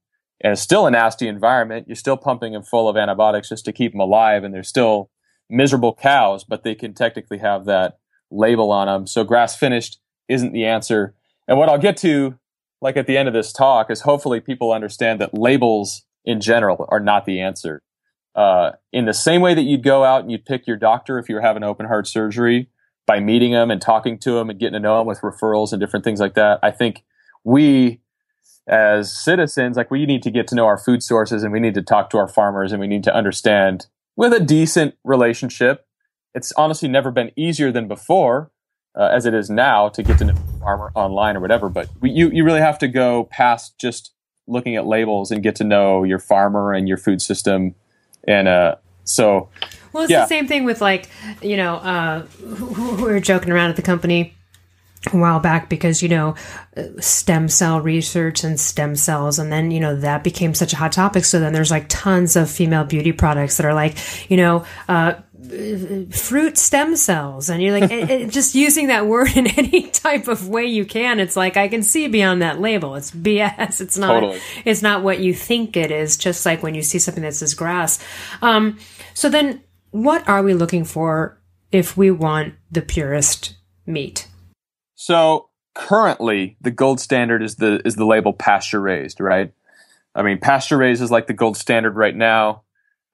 And 0.40 0.52
it's 0.52 0.60
still 0.62 0.86
a 0.86 0.90
nasty 0.90 1.28
environment. 1.28 1.86
You're 1.86 1.96
still 1.96 2.16
pumping 2.16 2.52
them 2.52 2.62
full 2.62 2.88
of 2.88 2.96
antibiotics 2.96 3.48
just 3.48 3.64
to 3.66 3.72
keep 3.72 3.92
them 3.92 4.00
alive, 4.00 4.42
and 4.44 4.52
they're 4.52 4.62
still 4.62 5.10
miserable 5.48 5.94
cows, 5.94 6.44
but 6.44 6.64
they 6.64 6.74
can 6.74 6.94
technically 6.94 7.38
have 7.38 7.64
that 7.66 7.98
label 8.30 8.70
on 8.72 8.86
them. 8.86 9.06
So 9.06 9.24
grass 9.24 9.56
finished 9.56 10.00
isn't 10.28 10.52
the 10.52 10.64
answer. 10.64 11.14
And 11.46 11.58
what 11.58 11.68
I'll 11.68 11.78
get 11.78 11.96
to, 11.98 12.38
like 12.84 12.98
at 12.98 13.06
the 13.06 13.16
end 13.16 13.26
of 13.26 13.34
this 13.34 13.52
talk, 13.52 13.90
is 13.90 14.02
hopefully 14.02 14.40
people 14.40 14.70
understand 14.70 15.20
that 15.20 15.32
labels 15.32 16.02
in 16.24 16.40
general 16.40 16.86
are 16.90 17.00
not 17.00 17.24
the 17.24 17.40
answer. 17.40 17.82
Uh, 18.34 18.72
in 18.92 19.06
the 19.06 19.14
same 19.14 19.40
way 19.40 19.54
that 19.54 19.62
you'd 19.62 19.82
go 19.82 20.04
out 20.04 20.20
and 20.22 20.30
you'd 20.30 20.44
pick 20.44 20.66
your 20.66 20.76
doctor 20.76 21.18
if 21.18 21.28
you 21.28 21.34
were 21.34 21.40
having 21.40 21.64
open 21.64 21.86
heart 21.86 22.06
surgery, 22.06 22.68
by 23.06 23.20
meeting 23.20 23.52
them 23.52 23.70
and 23.70 23.80
talking 23.80 24.18
to 24.18 24.32
them 24.32 24.50
and 24.50 24.58
getting 24.58 24.74
to 24.74 24.80
know 24.80 24.98
them 24.98 25.06
with 25.06 25.20
referrals 25.20 25.72
and 25.72 25.80
different 25.80 26.04
things 26.04 26.20
like 26.20 26.34
that. 26.34 26.58
I 26.62 26.70
think 26.70 27.04
we 27.42 28.00
as 28.66 29.14
citizens, 29.14 29.76
like 29.76 29.90
we 29.90 30.06
need 30.06 30.22
to 30.22 30.30
get 30.30 30.46
to 30.48 30.54
know 30.54 30.64
our 30.64 30.78
food 30.78 31.02
sources 31.02 31.42
and 31.42 31.52
we 31.52 31.60
need 31.60 31.74
to 31.74 31.82
talk 31.82 32.08
to 32.10 32.18
our 32.18 32.28
farmers 32.28 32.72
and 32.72 32.80
we 32.80 32.86
need 32.86 33.04
to 33.04 33.14
understand 33.14 33.86
with 34.16 34.32
a 34.32 34.40
decent 34.40 34.94
relationship. 35.04 35.86
It's 36.34 36.52
honestly 36.52 36.88
never 36.88 37.10
been 37.10 37.30
easier 37.36 37.70
than 37.70 37.88
before, 37.88 38.50
uh, 38.98 39.10
as 39.12 39.26
it 39.26 39.34
is 39.34 39.50
now 39.50 39.88
to 39.90 40.02
get 40.02 40.18
to 40.18 40.24
know 40.24 40.34
a 40.64 40.66
farmer 40.66 40.90
online 40.94 41.36
or 41.36 41.40
whatever. 41.40 41.68
But 41.68 41.88
we, 42.00 42.10
you, 42.10 42.30
you 42.30 42.44
really 42.44 42.60
have 42.60 42.78
to 42.80 42.88
go 42.88 43.24
past 43.24 43.78
just 43.78 44.12
looking 44.46 44.76
at 44.76 44.86
labels 44.86 45.30
and 45.30 45.42
get 45.42 45.56
to 45.56 45.64
know 45.64 46.04
your 46.04 46.18
farmer 46.18 46.72
and 46.72 46.88
your 46.88 46.96
food 46.96 47.20
system. 47.22 47.74
And, 48.26 48.48
uh, 48.48 48.76
so 49.04 49.48
Well, 49.92 50.04
it's 50.04 50.10
Yeah. 50.10 50.20
the 50.22 50.26
same 50.28 50.46
thing 50.48 50.64
with 50.64 50.80
like 50.80 51.08
you 51.42 51.58
know 51.58 51.74
uh, 51.76 52.22
we 52.42 53.02
were 53.02 53.20
joking 53.20 53.50
around 53.52 53.68
at 53.68 53.76
the 53.76 53.82
company 53.82 54.34
a 55.12 55.16
while 55.18 55.38
back 55.40 55.68
because 55.68 56.02
you 56.02 56.08
know 56.08 56.34
stem 57.00 57.46
cell 57.50 57.82
research 57.82 58.42
and 58.44 58.58
stem 58.58 58.96
cells 58.96 59.38
and 59.38 59.52
then 59.52 59.70
you 59.70 59.78
know 59.78 59.94
that 59.94 60.24
became 60.24 60.54
such 60.54 60.72
a 60.72 60.76
hot 60.76 60.92
topic 60.92 61.26
so 61.26 61.38
then 61.38 61.52
there's 61.52 61.70
like 61.70 61.84
tons 61.90 62.34
of 62.34 62.48
female 62.50 62.84
beauty 62.84 63.12
products 63.12 63.58
that 63.58 63.66
are 63.66 63.74
like 63.74 63.94
you 64.30 64.38
know 64.38 64.64
uh, 64.88 65.12
fruit 66.10 66.56
stem 66.58 66.96
cells 66.96 67.48
and 67.50 67.62
you're 67.62 67.78
like 67.78 67.90
it, 67.90 68.10
it- 68.10 68.30
just 68.30 68.54
using 68.54 68.88
that 68.88 69.06
word 69.06 69.28
in 69.36 69.46
any 69.58 69.88
type 69.90 70.28
of 70.28 70.48
way 70.48 70.64
you 70.64 70.84
can 70.84 71.20
it's 71.20 71.36
like 71.36 71.56
i 71.56 71.68
can 71.68 71.82
see 71.82 72.08
beyond 72.08 72.42
that 72.42 72.60
label 72.60 72.94
it's 72.94 73.10
bs 73.10 73.80
it's 73.80 73.96
not 73.98 74.12
Totally. 74.20 74.40
it's 74.64 74.82
not 74.82 75.02
what 75.02 75.20
you 75.20 75.32
think 75.34 75.76
it 75.76 75.90
is 75.90 76.16
just 76.16 76.44
like 76.44 76.62
when 76.62 76.74
you 76.74 76.82
see 76.82 76.98
something 76.98 77.22
that 77.22 77.34
says 77.34 77.54
grass 77.54 77.98
um, 78.42 78.78
so 79.14 79.28
then 79.28 79.62
what 79.90 80.28
are 80.28 80.42
we 80.42 80.54
looking 80.54 80.84
for 80.84 81.40
if 81.72 81.96
we 81.96 82.10
want 82.10 82.54
the 82.70 82.82
purest 82.82 83.56
meat 83.86 84.28
So 84.96 85.48
currently, 85.74 86.56
the 86.60 86.70
gold 86.70 87.00
standard 87.00 87.42
is 87.42 87.56
the 87.56 87.80
is 87.84 87.96
the 87.96 88.06
label 88.06 88.32
pasture 88.32 88.80
raised, 88.80 89.20
right? 89.20 89.52
I 90.14 90.22
mean, 90.22 90.38
pasture 90.38 90.76
raised 90.78 91.02
is 91.02 91.10
like 91.10 91.26
the 91.26 91.32
gold 91.32 91.56
standard 91.56 91.96
right 91.96 92.14
now. 92.14 92.62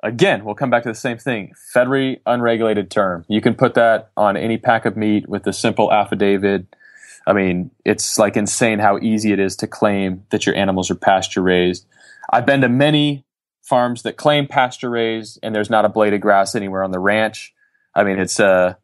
Again, 0.02 0.44
we'll 0.44 0.54
come 0.54 0.70
back 0.70 0.82
to 0.84 0.88
the 0.88 0.94
same 0.94 1.18
thing. 1.18 1.52
Federally 1.74 2.20
unregulated 2.24 2.90
term. 2.90 3.24
You 3.28 3.40
can 3.40 3.54
put 3.54 3.74
that 3.74 4.10
on 4.16 4.36
any 4.36 4.56
pack 4.56 4.86
of 4.86 4.96
meat 4.96 5.28
with 5.28 5.46
a 5.46 5.52
simple 5.52 5.92
affidavit. 5.92 6.66
I 7.26 7.34
mean, 7.34 7.70
it's 7.84 8.18
like 8.18 8.36
insane 8.36 8.78
how 8.78 8.98
easy 8.98 9.32
it 9.32 9.38
is 9.38 9.56
to 9.56 9.66
claim 9.66 10.24
that 10.30 10.46
your 10.46 10.54
animals 10.54 10.90
are 10.90 10.94
pasture 10.94 11.42
raised. 11.42 11.86
I've 12.32 12.46
been 12.46 12.62
to 12.62 12.68
many 12.68 13.26
farms 13.62 14.02
that 14.02 14.16
claim 14.16 14.46
pasture 14.46 14.90
raised, 14.90 15.38
and 15.42 15.54
there's 15.54 15.70
not 15.70 15.84
a 15.84 15.88
blade 15.88 16.14
of 16.14 16.20
grass 16.20 16.54
anywhere 16.54 16.82
on 16.82 16.92
the 16.92 16.98
ranch. 16.98 17.54
I 17.94 18.04
mean, 18.04 18.18
it's 18.18 18.40
uh, 18.40 18.74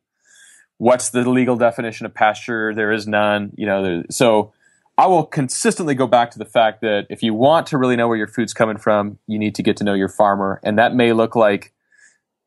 what's 0.76 1.10
the 1.10 1.28
legal 1.28 1.56
definition 1.56 2.06
of 2.06 2.14
pasture? 2.14 2.74
There 2.74 2.92
is 2.92 3.06
none. 3.06 3.52
You 3.56 3.66
know, 3.66 4.02
so 4.10 4.52
I 4.98 5.06
will 5.06 5.24
consistently 5.24 5.94
go 5.94 6.06
back 6.06 6.30
to 6.30 6.38
the 6.38 6.46
fact 6.46 6.80
that 6.80 7.06
if 7.10 7.22
you 7.22 7.34
want 7.34 7.66
to 7.68 7.78
really 7.78 7.96
know 7.96 8.08
where 8.08 8.16
your 8.16 8.28
food's 8.28 8.54
coming 8.54 8.78
from, 8.78 9.18
you 9.26 9.38
need 9.38 9.54
to 9.56 9.62
get 9.62 9.76
to 9.78 9.84
know 9.84 9.92
your 9.92 10.08
farmer, 10.08 10.60
and 10.62 10.78
that 10.78 10.94
may 10.94 11.12
look 11.12 11.36
like 11.36 11.74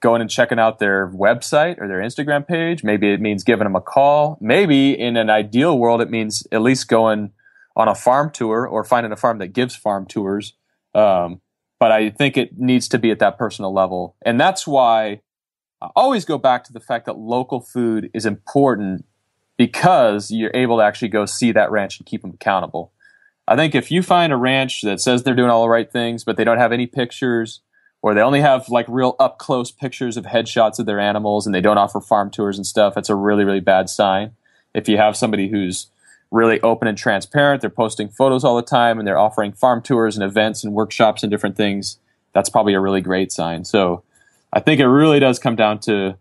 going 0.01 0.21
and 0.21 0.29
checking 0.29 0.57
out 0.57 0.79
their 0.79 1.09
website 1.09 1.79
or 1.79 1.88
their 1.88 1.99
Instagram 1.99 2.47
page. 2.47 2.83
Maybe 2.83 3.12
it 3.13 3.21
means 3.21 3.43
giving 3.43 3.65
them 3.65 3.75
a 3.75 3.81
call. 3.81 4.38
Maybe 4.41 4.97
in 4.97 5.17
an 5.17 5.29
ideal 5.29 5.77
world, 5.77 6.01
it 6.01 6.09
means 6.09 6.47
at 6.51 6.62
least 6.62 6.88
going 6.88 7.31
on 7.75 7.88
a 7.88 7.93
farm 7.93 8.31
tour 8.31 8.65
or 8.65 8.83
finding 8.83 9.12
a 9.12 9.17
farm 9.17 9.38
that 9.39 9.49
gives 9.49 9.75
farm 9.75 10.05
tours. 10.07 10.53
Um, 10.95 11.41
but 11.79 11.91
I 11.91 12.09
think 12.09 12.35
it 12.35 12.57
needs 12.57 12.88
to 12.89 12.97
be 12.97 13.12
at 13.12 13.19
that 13.19 13.38
personal 13.38 13.73
level, 13.73 14.15
and 14.25 14.39
that's 14.39 14.65
why 14.65 15.21
I 15.81 15.89
always 15.95 16.25
go 16.25 16.38
back 16.38 16.63
to 16.65 16.73
the 16.73 16.79
fact 16.79 17.05
that 17.05 17.17
local 17.17 17.62
food 17.62 18.09
is 18.13 18.25
important 18.25 19.05
because 19.60 20.32
you're 20.32 20.52
able 20.54 20.78
to 20.78 20.84
actually 20.84 21.10
go 21.10 21.26
see 21.26 21.52
that 21.52 21.69
ranch 21.69 22.00
and 22.00 22.06
keep 22.06 22.22
them 22.22 22.32
accountable. 22.32 22.93
I 23.45 23.58
think 23.58 23.76
if 23.76 23.91
you 23.91 24.02
find 24.02 24.32
a 24.32 24.38
ranch 24.38 24.84
that 24.84 25.02
says 25.02 25.24
they're 25.24 25.36
doing 25.36 25.50
all 25.50 25.63
the 25.63 25.69
right 25.69 25.91
things, 25.91 26.24
but 26.24 26.38
they 26.38 26.45
don't 26.45 26.60
have 26.60 26.72
any 26.72 26.88
pictures, 26.88 27.60
or 28.02 28.13
they 28.13 28.22
only 28.22 28.39
have 28.39 28.69
like 28.69 28.86
real 28.88 29.17
up 29.19 29.38
close 29.38 29.69
pictures 29.69 30.15
of 30.15 30.24
headshots 30.24 30.80
of 30.80 30.86
their 30.86 30.98
animals 31.02 31.45
and 31.45 31.54
they 31.54 31.60
don't 31.60 31.78
offer 31.78 32.00
farm 32.00 32.32
tours 32.32 32.56
and 32.56 32.65
stuff, 32.65 32.95
that's 32.95 33.10
a 33.10 33.15
really, 33.15 33.43
really 33.43 33.60
bad 33.60 33.89
sign. 33.89 34.32
If 34.74 34.88
you 34.88 34.95
have 34.95 35.17
somebody 35.17 35.50
who's 35.50 35.88
really 36.32 36.62
open 36.62 36.88
and 36.88 36.98
transparent, 36.98 37.60
they're 37.60 37.69
posting 37.69 38.08
photos 38.08 38.45
all 38.45 38.56
the 38.56 38.62
time 38.62 38.98
and 38.98 39.06
they're 39.06 39.19
offering 39.19 39.52
farm 39.52 39.82
tours 39.82 40.15
and 40.15 40.24
events 40.24 40.63
and 40.63 40.74
workshops 40.74 41.22
and 41.22 41.30
different 41.30 41.58
things, 41.58 42.00
that's 42.34 42.50
probably 42.50 42.76
a 42.76 42.80
really 42.80 43.02
great 43.02 43.30
sign. 43.30 43.65
So 43.65 44.04
I 44.54 44.62
think 44.62 44.80
it 44.80 44.88
really 44.88 45.19
does 45.19 45.38
come 45.38 45.58
down 45.58 45.80
to, 45.80 46.17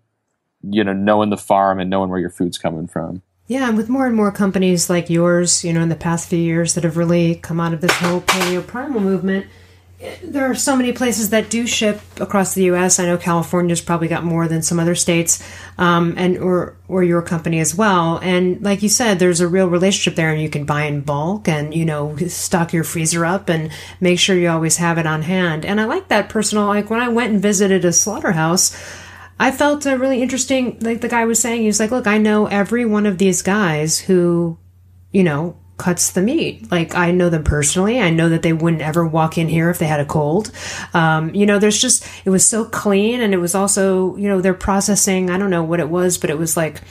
you 0.68 0.82
know, 0.82 0.92
knowing 0.92 1.30
the 1.30 1.36
farm 1.36 1.78
and 1.78 1.88
knowing 1.88 2.10
where 2.10 2.18
your 2.18 2.30
food's 2.30 2.58
coming 2.58 2.88
from. 2.88 3.22
Yeah, 3.48 3.66
and 3.66 3.78
with 3.78 3.88
more 3.88 4.06
and 4.06 4.14
more 4.14 4.30
companies 4.30 4.90
like 4.90 5.08
yours, 5.08 5.64
you 5.64 5.72
know, 5.72 5.80
in 5.80 5.88
the 5.88 5.96
past 5.96 6.28
few 6.28 6.38
years 6.38 6.74
that 6.74 6.84
have 6.84 6.98
really 6.98 7.36
come 7.36 7.60
out 7.60 7.72
of 7.72 7.80
this 7.80 7.92
whole 7.92 8.20
paleo 8.20 8.64
primal 8.64 9.00
movement, 9.00 9.46
eh, 10.02 10.16
there 10.22 10.44
are 10.50 10.54
so 10.54 10.76
many 10.76 10.92
places 10.92 11.30
that 11.30 11.48
do 11.48 11.66
ship 11.66 12.02
across 12.20 12.52
the 12.52 12.64
U.S. 12.64 13.00
I 13.00 13.06
know 13.06 13.16
California's 13.16 13.80
probably 13.80 14.06
got 14.06 14.22
more 14.22 14.48
than 14.48 14.60
some 14.60 14.78
other 14.78 14.94
states, 14.94 15.42
um, 15.78 16.12
and 16.18 16.36
or 16.36 16.76
or 16.88 17.02
your 17.02 17.22
company 17.22 17.58
as 17.58 17.74
well. 17.74 18.18
And 18.18 18.62
like 18.62 18.82
you 18.82 18.90
said, 18.90 19.18
there's 19.18 19.40
a 19.40 19.48
real 19.48 19.68
relationship 19.70 20.14
there, 20.14 20.30
and 20.30 20.42
you 20.42 20.50
can 20.50 20.66
buy 20.66 20.82
in 20.82 21.00
bulk, 21.00 21.48
and 21.48 21.72
you 21.74 21.86
know, 21.86 22.16
stock 22.28 22.74
your 22.74 22.84
freezer 22.84 23.24
up, 23.24 23.48
and 23.48 23.70
make 23.98 24.18
sure 24.18 24.36
you 24.36 24.50
always 24.50 24.76
have 24.76 24.98
it 24.98 25.06
on 25.06 25.22
hand. 25.22 25.64
And 25.64 25.80
I 25.80 25.86
like 25.86 26.08
that 26.08 26.28
personal. 26.28 26.66
Like 26.66 26.90
when 26.90 27.00
I 27.00 27.08
went 27.08 27.32
and 27.32 27.40
visited 27.40 27.86
a 27.86 27.94
slaughterhouse. 27.94 28.76
I 29.40 29.50
felt 29.50 29.86
uh, 29.86 29.96
really 29.96 30.22
interesting. 30.22 30.78
Like 30.80 31.00
the 31.00 31.08
guy 31.08 31.24
was 31.24 31.40
saying, 31.40 31.60
he 31.60 31.66
was 31.66 31.80
like, 31.80 31.90
"Look, 31.90 32.06
I 32.06 32.18
know 32.18 32.46
every 32.46 32.84
one 32.84 33.06
of 33.06 33.18
these 33.18 33.42
guys 33.42 33.98
who, 33.98 34.58
you 35.12 35.22
know, 35.22 35.56
cuts 35.76 36.10
the 36.10 36.22
meat. 36.22 36.70
Like 36.70 36.94
I 36.94 37.12
know 37.12 37.30
them 37.30 37.44
personally. 37.44 38.00
I 38.00 38.10
know 38.10 38.28
that 38.28 38.42
they 38.42 38.52
wouldn't 38.52 38.82
ever 38.82 39.06
walk 39.06 39.38
in 39.38 39.48
here 39.48 39.70
if 39.70 39.78
they 39.78 39.86
had 39.86 40.00
a 40.00 40.04
cold. 40.04 40.50
Um, 40.92 41.34
you 41.34 41.46
know, 41.46 41.58
there's 41.58 41.80
just 41.80 42.06
it 42.24 42.30
was 42.30 42.46
so 42.46 42.64
clean, 42.64 43.20
and 43.20 43.32
it 43.32 43.38
was 43.38 43.54
also, 43.54 44.16
you 44.16 44.28
know, 44.28 44.40
they're 44.40 44.54
processing. 44.54 45.30
I 45.30 45.38
don't 45.38 45.50
know 45.50 45.62
what 45.62 45.80
it 45.80 45.88
was, 45.88 46.18
but 46.18 46.30
it 46.30 46.38
was 46.38 46.56
like." 46.56 46.82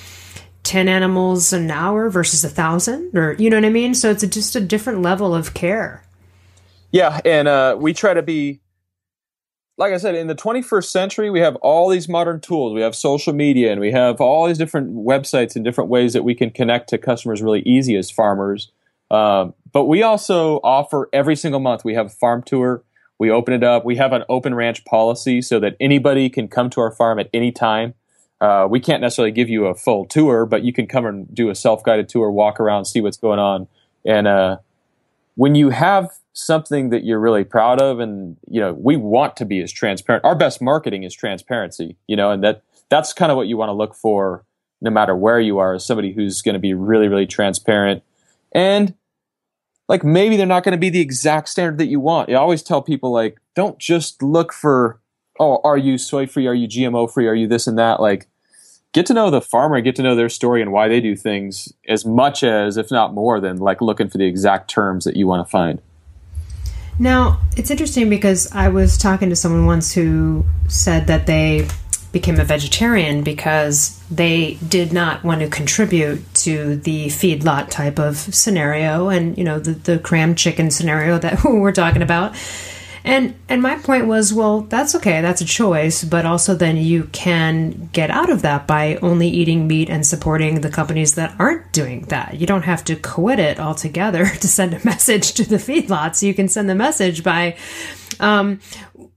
10 0.63 0.89
animals 0.89 1.53
an 1.53 1.71
hour 1.71 2.09
versus 2.09 2.43
a 2.43 2.49
thousand 2.49 3.17
or 3.17 3.31
you 3.39 3.49
know 3.49 3.55
what 3.55 3.63
i 3.63 3.69
mean 3.69 3.93
so 3.93 4.11
it's 4.11 4.21
a, 4.21 4.27
just 4.27 4.53
a 4.53 4.59
different 4.59 5.01
level 5.01 5.33
of 5.33 5.53
care 5.53 6.03
Yeah, 6.91 7.19
and 7.25 7.47
uh, 7.47 7.75
we 7.79 7.93
try 7.93 8.13
to 8.13 8.21
be, 8.21 8.61
like 9.77 9.93
I 9.93 9.97
said, 9.97 10.15
in 10.15 10.27
the 10.27 10.35
21st 10.35 10.85
century, 10.85 11.29
we 11.29 11.39
have 11.39 11.55
all 11.57 11.89
these 11.89 12.09
modern 12.09 12.39
tools. 12.39 12.73
We 12.73 12.81
have 12.81 12.95
social 12.95 13.31
media, 13.31 13.71
and 13.71 13.79
we 13.79 13.91
have 13.91 14.19
all 14.19 14.47
these 14.47 14.57
different 14.57 14.95
websites 14.95 15.55
and 15.55 15.63
different 15.63 15.89
ways 15.89 16.13
that 16.13 16.23
we 16.23 16.33
can 16.33 16.49
connect 16.49 16.89
to 16.89 16.97
customers 16.97 17.43
really 17.43 17.61
easy 17.61 17.95
as 17.95 18.09
farmers. 18.09 18.71
Um, 19.11 19.53
but 19.71 19.85
we 19.85 20.01
also 20.01 20.59
offer 20.63 21.09
every 21.13 21.35
single 21.35 21.59
month. 21.59 21.85
We 21.85 21.93
have 21.93 22.07
a 22.07 22.09
farm 22.09 22.41
tour. 22.43 22.83
We 23.19 23.29
open 23.29 23.53
it 23.53 23.63
up. 23.63 23.85
We 23.85 23.95
have 23.97 24.13
an 24.13 24.23
open 24.29 24.55
ranch 24.55 24.83
policy 24.85 25.41
so 25.41 25.59
that 25.59 25.75
anybody 25.79 26.29
can 26.29 26.47
come 26.47 26.69
to 26.71 26.81
our 26.81 26.91
farm 26.91 27.19
at 27.19 27.29
any 27.33 27.51
time. 27.51 27.93
Uh, 28.41 28.67
we 28.69 28.79
can't 28.79 29.01
necessarily 29.01 29.31
give 29.31 29.49
you 29.49 29.65
a 29.65 29.75
full 29.75 30.05
tour, 30.05 30.45
but 30.45 30.63
you 30.63 30.73
can 30.73 30.87
come 30.87 31.05
and 31.05 31.33
do 31.33 31.49
a 31.49 31.55
self 31.55 31.83
guided 31.83 32.09
tour, 32.09 32.31
walk 32.31 32.59
around, 32.59 32.85
see 32.85 33.01
what's 33.01 33.17
going 33.17 33.39
on. 33.39 33.67
And 34.05 34.27
uh, 34.27 34.57
when 35.37 35.55
you 35.55 35.69
have 35.69 36.11
something 36.33 36.89
that 36.89 37.05
you're 37.05 37.19
really 37.19 37.45
proud 37.45 37.81
of, 37.81 37.99
and 37.99 38.35
you 38.49 38.59
know, 38.59 38.73
we 38.73 38.97
want 38.97 39.37
to 39.37 39.45
be 39.45 39.61
as 39.61 39.71
transparent. 39.71 40.25
Our 40.25 40.35
best 40.35 40.61
marketing 40.61 41.03
is 41.03 41.15
transparency, 41.15 41.95
you 42.07 42.15
know, 42.15 42.31
and 42.31 42.43
that 42.43 42.63
that's 42.89 43.13
kind 43.13 43.31
of 43.31 43.37
what 43.37 43.47
you 43.47 43.55
want 43.55 43.69
to 43.69 43.73
look 43.73 43.95
for, 43.95 44.43
no 44.81 44.91
matter 44.91 45.15
where 45.15 45.39
you 45.39 45.59
are, 45.59 45.75
as 45.75 45.85
somebody 45.85 46.11
who's 46.11 46.41
going 46.41 46.53
to 46.53 46.59
be 46.59 46.73
really, 46.73 47.07
really 47.07 47.25
transparent 47.25 48.03
and 48.51 48.93
like 49.87 50.03
maybe 50.03 50.35
they're 50.35 50.45
not 50.45 50.63
going 50.63 50.73
to 50.73 50.77
be 50.77 50.89
the 50.89 50.99
exact 50.99 51.49
standard 51.49 51.77
that 51.77 51.87
you 51.87 51.99
want. 51.99 52.29
I 52.29 52.33
always 52.35 52.63
tell 52.63 52.81
people 52.81 53.11
like, 53.11 53.39
don't 53.55 53.79
just 53.79 54.21
look 54.21 54.51
for, 54.51 54.99
oh, 55.39 55.61
are 55.63 55.77
you 55.77 55.97
soy 55.97 56.27
free? 56.27 56.47
Are 56.47 56.53
you 56.53 56.67
GMO 56.67 57.11
free? 57.11 57.27
Are 57.27 57.35
you 57.35 57.47
this 57.47 57.67
and 57.67 57.77
that? 57.77 57.99
Like, 57.99 58.27
get 58.93 59.05
to 59.07 59.13
know 59.13 59.29
the 59.29 59.41
farmer, 59.41 59.79
get 59.81 59.95
to 59.97 60.03
know 60.03 60.15
their 60.15 60.29
story 60.29 60.61
and 60.61 60.71
why 60.71 60.87
they 60.87 60.99
do 60.99 61.15
things 61.15 61.71
as 61.87 62.05
much 62.05 62.43
as, 62.43 62.77
if 62.77 62.91
not 62.91 63.13
more 63.13 63.39
than 63.39 63.57
like 63.57 63.81
looking 63.81 64.09
for 64.09 64.17
the 64.17 64.25
exact 64.25 64.69
terms 64.69 65.05
that 65.05 65.15
you 65.15 65.27
want 65.27 65.45
to 65.45 65.49
find. 65.49 65.81
Now, 66.99 67.39
it's 67.55 67.69
interesting 67.69 68.09
because 68.09 68.51
I 68.51 68.69
was 68.69 68.97
talking 68.97 69.29
to 69.29 69.35
someone 69.35 69.65
once 69.65 69.93
who 69.93 70.45
said 70.67 71.07
that 71.07 71.27
they 71.27 71.67
became 72.11 72.39
a 72.39 72.43
vegetarian 72.43 73.21
because 73.21 74.01
they 74.09 74.57
did 74.67 74.93
not 74.93 75.23
want 75.23 75.41
to 75.41 75.47
contribute 75.47 76.33
to 76.33 76.77
the 76.77 77.07
feedlot 77.07 77.69
type 77.69 77.99
of 77.99 78.17
scenario 78.17 79.09
and 79.09 79.37
you 79.37 79.43
know 79.43 79.59
the, 79.59 79.71
the 79.71 79.99
crammed 79.99 80.37
chicken 80.37 80.71
scenario 80.71 81.19
that 81.19 81.43
we're 81.43 81.71
talking 81.71 82.01
about 82.01 82.33
and 83.07 83.35
and 83.47 83.61
my 83.61 83.75
point 83.77 84.05
was 84.05 84.33
well 84.33 84.61
that's 84.61 84.93
okay 84.95 85.21
that's 85.21 85.41
a 85.41 85.45
choice 85.45 86.03
but 86.03 86.25
also 86.25 86.53
then 86.53 86.77
you 86.77 87.05
can 87.13 87.89
get 87.93 88.11
out 88.11 88.29
of 88.29 88.41
that 88.41 88.67
by 88.67 88.97
only 88.97 89.27
eating 89.27 89.67
meat 89.67 89.89
and 89.89 90.05
supporting 90.05 90.61
the 90.61 90.69
companies 90.69 91.15
that 91.15 91.33
aren't 91.39 91.71
doing 91.71 92.01
that. 92.05 92.39
You 92.39 92.45
don't 92.45 92.63
have 92.63 92.83
to 92.85 92.95
quit 92.95 93.39
it 93.39 93.59
altogether 93.59 94.25
to 94.41 94.47
send 94.47 94.73
a 94.73 94.85
message 94.85 95.33
to 95.33 95.47
the 95.47 95.57
feedlots. 95.57 96.21
You 96.21 96.33
can 96.33 96.47
send 96.47 96.69
the 96.69 96.75
message 96.75 97.23
by 97.23 97.57
um, 98.19 98.59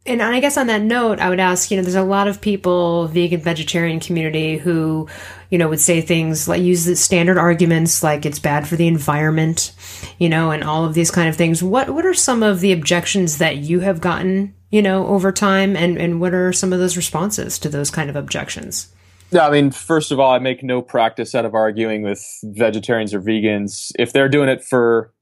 and 0.07 0.22
I 0.22 0.40
guess 0.40 0.57
on 0.57 0.66
that 0.68 0.83
note, 0.83 1.20
I 1.20 1.29
would 1.29 1.40
ask, 1.40 1.70
you 1.70 1.76
know, 1.76 1.83
there's 1.83 1.94
a 1.94 2.03
lot 2.03 2.26
of 2.26 2.40
people, 2.40 3.07
vegan, 3.09 3.40
vegetarian 3.40 4.00
community 4.00 4.57
who, 4.57 5.09
you 5.50 5.58
know, 5.58 5.68
would 5.68 5.80
say 5.80 6.00
things 6.00 6.48
like 6.48 6.62
use 6.62 6.84
the 6.84 6.96
standard 6.96 7.36
arguments 7.36 8.02
like 8.02 8.24
it's 8.24 8.38
bad 8.38 8.66
for 8.66 8.76
the 8.76 8.86
environment, 8.86 9.72
you 10.18 10.28
know, 10.28 10.50
and 10.50 10.64
all 10.64 10.84
of 10.84 10.94
these 10.94 11.10
kind 11.10 11.28
of 11.28 11.36
things. 11.36 11.62
What 11.62 11.90
what 11.90 12.06
are 12.06 12.14
some 12.14 12.42
of 12.42 12.60
the 12.60 12.72
objections 12.72 13.38
that 13.38 13.58
you 13.58 13.80
have 13.80 14.00
gotten, 14.00 14.54
you 14.70 14.80
know, 14.80 15.06
over 15.08 15.32
time 15.32 15.76
and, 15.76 15.98
and 15.98 16.20
what 16.20 16.32
are 16.32 16.52
some 16.52 16.72
of 16.72 16.78
those 16.78 16.96
responses 16.96 17.58
to 17.58 17.68
those 17.68 17.90
kind 17.90 18.08
of 18.08 18.16
objections? 18.16 18.94
Yeah, 19.32 19.46
I 19.46 19.50
mean, 19.50 19.70
first 19.70 20.10
of 20.10 20.18
all, 20.18 20.32
I 20.32 20.40
make 20.40 20.62
no 20.62 20.82
practice 20.82 21.34
out 21.34 21.44
of 21.44 21.54
arguing 21.54 22.02
with 22.02 22.24
vegetarians 22.42 23.14
or 23.14 23.20
vegans. 23.20 23.92
If 23.98 24.12
they're 24.12 24.28
doing 24.28 24.48
it 24.48 24.64
for 24.64 25.12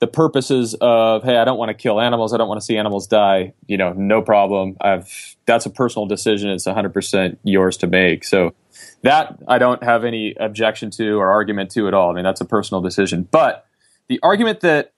the 0.00 0.06
purposes 0.06 0.74
of 0.80 1.22
hey 1.22 1.36
i 1.36 1.44
don't 1.44 1.58
want 1.58 1.68
to 1.68 1.74
kill 1.74 2.00
animals 2.00 2.34
i 2.34 2.36
don't 2.36 2.48
want 2.48 2.60
to 2.60 2.64
see 2.64 2.76
animals 2.76 3.06
die 3.06 3.52
you 3.66 3.76
know 3.76 3.92
no 3.92 4.20
problem. 4.20 4.76
I've 4.80 5.36
that's 5.46 5.66
a 5.66 5.70
personal 5.70 6.06
decision 6.06 6.50
it's 6.50 6.66
100% 6.66 7.36
yours 7.44 7.76
to 7.78 7.86
make. 7.86 8.24
So 8.24 8.54
that 9.02 9.38
i 9.46 9.58
don't 9.58 9.82
have 9.82 10.04
any 10.04 10.34
objection 10.40 10.90
to 10.92 11.20
or 11.20 11.30
argument 11.30 11.70
to 11.72 11.86
at 11.86 11.94
all. 11.94 12.10
I 12.10 12.14
mean 12.14 12.24
that's 12.24 12.40
a 12.40 12.46
personal 12.46 12.80
decision. 12.80 13.28
But 13.30 13.66
the 14.08 14.18
argument 14.22 14.60
that 14.60 14.92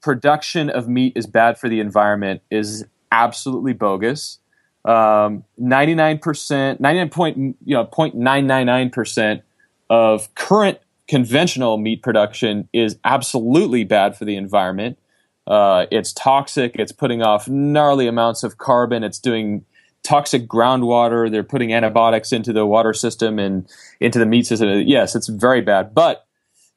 production 0.00 0.68
of 0.68 0.88
meat 0.88 1.12
is 1.14 1.26
bad 1.26 1.58
for 1.58 1.68
the 1.68 1.78
environment 1.78 2.42
is 2.50 2.84
absolutely 3.12 3.72
bogus. 3.72 4.38
Um, 4.84 5.44
99% 5.60 6.80
99 6.80 7.08
point 7.10 7.36
you 7.64 7.76
know 7.76 7.84
0.999% 7.84 9.42
of 9.90 10.34
current 10.34 10.78
conventional 11.08 11.78
meat 11.78 12.02
production 12.02 12.68
is 12.72 12.98
absolutely 13.04 13.84
bad 13.84 14.16
for 14.16 14.24
the 14.24 14.36
environment. 14.36 14.98
Uh, 15.46 15.86
it's 15.90 16.12
toxic. 16.12 16.76
It's 16.76 16.92
putting 16.92 17.22
off 17.22 17.48
gnarly 17.48 18.06
amounts 18.06 18.42
of 18.44 18.58
carbon. 18.58 19.02
It's 19.02 19.18
doing 19.18 19.64
toxic 20.04 20.46
groundwater. 20.46 21.30
They're 21.30 21.42
putting 21.42 21.72
antibiotics 21.72 22.32
into 22.32 22.52
the 22.52 22.66
water 22.66 22.92
system 22.92 23.38
and 23.38 23.68
into 24.00 24.18
the 24.18 24.26
meat 24.26 24.46
system. 24.46 24.82
Yes, 24.86 25.14
it's 25.14 25.28
very 25.28 25.60
bad, 25.60 25.94
but 25.94 26.26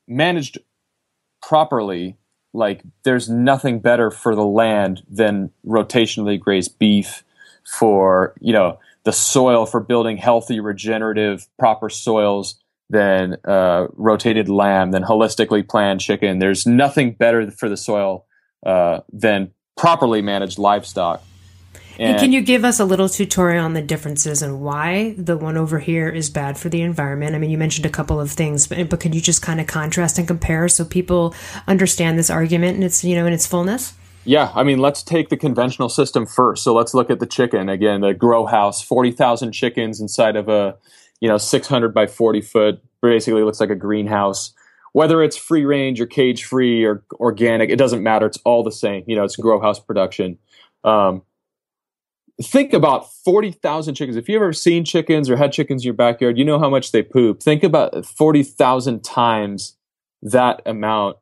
managed 0.08 0.58
properly, 1.42 2.18
like 2.54 2.82
there's 3.04 3.30
nothing 3.30 3.80
better 3.80 4.10
for 4.10 4.36
the 4.36 4.46
land 4.46 5.04
than 5.10 5.52
rotationally 5.66 6.40
grazed 6.40 6.80
beef 6.80 7.24
for, 7.64 8.34
you 8.40 8.54
know, 8.54 8.80
the 9.04 9.12
soil 9.12 9.68
for 9.68 9.80
building 9.80 10.18
healthy, 10.18 10.60
regenerative, 10.60 11.48
proper 11.60 11.90
soils 11.90 12.60
than 12.90 13.38
uh, 13.46 13.88
rotated 13.94 14.50
lamb, 14.50 14.92
than 14.92 15.04
holistically 15.04 15.68
planned 15.68 16.02
chicken. 16.02 16.40
There's 16.40 16.66
nothing 16.66 17.14
better 17.14 17.50
for 17.52 17.70
the 17.70 17.78
soil 17.78 18.26
uh, 18.66 19.00
than 19.12 19.52
properly 19.76 20.22
managed 20.22 20.58
livestock. 20.58 21.24
And, 21.98 22.12
and, 22.12 22.20
can 22.20 22.34
you 22.34 22.42
give 22.42 22.66
us 22.66 22.80
a 22.80 22.86
little 22.86 23.08
tutorial 23.08 23.64
on 23.64 23.74
the 23.74 23.82
differences 23.82 24.42
and 24.42 24.62
why 24.62 25.16
the 25.18 25.38
one 25.38 25.56
over 25.56 25.80
here 25.80 26.10
is 26.10 26.30
bad 26.30 26.58
for 26.58 26.68
the 26.68 26.82
environment? 26.82 27.36
I 27.36 27.38
mean, 27.38 27.50
you 27.50 27.58
mentioned 27.58 27.86
a 27.86 27.90
couple 27.90 28.20
of 28.20 28.32
things, 28.32 28.68
but, 28.68 28.90
but 28.90 29.00
could 29.00 29.16
you 29.16 29.22
just 29.22 29.42
kind 29.42 29.62
of 29.62 29.68
contrast 29.68 30.18
and 30.18 30.28
compare 30.28 30.68
so 30.68 30.84
people 30.84 31.34
understand 31.68 32.20
this 32.20 32.30
argument 32.30 32.76
and 32.76 32.84
its 32.84 33.04
you 33.04 33.16
know 33.16 33.26
in 33.26 33.32
its 33.32 33.48
fullness? 33.48 33.94
Yeah, 34.26 34.52
I 34.56 34.64
mean, 34.64 34.80
let's 34.80 35.04
take 35.04 35.30
the 35.30 35.38
conventional 35.38 35.88
system 35.88 36.26
first. 36.26 36.64
So 36.64 36.74
let's 36.74 36.94
look 36.94 37.10
at 37.10 37.20
the 37.20 37.28
chicken 37.28 37.70
again. 37.70 38.02
The 38.02 38.14
grow 38.14 38.46
house, 38.46 38.82
forty 38.82 39.12
thousand 39.12 39.54
chickens 39.54 40.02
inside 40.02 40.36
of 40.36 40.50
a 40.50 40.76
you 41.20 41.30
know, 41.30 41.38
600 41.38 41.94
by 41.94 42.08
40 42.08 42.42
foot, 42.42 42.84
basically 43.02 43.44
looks 43.44 43.60
like 43.60 43.70
a 43.70 43.76
greenhouse. 43.76 44.54
Whether 44.94 45.22
it's 45.22 45.36
free 45.36 45.66
range 45.66 46.00
or 46.00 46.06
cage 46.06 46.46
free 46.46 46.86
or 46.86 47.04
organic, 47.16 47.70
it 47.70 47.76
doesn't 47.76 48.02
matter. 48.02 48.26
It's 48.26 48.40
all 48.46 48.64
the 48.64 48.72
same. 48.72 49.04
You 49.08 49.16
know, 49.16 49.24
it's 49.24 49.36
grow 49.36 49.60
house 49.60 49.80
production. 49.80 50.38
Um, 50.84 51.24
think 52.42 52.74
about 52.74 53.12
40,000 53.14 53.96
chickens. 53.96 54.18
If 54.18 54.28
you've 54.28 54.42
ever 54.42 54.54
seen 54.54 54.86
chickens 54.86 55.30
or 55.30 55.38
had 55.38 55.52
chickens 55.52 55.84
in 55.84 55.88
your 55.88 55.94
backyard, 55.94 56.38
you 56.38 56.46
know 56.46 56.60
how 56.60 56.70
much 56.70 56.92
they 56.92 57.02
poop. 57.02 57.42
Think 57.42 57.64
about 57.64 58.06
40,000 58.06 59.04
times 59.04 59.78
that 60.22 60.62
amount. 60.66 61.18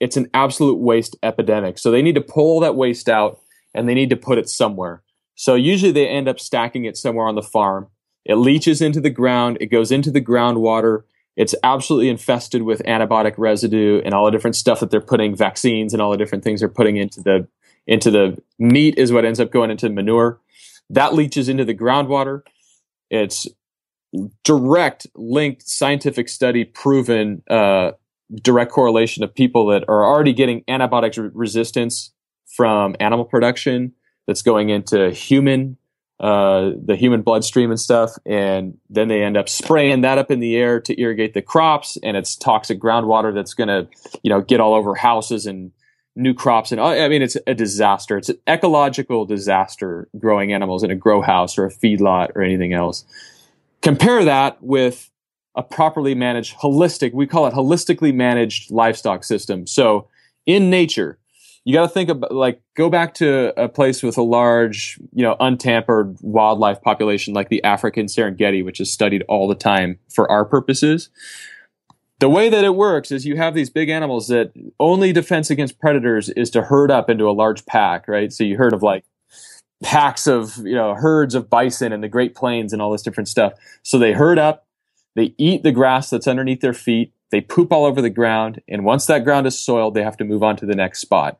It's 0.00 0.16
an 0.16 0.30
absolute 0.34 0.78
waste 0.78 1.16
epidemic. 1.22 1.78
So 1.78 1.90
they 1.90 2.02
need 2.02 2.14
to 2.14 2.20
pull 2.20 2.60
that 2.60 2.76
waste 2.76 3.08
out 3.08 3.40
and 3.74 3.88
they 3.88 3.94
need 3.94 4.10
to 4.10 4.16
put 4.16 4.38
it 4.38 4.48
somewhere. 4.48 5.02
So 5.34 5.54
usually 5.54 5.92
they 5.92 6.08
end 6.08 6.28
up 6.28 6.40
stacking 6.40 6.84
it 6.84 6.96
somewhere 6.96 7.26
on 7.26 7.34
the 7.34 7.42
farm. 7.42 7.88
It 8.28 8.36
leaches 8.36 8.80
into 8.82 9.00
the 9.00 9.10
ground. 9.10 9.56
It 9.60 9.66
goes 9.66 9.90
into 9.90 10.10
the 10.10 10.20
groundwater. 10.20 11.02
It's 11.34 11.54
absolutely 11.62 12.10
infested 12.10 12.62
with 12.62 12.82
antibiotic 12.82 13.34
residue 13.38 14.02
and 14.04 14.12
all 14.12 14.26
the 14.26 14.30
different 14.30 14.56
stuff 14.56 14.80
that 14.80 14.90
they're 14.90 15.00
putting, 15.00 15.34
vaccines 15.34 15.92
and 15.92 16.02
all 16.02 16.10
the 16.10 16.16
different 16.18 16.44
things 16.44 16.60
they're 16.60 16.68
putting 16.68 16.96
into 16.96 17.22
the 17.22 17.48
into 17.86 18.10
the 18.10 18.36
meat 18.58 18.98
is 18.98 19.12
what 19.12 19.24
ends 19.24 19.40
up 19.40 19.50
going 19.50 19.70
into 19.70 19.88
manure. 19.88 20.38
That 20.90 21.14
leaches 21.14 21.48
into 21.48 21.64
the 21.64 21.74
groundwater. 21.74 22.42
It's 23.08 23.48
direct 24.44 25.06
linked 25.14 25.66
scientific 25.66 26.28
study 26.28 26.64
proven 26.64 27.42
uh, 27.48 27.92
direct 28.42 28.72
correlation 28.72 29.24
of 29.24 29.34
people 29.34 29.66
that 29.68 29.84
are 29.88 30.04
already 30.04 30.34
getting 30.34 30.64
antibiotic 30.64 31.30
resistance 31.32 32.12
from 32.46 32.94
animal 33.00 33.24
production 33.24 33.92
that's 34.26 34.42
going 34.42 34.68
into 34.68 35.10
human 35.10 35.78
uh, 36.20 36.72
the 36.84 36.96
human 36.96 37.22
bloodstream 37.22 37.70
and 37.70 37.78
stuff, 37.78 38.10
and 38.26 38.76
then 38.90 39.08
they 39.08 39.22
end 39.22 39.36
up 39.36 39.48
spraying 39.48 40.00
that 40.00 40.18
up 40.18 40.30
in 40.30 40.40
the 40.40 40.56
air 40.56 40.80
to 40.80 41.00
irrigate 41.00 41.34
the 41.34 41.42
crops, 41.42 41.96
and 42.02 42.16
it's 42.16 42.34
toxic 42.34 42.80
groundwater 42.80 43.32
that's 43.32 43.54
going 43.54 43.68
to, 43.68 43.86
you 44.22 44.30
know, 44.30 44.40
get 44.40 44.60
all 44.60 44.74
over 44.74 44.94
houses 44.94 45.46
and 45.46 45.70
new 46.16 46.34
crops, 46.34 46.72
and 46.72 46.80
I 46.80 47.06
mean, 47.08 47.22
it's 47.22 47.36
a 47.46 47.54
disaster. 47.54 48.18
It's 48.18 48.28
an 48.28 48.38
ecological 48.48 49.24
disaster 49.24 50.08
growing 50.18 50.52
animals 50.52 50.82
in 50.82 50.90
a 50.90 50.96
grow 50.96 51.22
house 51.22 51.56
or 51.56 51.64
a 51.64 51.70
feedlot 51.70 52.30
or 52.34 52.42
anything 52.42 52.72
else. 52.72 53.04
Compare 53.80 54.24
that 54.24 54.60
with 54.60 55.10
a 55.54 55.62
properly 55.62 56.16
managed, 56.16 56.56
holistic, 56.56 57.14
we 57.14 57.26
call 57.26 57.46
it 57.46 57.54
holistically 57.54 58.12
managed 58.12 58.72
livestock 58.72 59.22
system. 59.22 59.66
So 59.66 60.08
in 60.46 60.70
nature, 60.70 61.18
you 61.68 61.74
got 61.74 61.82
to 61.82 61.88
think 61.88 62.08
about 62.08 62.32
like 62.32 62.62
go 62.76 62.88
back 62.88 63.12
to 63.12 63.52
a 63.62 63.68
place 63.68 64.02
with 64.02 64.16
a 64.16 64.22
large, 64.22 64.98
you 65.12 65.22
know, 65.22 65.36
untampered 65.38 66.16
wildlife 66.22 66.80
population 66.80 67.34
like 67.34 67.50
the 67.50 67.62
African 67.62 68.06
Serengeti, 68.06 68.64
which 68.64 68.80
is 68.80 68.90
studied 68.90 69.22
all 69.28 69.46
the 69.46 69.54
time 69.54 69.98
for 70.08 70.30
our 70.30 70.46
purposes. 70.46 71.10
The 72.20 72.30
way 72.30 72.48
that 72.48 72.64
it 72.64 72.74
works 72.74 73.12
is 73.12 73.26
you 73.26 73.36
have 73.36 73.52
these 73.52 73.68
big 73.68 73.90
animals 73.90 74.28
that 74.28 74.50
only 74.80 75.12
defense 75.12 75.50
against 75.50 75.78
predators 75.78 76.30
is 76.30 76.48
to 76.52 76.62
herd 76.62 76.90
up 76.90 77.10
into 77.10 77.28
a 77.28 77.36
large 77.36 77.66
pack, 77.66 78.08
right? 78.08 78.32
So 78.32 78.44
you 78.44 78.56
heard 78.56 78.72
of 78.72 78.82
like 78.82 79.04
packs 79.84 80.26
of, 80.26 80.56
you 80.64 80.74
know, 80.74 80.94
herds 80.94 81.34
of 81.34 81.50
bison 81.50 81.92
and 81.92 82.02
the 82.02 82.08
Great 82.08 82.34
Plains 82.34 82.72
and 82.72 82.80
all 82.80 82.92
this 82.92 83.02
different 83.02 83.28
stuff. 83.28 83.52
So 83.82 83.98
they 83.98 84.12
herd 84.12 84.38
up, 84.38 84.66
they 85.16 85.34
eat 85.36 85.64
the 85.64 85.72
grass 85.72 86.08
that's 86.08 86.26
underneath 86.26 86.62
their 86.62 86.72
feet, 86.72 87.12
they 87.30 87.42
poop 87.42 87.74
all 87.74 87.84
over 87.84 88.00
the 88.00 88.08
ground. 88.08 88.62
And 88.66 88.86
once 88.86 89.04
that 89.04 89.22
ground 89.22 89.46
is 89.46 89.60
soiled, 89.60 89.92
they 89.92 90.02
have 90.02 90.16
to 90.16 90.24
move 90.24 90.42
on 90.42 90.56
to 90.56 90.64
the 90.64 90.74
next 90.74 91.00
spot. 91.00 91.38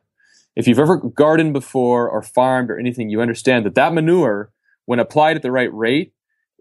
If 0.59 0.67
you've 0.67 0.77
ever 0.77 0.97
gardened 0.97 1.53
before 1.53 2.09
or 2.09 2.21
farmed 2.21 2.69
or 2.69 2.77
anything, 2.77 3.09
you 3.09 3.21
understand 3.21 3.65
that 3.65 3.75
that 3.75 3.93
manure, 3.93 4.51
when 4.83 4.99
applied 4.99 5.37
at 5.37 5.41
the 5.41 5.53
right 5.53 5.73
rate, 5.73 6.11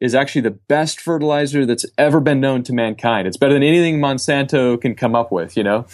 is 0.00 0.14
actually 0.14 0.42
the 0.42 0.52
best 0.52 1.00
fertilizer 1.00 1.66
that's 1.66 1.84
ever 1.98 2.20
been 2.20 2.38
known 2.38 2.62
to 2.62 2.72
mankind. 2.72 3.26
It's 3.26 3.37
better 3.37 3.54
than 3.54 3.64
anything 3.64 3.98
Monsanto 3.98 4.80
can 4.80 4.94
come 4.94 5.16
up 5.16 5.32
with, 5.32 5.56
you 5.56 5.64
know? 5.64 5.87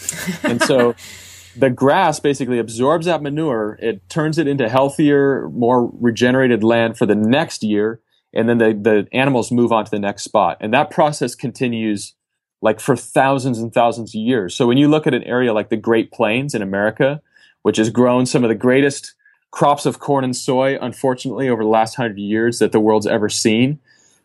And 0.43 0.61
so 0.61 0.93
the 1.57 1.71
grass 1.71 2.19
basically 2.19 2.59
absorbs 2.59 3.07
that 3.07 3.23
manure, 3.23 3.79
it 3.81 4.07
turns 4.07 4.37
it 4.37 4.47
into 4.47 4.69
healthier, 4.69 5.49
more 5.49 5.89
regenerated 5.99 6.63
land 6.63 6.99
for 6.99 7.07
the 7.07 7.15
next 7.15 7.63
year, 7.63 8.01
and 8.35 8.47
then 8.47 8.59
the, 8.59 8.73
the 8.79 9.07
animals 9.17 9.51
move 9.51 9.71
on 9.71 9.83
to 9.83 9.89
the 9.89 9.97
next 9.97 10.21
spot. 10.21 10.57
And 10.61 10.71
that 10.75 10.91
process 10.91 11.33
continues 11.33 12.13
like 12.61 12.79
for 12.79 12.95
thousands 12.95 13.57
and 13.57 13.73
thousands 13.73 14.11
of 14.11 14.19
years. 14.19 14.55
So 14.55 14.67
when 14.67 14.77
you 14.77 14.89
look 14.89 15.07
at 15.07 15.15
an 15.15 15.23
area 15.23 15.53
like 15.53 15.69
the 15.69 15.75
Great 15.75 16.11
Plains 16.11 16.53
in 16.53 16.61
America, 16.61 17.23
which 17.65 17.77
has 17.77 17.89
grown 17.89 18.27
some 18.27 18.43
of 18.43 18.47
the 18.47 18.53
greatest 18.53 19.15
crops 19.49 19.87
of 19.87 19.97
corn 19.97 20.23
and 20.23 20.35
soy, 20.35 20.77
unfortunately, 20.79 21.49
over 21.49 21.63
the 21.63 21.67
last 21.69 21.95
hundred 21.95 22.19
years 22.19 22.59
that 22.59 22.71
the 22.71 22.79
world's 22.79 23.07
ever 23.07 23.27
seen, 23.27 23.79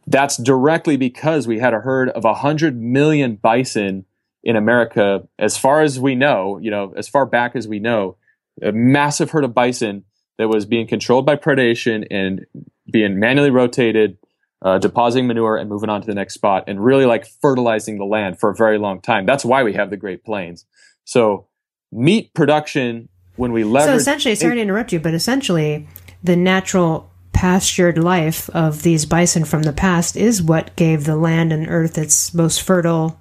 that's 0.07 0.37
directly 0.37 0.99
because 0.99 1.47
we 1.47 1.59
had 1.59 1.73
a 1.73 1.81
herd 1.81 2.11
of 2.11 2.23
100 2.23 2.79
million 2.79 3.37
bison 3.37 4.05
in 4.45 4.57
America, 4.57 5.27
as 5.39 5.57
far 5.57 5.81
as 5.81 5.99
we 5.99 6.15
know, 6.15 6.59
you 6.59 6.71
know, 6.71 6.93
as 6.99 7.09
far 7.09 7.25
back 7.25 7.57
as 7.57 7.67
we 7.67 7.79
know, 7.79 8.15
a 8.61 8.73
massive 8.73 9.31
herd 9.31 9.45
of 9.45 9.55
bison 9.55 10.05
that 10.37 10.49
was 10.49 10.67
being 10.67 10.87
controlled 10.87 11.25
by 11.25 11.35
predation 11.35 12.07
and 12.11 12.45
being 12.93 13.19
manually 13.19 13.49
rotated, 13.49 14.19
uh, 14.61 14.77
depositing 14.77 15.27
manure 15.27 15.57
and 15.57 15.71
moving 15.71 15.89
on 15.89 16.03
to 16.03 16.07
the 16.07 16.15
next 16.15 16.35
spot 16.35 16.65
and 16.67 16.85
really 16.85 17.07
like 17.07 17.27
fertilizing 17.41 17.97
the 17.97 18.05
land 18.05 18.39
for 18.39 18.51
a 18.51 18.55
very 18.55 18.77
long 18.77 19.01
time. 19.01 19.25
That's 19.25 19.47
why 19.47 19.63
we 19.63 19.73
have 19.73 19.89
the 19.89 19.97
Great 19.97 20.27
Plains. 20.27 20.67
So 21.07 21.47
meat 21.93 22.35
production, 22.35 23.09
when 23.41 23.53
we 23.53 23.65
leverage. 23.65 23.91
So 23.93 23.97
essentially, 23.97 24.35
sorry 24.35 24.57
to 24.57 24.61
interrupt 24.61 24.93
you, 24.93 25.01
but 25.01 25.15
essentially 25.15 25.89
the 26.23 26.37
natural 26.37 27.11
pastured 27.33 27.97
life 27.97 28.51
of 28.51 28.83
these 28.83 29.07
bison 29.07 29.45
from 29.45 29.63
the 29.63 29.73
past 29.73 30.17
is 30.17 30.43
what 30.43 30.75
gave 30.77 31.05
the 31.05 31.17
land 31.17 31.53
and 31.53 31.67
earth 31.69 31.97
its 31.97 32.35
most 32.35 32.61
fertile 32.63 33.19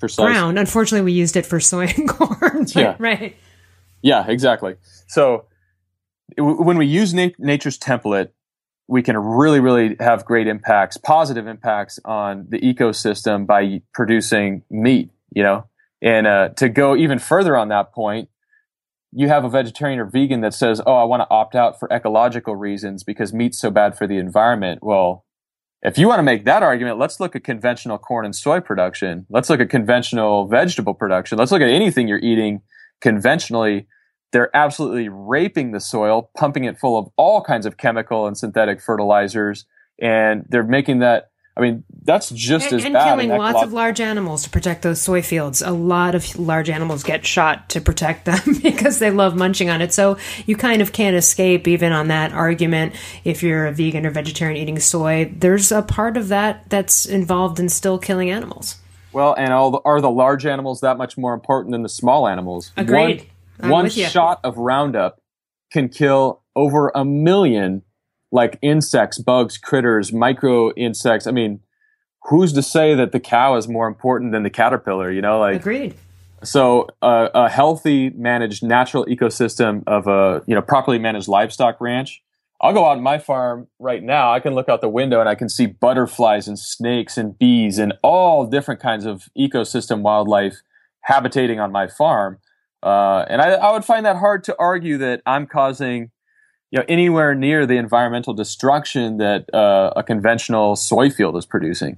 Precisely. 0.00 0.26
ground. 0.32 0.58
Unfortunately, 0.58 1.04
we 1.04 1.12
used 1.12 1.36
it 1.36 1.46
for 1.46 1.60
soy 1.60 1.86
and 1.96 2.08
corn. 2.14 2.66
yeah. 2.74 2.96
Right. 2.98 3.36
Yeah, 4.02 4.26
exactly. 4.28 4.76
So 5.06 5.46
w- 6.36 6.60
when 6.62 6.76
we 6.76 6.86
use 6.86 7.14
na- 7.14 7.30
nature's 7.38 7.78
template, 7.78 8.28
we 8.86 9.02
can 9.02 9.16
really, 9.16 9.60
really 9.60 9.96
have 9.98 10.26
great 10.26 10.46
impacts, 10.46 10.98
positive 10.98 11.46
impacts 11.46 11.98
on 12.04 12.46
the 12.50 12.58
ecosystem 12.60 13.46
by 13.46 13.80
producing 13.94 14.62
meat, 14.68 15.10
you 15.32 15.42
know? 15.42 15.64
And 16.02 16.26
uh, 16.26 16.48
to 16.56 16.68
go 16.68 16.94
even 16.94 17.18
further 17.18 17.56
on 17.56 17.68
that 17.68 17.92
point, 17.94 18.28
you 19.14 19.28
have 19.28 19.44
a 19.44 19.48
vegetarian 19.48 20.00
or 20.00 20.04
vegan 20.04 20.40
that 20.40 20.54
says, 20.54 20.80
Oh, 20.84 20.94
I 20.94 21.04
want 21.04 21.22
to 21.22 21.30
opt 21.30 21.54
out 21.54 21.78
for 21.78 21.90
ecological 21.92 22.56
reasons 22.56 23.04
because 23.04 23.32
meat's 23.32 23.58
so 23.58 23.70
bad 23.70 23.96
for 23.96 24.06
the 24.06 24.18
environment. 24.18 24.80
Well, 24.82 25.24
if 25.82 25.98
you 25.98 26.08
want 26.08 26.18
to 26.18 26.24
make 26.24 26.44
that 26.46 26.62
argument, 26.62 26.98
let's 26.98 27.20
look 27.20 27.36
at 27.36 27.44
conventional 27.44 27.98
corn 27.98 28.24
and 28.24 28.34
soy 28.34 28.60
production. 28.60 29.26
Let's 29.28 29.50
look 29.50 29.60
at 29.60 29.68
conventional 29.68 30.46
vegetable 30.46 30.94
production. 30.94 31.38
Let's 31.38 31.52
look 31.52 31.60
at 31.60 31.68
anything 31.68 32.08
you're 32.08 32.18
eating 32.18 32.62
conventionally. 33.00 33.86
They're 34.32 34.54
absolutely 34.56 35.08
raping 35.10 35.72
the 35.72 35.80
soil, 35.80 36.30
pumping 36.36 36.64
it 36.64 36.78
full 36.78 36.98
of 36.98 37.08
all 37.16 37.42
kinds 37.42 37.66
of 37.66 37.76
chemical 37.76 38.26
and 38.26 38.36
synthetic 38.36 38.80
fertilizers, 38.80 39.66
and 40.00 40.44
they're 40.48 40.64
making 40.64 41.00
that 41.00 41.28
I 41.56 41.60
mean, 41.60 41.84
that's 42.02 42.30
just 42.30 42.66
and, 42.66 42.80
as 42.80 42.84
and 42.84 42.94
bad. 42.94 43.04
killing 43.04 43.28
lots 43.28 43.62
of 43.62 43.72
large 43.72 44.00
animals 44.00 44.42
to 44.42 44.50
protect 44.50 44.82
those 44.82 45.00
soy 45.00 45.22
fields. 45.22 45.62
A 45.62 45.70
lot 45.70 46.16
of 46.16 46.36
large 46.36 46.68
animals 46.68 47.04
get 47.04 47.24
shot 47.24 47.68
to 47.70 47.80
protect 47.80 48.24
them 48.24 48.40
because 48.62 48.98
they 48.98 49.12
love 49.12 49.36
munching 49.36 49.70
on 49.70 49.80
it. 49.80 49.92
So 49.92 50.18
you 50.46 50.56
kind 50.56 50.82
of 50.82 50.92
can't 50.92 51.14
escape 51.14 51.68
even 51.68 51.92
on 51.92 52.08
that 52.08 52.32
argument. 52.32 52.94
If 53.22 53.44
you're 53.44 53.66
a 53.66 53.72
vegan 53.72 54.04
or 54.04 54.10
vegetarian 54.10 54.60
eating 54.60 54.80
soy, 54.80 55.32
there's 55.36 55.70
a 55.70 55.82
part 55.82 56.16
of 56.16 56.28
that 56.28 56.68
that's 56.70 57.06
involved 57.06 57.60
in 57.60 57.68
still 57.68 57.98
killing 57.98 58.30
animals. 58.30 58.80
Well, 59.12 59.34
and 59.38 59.50
the, 59.50 59.80
are 59.84 60.00
the 60.00 60.10
large 60.10 60.44
animals 60.46 60.80
that 60.80 60.98
much 60.98 61.16
more 61.16 61.34
important 61.34 61.70
than 61.70 61.82
the 61.82 61.88
small 61.88 62.26
animals? 62.26 62.72
Agreed. 62.76 63.30
One, 63.58 63.70
one 63.70 63.90
shot 63.90 64.40
of 64.42 64.58
Roundup 64.58 65.20
can 65.70 65.88
kill 65.88 66.42
over 66.56 66.90
a 66.96 67.04
million 67.04 67.82
like 68.34 68.58
insects, 68.62 69.18
bugs, 69.18 69.56
critters, 69.56 70.12
micro 70.12 70.72
insects. 70.72 71.26
I 71.26 71.30
mean, 71.30 71.60
who's 72.24 72.52
to 72.54 72.62
say 72.62 72.94
that 72.94 73.12
the 73.12 73.20
cow 73.20 73.56
is 73.56 73.68
more 73.68 73.86
important 73.86 74.32
than 74.32 74.42
the 74.42 74.50
caterpillar? 74.50 75.10
You 75.10 75.22
know, 75.22 75.38
like 75.38 75.56
agreed. 75.56 75.94
So 76.42 76.88
uh, 77.00 77.28
a 77.32 77.48
healthy, 77.48 78.10
managed 78.10 78.62
natural 78.62 79.06
ecosystem 79.06 79.84
of 79.86 80.08
a 80.08 80.42
you 80.46 80.54
know 80.54 80.60
properly 80.60 80.98
managed 80.98 81.28
livestock 81.28 81.80
ranch. 81.80 82.22
I'll 82.60 82.72
go 82.72 82.84
out 82.84 82.96
on 82.96 83.02
my 83.02 83.18
farm 83.18 83.68
right 83.78 84.02
now. 84.02 84.32
I 84.32 84.40
can 84.40 84.54
look 84.54 84.68
out 84.68 84.80
the 84.80 84.88
window 84.88 85.20
and 85.20 85.28
I 85.28 85.34
can 85.34 85.48
see 85.48 85.66
butterflies 85.66 86.48
and 86.48 86.58
snakes 86.58 87.16
and 87.16 87.38
bees 87.38 87.78
and 87.78 87.92
all 88.02 88.46
different 88.46 88.80
kinds 88.80 89.04
of 89.06 89.28
ecosystem 89.38 90.00
wildlife 90.00 90.62
habitating 91.02 91.60
on 91.60 91.72
my 91.72 91.86
farm. 91.86 92.38
Uh, 92.82 93.26
and 93.28 93.42
I, 93.42 93.50
I 93.52 93.72
would 93.72 93.84
find 93.84 94.06
that 94.06 94.16
hard 94.16 94.44
to 94.44 94.56
argue 94.58 94.98
that 94.98 95.20
I'm 95.26 95.46
causing 95.46 96.10
you 96.74 96.80
know 96.80 96.86
anywhere 96.88 97.36
near 97.36 97.66
the 97.66 97.76
environmental 97.76 98.34
destruction 98.34 99.18
that 99.18 99.48
uh, 99.54 99.92
a 99.94 100.02
conventional 100.02 100.74
soy 100.74 101.08
field 101.08 101.36
is 101.36 101.46
producing. 101.46 101.96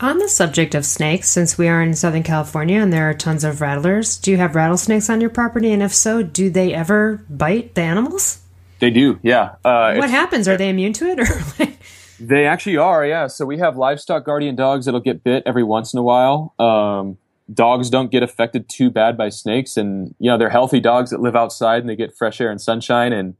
On 0.00 0.16
the 0.16 0.26
subject 0.26 0.74
of 0.74 0.86
snakes, 0.86 1.28
since 1.28 1.58
we 1.58 1.68
are 1.68 1.82
in 1.82 1.92
Southern 1.92 2.22
California 2.22 2.80
and 2.80 2.90
there 2.90 3.10
are 3.10 3.12
tons 3.12 3.44
of 3.44 3.60
rattlers, 3.60 4.16
do 4.16 4.30
you 4.30 4.38
have 4.38 4.54
rattlesnakes 4.54 5.10
on 5.10 5.20
your 5.20 5.28
property? 5.28 5.70
And 5.70 5.82
if 5.82 5.92
so, 5.92 6.22
do 6.22 6.48
they 6.48 6.72
ever 6.72 7.22
bite 7.28 7.74
the 7.74 7.82
animals? 7.82 8.40
They 8.78 8.88
do, 8.88 9.20
yeah. 9.22 9.56
Uh, 9.62 9.96
what 9.96 10.08
happens? 10.08 10.48
Are 10.48 10.56
they 10.56 10.70
immune 10.70 10.94
to 10.94 11.04
it, 11.10 11.20
or? 11.20 11.66
they 12.24 12.46
actually 12.46 12.78
are, 12.78 13.04
yeah. 13.04 13.26
So 13.26 13.44
we 13.44 13.58
have 13.58 13.76
livestock 13.76 14.24
guardian 14.24 14.56
dogs 14.56 14.86
that'll 14.86 15.00
get 15.00 15.22
bit 15.22 15.42
every 15.44 15.62
once 15.62 15.92
in 15.92 15.98
a 15.98 16.02
while. 16.02 16.54
Um, 16.58 17.18
dogs 17.52 17.90
don't 17.90 18.10
get 18.10 18.22
affected 18.22 18.70
too 18.70 18.88
bad 18.88 19.18
by 19.18 19.28
snakes, 19.28 19.76
and 19.76 20.14
you 20.18 20.30
know 20.30 20.38
they're 20.38 20.48
healthy 20.48 20.80
dogs 20.80 21.10
that 21.10 21.20
live 21.20 21.36
outside 21.36 21.80
and 21.80 21.90
they 21.90 21.96
get 21.96 22.16
fresh 22.16 22.40
air 22.40 22.50
and 22.50 22.58
sunshine 22.58 23.12
and 23.12 23.36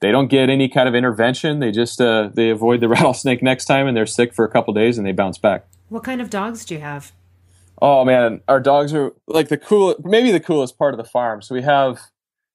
they 0.00 0.10
don't 0.10 0.28
get 0.28 0.48
any 0.48 0.68
kind 0.68 0.88
of 0.88 0.94
intervention. 0.94 1.60
They 1.60 1.70
just 1.70 2.00
uh, 2.00 2.30
they 2.32 2.50
avoid 2.50 2.80
the 2.80 2.88
rattlesnake 2.96 3.42
next 3.42 3.66
time, 3.66 3.86
and 3.86 3.96
they're 3.96 4.06
sick 4.06 4.34
for 4.34 4.44
a 4.44 4.50
couple 4.50 4.74
days, 4.74 4.98
and 4.98 5.06
they 5.06 5.12
bounce 5.12 5.38
back. 5.38 5.66
What 5.88 6.04
kind 6.04 6.20
of 6.20 6.30
dogs 6.30 6.64
do 6.64 6.74
you 6.74 6.80
have? 6.80 7.12
Oh 7.82 8.04
man, 8.04 8.42
our 8.48 8.60
dogs 8.60 8.92
are 8.92 9.12
like 9.26 9.48
the 9.48 9.56
cool, 9.56 9.96
maybe 10.04 10.30
the 10.30 10.40
coolest 10.40 10.78
part 10.78 10.94
of 10.94 10.98
the 10.98 11.04
farm. 11.04 11.42
So 11.42 11.54
we 11.54 11.62
have 11.62 11.98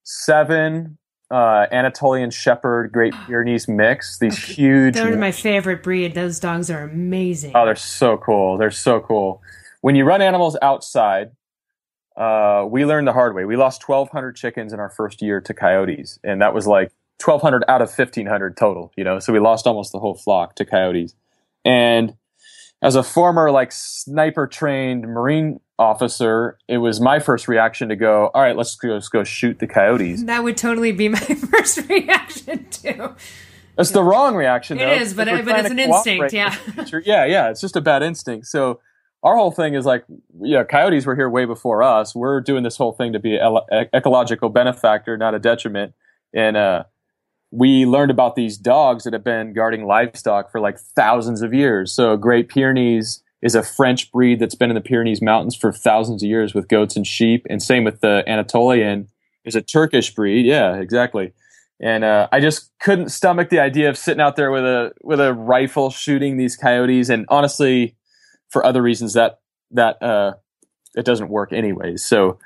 seven 0.04 0.98
uh, 1.32 1.66
Anatolian 1.72 2.32
Shepherd 2.32 2.92
Great 2.92 3.14
Pyrenees 3.28 3.68
mix. 3.68 4.20
These 4.20 4.38
okay. 4.38 4.54
huge. 4.54 4.94
They're 4.96 5.18
my 5.18 5.32
favorite 5.32 5.84
breed. 5.84 6.14
Those 6.14 6.40
dogs 6.40 6.70
are 6.70 6.84
amazing. 6.84 7.54
Oh, 7.56 7.66
they're 7.66 7.76
so 7.76 8.18
cool. 8.18 8.58
They're 8.58 8.72
so 8.72 9.00
cool. 9.00 9.42
When 9.82 9.96
you 9.96 10.04
run 10.06 10.22
animals 10.22 10.58
outside, 10.62 11.32
uh, 12.18 12.66
we 12.68 12.86
learned 12.86 13.08
the 13.08 13.14
hard 13.14 13.36
way. 13.36 13.46
We 13.46 13.56
lost 13.56 13.88
1,200 13.88 14.36
chickens 14.36 14.74
in 14.74 14.80
our 14.80 14.90
first 14.90 15.22
year 15.22 15.42
to 15.42 15.54
coyotes, 15.54 16.18
and 16.24 16.42
that 16.42 16.54
was 16.54 16.66
like 16.66 16.92
1200 17.26 17.64
out 17.68 17.82
of 17.82 17.90
1500 17.90 18.56
total, 18.58 18.92
you 18.96 19.04
know, 19.04 19.20
so 19.20 19.34
we 19.34 19.40
lost 19.40 19.66
almost 19.66 19.92
the 19.92 20.00
whole 20.00 20.16
flock 20.16 20.56
to 20.56 20.66
coyotes. 20.66 21.16
And 21.64 22.16
as 22.82 22.96
a 22.96 23.04
former 23.04 23.52
like 23.52 23.72
sniper 23.72 24.48
trained 24.48 25.04
Marine 25.04 25.60
officer, 25.80 26.58
it 26.68 26.78
was 26.78 27.02
my 27.02 27.20
first 27.20 27.48
reaction 27.48 27.90
to 27.90 27.96
go, 27.96 28.30
all 28.34 28.42
right, 28.42 28.56
let's 28.56 28.76
go, 28.76 28.90
let's 28.90 29.10
go 29.10 29.24
shoot 29.24 29.60
the 29.60 29.68
coyotes. 29.68 30.24
That 30.24 30.44
would 30.44 30.58
totally 30.58 30.92
be 30.92 31.10
my 31.10 31.20
first 31.20 31.88
reaction 31.90 32.68
too. 32.70 33.16
That's 33.76 33.92
the 33.92 34.04
wrong 34.04 34.36
reaction. 34.36 34.78
Though, 34.78 34.90
it 34.90 35.02
is, 35.02 35.14
but, 35.14 35.28
but 35.44 35.60
it's 35.60 35.72
an 35.72 35.80
instinct. 35.80 36.32
Yeah. 36.32 36.56
yeah. 37.06 37.26
Yeah. 37.26 37.50
It's 37.50 37.60
just 37.60 37.76
a 37.76 37.82
bad 37.82 38.04
instinct. 38.04 38.48
So 38.48 38.80
our 39.22 39.36
whole 39.36 39.52
thing 39.52 39.74
is 39.74 39.86
like, 39.86 40.06
yeah, 40.40 40.64
coyotes 40.64 41.06
were 41.06 41.16
here 41.16 41.30
way 41.30 41.46
before 41.46 41.84
us. 41.84 42.16
We're 42.16 42.40
doing 42.40 42.64
this 42.64 42.78
whole 42.78 42.94
thing 42.94 43.14
to 43.14 43.20
be 43.20 43.38
an 43.38 43.58
ecological 43.94 44.50
benefactor, 44.50 45.18
not 45.18 45.34
a 45.34 45.40
detriment. 45.40 45.94
And, 46.34 46.56
uh, 46.56 46.84
we 47.56 47.86
learned 47.86 48.12
about 48.12 48.36
these 48.36 48.58
dogs 48.58 49.06
that 49.06 49.14
have 49.14 49.24
been 49.24 49.54
guarding 49.54 49.86
livestock 49.86 50.52
for 50.52 50.60
like 50.60 50.78
thousands 50.78 51.42
of 51.42 51.54
years. 51.54 51.92
So 51.94 52.18
Great 52.18 52.50
Pyrenees 52.50 53.24
is 53.42 53.56
a 53.56 53.64
French 53.64 54.12
breed 54.12 54.40
that's 54.40 54.56
been 54.56 54.70
in 54.70 54.76
the 54.76 54.82
Pyrenees 54.82 55.22
Mountains 55.22 55.56
for 55.56 55.72
thousands 55.72 56.22
of 56.22 56.28
years 56.28 56.54
with 56.54 56.68
goats 56.68 56.96
and 56.98 57.08
sheep. 57.08 57.46
And 57.50 57.64
same 57.64 57.86
with 57.86 58.02
the 58.02 58.24
Anatolian 58.28 59.08
is 59.46 59.56
a 59.56 59.62
Turkish 59.62 60.14
breed. 60.14 60.46
Yeah, 60.46 60.76
exactly. 60.76 61.32
And 61.80 62.04
uh, 62.04 62.28
I 62.32 62.40
just 62.40 62.72
couldn't 62.80 63.10
stomach 63.10 63.50
the 63.50 63.60
idea 63.60 63.90
of 63.90 63.98
sitting 63.98 64.22
out 64.22 64.36
there 64.36 64.52
with 64.52 64.64
a 64.64 64.92
with 65.04 65.20
a 65.20 65.34
rifle 65.34 65.90
shooting 65.90 66.38
these 66.38 66.56
coyotes. 66.56 67.10
And 67.10 67.26
honestly, 67.30 67.96
for 68.50 68.66
other 68.66 68.82
reasons, 68.82 69.14
that 69.14 69.40
that 69.72 70.02
uh, 70.02 70.34
it 70.96 71.06
doesn't 71.06 71.30
work 71.30 71.54
anyways. 71.54 72.04
So 72.04 72.40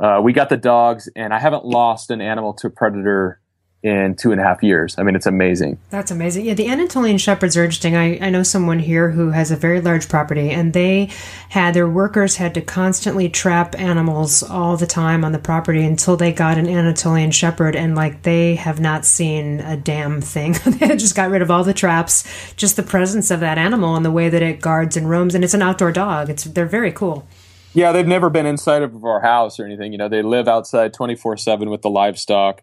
uh, 0.00 0.20
we 0.22 0.32
got 0.32 0.48
the 0.48 0.56
dogs, 0.56 1.08
and 1.14 1.32
I 1.34 1.38
haven't 1.38 1.64
lost 1.64 2.10
an 2.10 2.20
animal 2.20 2.52
to 2.54 2.68
a 2.68 2.70
predator 2.70 3.40
in 3.86 4.16
two 4.16 4.32
and 4.32 4.40
a 4.40 4.44
half 4.44 4.64
years. 4.64 4.96
I 4.98 5.04
mean, 5.04 5.14
it's 5.14 5.26
amazing. 5.26 5.78
That's 5.90 6.10
amazing. 6.10 6.44
Yeah, 6.44 6.54
the 6.54 6.66
Anatolian 6.66 7.18
Shepherds 7.18 7.56
are 7.56 7.62
interesting. 7.62 7.94
I, 7.94 8.18
I 8.18 8.30
know 8.30 8.42
someone 8.42 8.80
here 8.80 9.10
who 9.10 9.30
has 9.30 9.52
a 9.52 9.56
very 9.56 9.80
large 9.80 10.08
property, 10.08 10.50
and 10.50 10.72
they 10.72 11.08
had 11.50 11.72
their 11.72 11.88
workers 11.88 12.34
had 12.34 12.52
to 12.54 12.60
constantly 12.60 13.28
trap 13.28 13.78
animals 13.78 14.42
all 14.42 14.76
the 14.76 14.88
time 14.88 15.24
on 15.24 15.30
the 15.30 15.38
property 15.38 15.84
until 15.84 16.16
they 16.16 16.32
got 16.32 16.58
an 16.58 16.68
Anatolian 16.68 17.30
Shepherd, 17.30 17.76
and 17.76 17.94
like 17.94 18.22
they 18.22 18.56
have 18.56 18.80
not 18.80 19.06
seen 19.06 19.60
a 19.60 19.76
damn 19.76 20.20
thing. 20.20 20.56
they 20.66 20.96
just 20.96 21.14
got 21.14 21.30
rid 21.30 21.40
of 21.40 21.50
all 21.52 21.62
the 21.62 21.72
traps, 21.72 22.24
just 22.56 22.74
the 22.74 22.82
presence 22.82 23.30
of 23.30 23.38
that 23.38 23.56
animal 23.56 23.94
and 23.94 24.04
the 24.04 24.10
way 24.10 24.28
that 24.28 24.42
it 24.42 24.60
guards 24.60 24.96
and 24.96 25.08
roams, 25.08 25.32
and 25.36 25.44
it's 25.44 25.54
an 25.54 25.62
outdoor 25.62 25.92
dog. 25.92 26.28
It's 26.28 26.42
they're 26.42 26.66
very 26.66 26.90
cool. 26.90 27.24
Yeah, 27.72 27.92
they've 27.92 28.06
never 28.06 28.30
been 28.30 28.46
inside 28.46 28.82
of 28.82 29.04
our 29.04 29.20
house 29.20 29.60
or 29.60 29.64
anything. 29.64 29.92
You 29.92 29.98
know, 29.98 30.08
they 30.08 30.22
live 30.22 30.48
outside 30.48 30.92
twenty 30.92 31.14
four 31.14 31.36
seven 31.36 31.70
with 31.70 31.82
the 31.82 31.90
livestock 31.90 32.62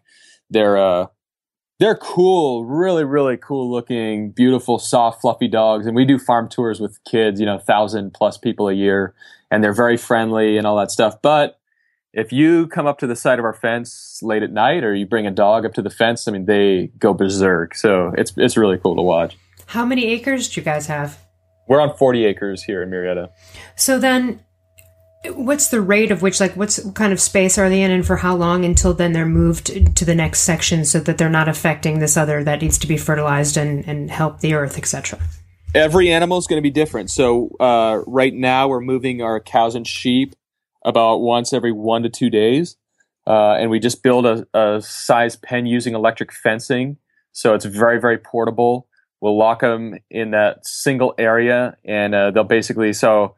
they're 0.50 0.76
uh, 0.76 1.06
they're 1.80 1.96
cool, 1.96 2.64
really, 2.64 3.04
really 3.04 3.36
cool 3.36 3.70
looking, 3.70 4.30
beautiful, 4.30 4.78
soft, 4.78 5.20
fluffy 5.20 5.48
dogs. 5.48 5.86
And 5.86 5.96
we 5.96 6.04
do 6.04 6.18
farm 6.18 6.48
tours 6.48 6.80
with 6.80 6.98
kids, 7.04 7.40
you 7.40 7.46
know, 7.46 7.58
thousand 7.58 8.14
plus 8.14 8.38
people 8.38 8.68
a 8.68 8.72
year, 8.72 9.14
and 9.50 9.62
they're 9.62 9.72
very 9.72 9.96
friendly 9.96 10.56
and 10.56 10.66
all 10.66 10.76
that 10.78 10.90
stuff. 10.90 11.20
But 11.20 11.58
if 12.12 12.32
you 12.32 12.68
come 12.68 12.86
up 12.86 12.98
to 12.98 13.06
the 13.08 13.16
side 13.16 13.40
of 13.40 13.44
our 13.44 13.52
fence 13.52 14.20
late 14.22 14.42
at 14.44 14.52
night, 14.52 14.84
or 14.84 14.94
you 14.94 15.04
bring 15.04 15.26
a 15.26 15.32
dog 15.32 15.66
up 15.66 15.74
to 15.74 15.82
the 15.82 15.90
fence, 15.90 16.28
I 16.28 16.32
mean, 16.32 16.46
they 16.46 16.92
go 16.98 17.12
berserk. 17.12 17.74
So 17.74 18.12
it's 18.16 18.32
it's 18.36 18.56
really 18.56 18.78
cool 18.78 18.94
to 18.96 19.02
watch. 19.02 19.36
How 19.66 19.84
many 19.84 20.06
acres 20.06 20.48
do 20.48 20.60
you 20.60 20.64
guys 20.64 20.86
have? 20.86 21.18
We're 21.66 21.80
on 21.80 21.96
40 21.96 22.26
acres 22.26 22.62
here 22.62 22.82
in 22.82 22.90
Murrieta. 22.90 23.30
So 23.74 23.98
then 23.98 24.40
what's 25.30 25.68
the 25.68 25.80
rate 25.80 26.10
of 26.10 26.22
which 26.22 26.40
like 26.40 26.54
what's 26.54 26.82
what 26.84 26.94
kind 26.94 27.12
of 27.12 27.20
space 27.20 27.58
are 27.58 27.68
they 27.68 27.82
in 27.82 27.90
and 27.90 28.06
for 28.06 28.16
how 28.16 28.34
long 28.36 28.64
until 28.64 28.92
then 28.92 29.12
they're 29.12 29.26
moved 29.26 29.96
to 29.96 30.04
the 30.04 30.14
next 30.14 30.40
section 30.40 30.84
so 30.84 31.00
that 31.00 31.18
they're 31.18 31.30
not 31.30 31.48
affecting 31.48 31.98
this 31.98 32.16
other 32.16 32.44
that 32.44 32.60
needs 32.60 32.78
to 32.78 32.86
be 32.86 32.96
fertilized 32.96 33.56
and, 33.56 33.86
and 33.88 34.10
help 34.10 34.40
the 34.40 34.54
earth 34.54 34.76
etc 34.76 35.18
every 35.74 36.10
animal 36.10 36.38
is 36.38 36.46
going 36.46 36.58
to 36.58 36.62
be 36.62 36.70
different. 36.70 37.10
So 37.10 37.50
uh, 37.58 38.02
right 38.06 38.32
now 38.32 38.68
we're 38.68 38.80
moving 38.80 39.20
our 39.20 39.40
cows 39.40 39.74
and 39.74 39.86
sheep 39.86 40.34
about 40.84 41.18
once 41.18 41.52
every 41.52 41.72
one 41.72 42.02
to 42.04 42.08
two 42.08 42.30
days. 42.30 42.76
Uh, 43.26 43.54
and 43.54 43.70
we 43.70 43.80
just 43.80 44.02
build 44.02 44.26
a, 44.26 44.46
a 44.54 44.82
size 44.82 45.36
pen 45.36 45.66
using 45.66 45.94
electric 45.94 46.32
fencing. 46.32 46.98
So 47.32 47.54
it's 47.54 47.64
very 47.64 48.00
very 48.00 48.18
portable. 48.18 48.86
We'll 49.20 49.38
lock 49.38 49.60
them 49.60 49.98
in 50.10 50.32
that 50.32 50.66
single 50.66 51.14
area 51.16 51.76
and 51.84 52.14
uh, 52.14 52.30
they'll 52.30 52.44
basically 52.44 52.92
so 52.92 53.34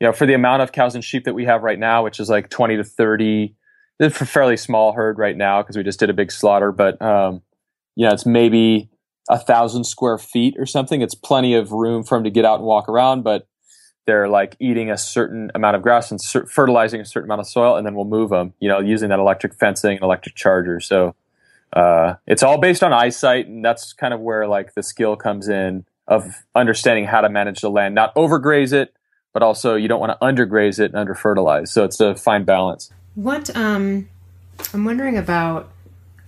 you 0.00 0.06
know, 0.06 0.12
for 0.12 0.26
the 0.26 0.34
amount 0.34 0.62
of 0.62 0.72
cows 0.72 0.94
and 0.94 1.04
sheep 1.04 1.24
that 1.24 1.34
we 1.34 1.44
have 1.44 1.62
right 1.62 1.78
now, 1.78 2.04
which 2.04 2.20
is 2.20 2.28
like 2.28 2.50
20 2.50 2.76
to 2.76 2.84
30, 2.84 3.54
it's 3.98 4.20
a 4.20 4.26
fairly 4.26 4.56
small 4.56 4.92
herd 4.92 5.18
right 5.18 5.36
now 5.36 5.62
because 5.62 5.76
we 5.76 5.82
just 5.82 5.98
did 5.98 6.10
a 6.10 6.14
big 6.14 6.30
slaughter, 6.30 6.70
but, 6.70 7.00
um, 7.02 7.42
you 7.96 8.06
know, 8.06 8.12
it's 8.12 8.24
maybe 8.24 8.90
a 9.28 9.38
thousand 9.38 9.84
square 9.84 10.18
feet 10.18 10.54
or 10.56 10.66
something. 10.66 11.02
It's 11.02 11.14
plenty 11.14 11.54
of 11.54 11.72
room 11.72 12.04
for 12.04 12.16
them 12.16 12.24
to 12.24 12.30
get 12.30 12.44
out 12.44 12.60
and 12.60 12.64
walk 12.64 12.88
around, 12.88 13.22
but 13.22 13.48
they're 14.06 14.28
like 14.28 14.56
eating 14.58 14.90
a 14.90 14.96
certain 14.96 15.50
amount 15.54 15.76
of 15.76 15.82
grass 15.82 16.10
andcer- 16.10 16.48
fertilizing 16.48 17.00
a 17.00 17.04
certain 17.04 17.28
amount 17.28 17.40
of 17.40 17.48
soil, 17.48 17.76
and 17.76 17.86
then 17.86 17.94
we'll 17.94 18.06
move 18.06 18.30
them, 18.30 18.54
you 18.60 18.68
know, 18.68 18.78
using 18.78 19.10
that 19.10 19.18
electric 19.18 19.54
fencing 19.54 19.96
and 19.96 20.02
electric 20.02 20.34
charger. 20.34 20.80
So, 20.80 21.14
uh, 21.74 22.14
it's 22.26 22.42
all 22.42 22.58
based 22.58 22.82
on 22.82 22.92
eyesight, 22.92 23.48
and 23.48 23.62
that's 23.62 23.92
kind 23.92 24.14
of 24.14 24.20
where 24.20 24.46
like 24.46 24.72
the 24.74 24.82
skill 24.82 25.16
comes 25.16 25.48
in 25.48 25.84
of 26.06 26.24
understanding 26.54 27.04
how 27.04 27.20
to 27.20 27.28
manage 27.28 27.60
the 27.60 27.68
land, 27.68 27.94
not 27.94 28.14
overgraze 28.14 28.72
it, 28.72 28.94
but 29.32 29.42
also 29.42 29.74
you 29.74 29.88
don't 29.88 30.00
want 30.00 30.18
to 30.18 30.24
undergraze 30.24 30.80
it 30.80 30.92
and 30.92 31.08
underfertilize. 31.08 31.68
So 31.68 31.84
it's 31.84 32.00
a 32.00 32.14
fine 32.14 32.44
balance. 32.44 32.90
What 33.14 33.54
um, 33.56 34.08
I'm 34.72 34.84
wondering 34.84 35.16
about 35.16 35.70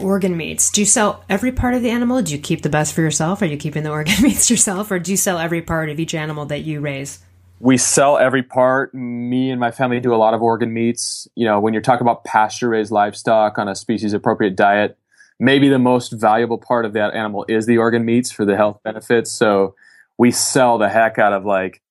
organ 0.00 0.36
meats. 0.36 0.70
Do 0.70 0.80
you 0.80 0.86
sell 0.86 1.24
every 1.28 1.52
part 1.52 1.74
of 1.74 1.82
the 1.82 1.90
animal? 1.90 2.22
Do 2.22 2.32
you 2.32 2.38
keep 2.38 2.62
the 2.62 2.68
best 2.68 2.94
for 2.94 3.02
yourself? 3.02 3.42
Are 3.42 3.46
you 3.46 3.56
keeping 3.56 3.82
the 3.82 3.90
organ 3.98 4.22
meats 4.22 4.50
yourself, 4.50 4.90
or 4.90 4.98
do 4.98 5.10
you 5.10 5.16
sell 5.16 5.38
every 5.38 5.62
part 5.62 5.88
of 5.88 6.00
each 6.00 6.14
animal 6.14 6.46
that 6.46 6.60
you 6.60 6.80
raise? 6.80 7.20
We 7.60 7.76
sell 7.76 8.16
every 8.16 8.42
part. 8.42 8.94
Me 8.94 9.50
and 9.50 9.60
my 9.60 9.70
family 9.70 10.00
do 10.00 10.14
a 10.14 10.16
lot 10.16 10.32
of 10.32 10.40
organ 10.40 10.72
meats. 10.72 11.28
You 11.34 11.44
know, 11.44 11.60
when 11.60 11.74
you're 11.74 11.82
talking 11.82 12.02
about 12.02 12.24
pasture 12.24 12.70
raised 12.70 12.90
livestock 12.90 13.58
on 13.58 13.68
a 13.68 13.74
species 13.74 14.14
appropriate 14.14 14.56
diet, 14.56 14.96
maybe 15.38 15.68
the 15.68 15.78
most 15.78 16.12
valuable 16.12 16.56
part 16.56 16.86
of 16.86 16.94
that 16.94 17.14
animal 17.14 17.44
is 17.48 17.66
the 17.66 17.76
organ 17.76 18.04
meats 18.04 18.30
for 18.30 18.46
the 18.46 18.56
health 18.56 18.80
benefits. 18.82 19.30
So 19.30 19.74
we 20.16 20.30
sell 20.30 20.78
the 20.78 20.88
heck 20.88 21.18
out 21.18 21.34
of 21.34 21.44
like 21.44 21.82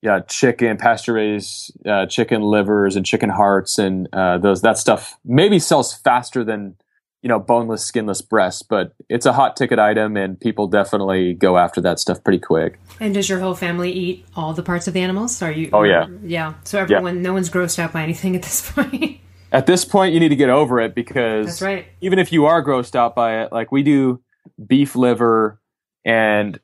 yeah, 0.00 0.20
chicken, 0.20 0.76
pasture 0.76 1.14
raised 1.14 1.72
uh, 1.86 2.06
chicken 2.06 2.42
livers 2.42 2.96
and 2.96 3.04
chicken 3.04 3.30
hearts 3.30 3.78
and 3.78 4.08
uh, 4.12 4.38
those 4.38 4.62
that 4.62 4.78
stuff 4.78 5.18
maybe 5.24 5.58
sells 5.58 5.92
faster 5.92 6.44
than 6.44 6.76
you 7.22 7.28
know 7.28 7.40
boneless, 7.40 7.84
skinless 7.84 8.22
breasts, 8.22 8.62
but 8.62 8.94
it's 9.08 9.26
a 9.26 9.32
hot 9.32 9.56
ticket 9.56 9.78
item 9.78 10.16
and 10.16 10.38
people 10.38 10.68
definitely 10.68 11.34
go 11.34 11.58
after 11.58 11.80
that 11.80 11.98
stuff 11.98 12.22
pretty 12.22 12.38
quick. 12.38 12.78
And 13.00 13.12
does 13.12 13.28
your 13.28 13.40
whole 13.40 13.54
family 13.54 13.90
eat 13.90 14.26
all 14.36 14.52
the 14.52 14.62
parts 14.62 14.86
of 14.86 14.94
the 14.94 15.00
animals? 15.00 15.42
Are 15.42 15.50
you? 15.50 15.70
Oh 15.72 15.82
yeah, 15.82 16.06
yeah. 16.22 16.54
So 16.64 16.78
everyone, 16.78 17.16
yeah. 17.16 17.22
no 17.22 17.32
one's 17.32 17.50
grossed 17.50 17.78
out 17.78 17.92
by 17.92 18.02
anything 18.02 18.36
at 18.36 18.42
this 18.42 18.70
point. 18.72 19.18
at 19.50 19.66
this 19.66 19.84
point, 19.84 20.14
you 20.14 20.20
need 20.20 20.28
to 20.28 20.36
get 20.36 20.50
over 20.50 20.78
it 20.78 20.94
because 20.94 21.46
that's 21.46 21.62
right. 21.62 21.86
Even 22.00 22.20
if 22.20 22.32
you 22.32 22.46
are 22.46 22.64
grossed 22.64 22.94
out 22.94 23.16
by 23.16 23.42
it, 23.42 23.52
like 23.52 23.72
we 23.72 23.82
do 23.82 24.22
beef 24.64 24.94
liver 24.94 25.60
and 26.04 26.60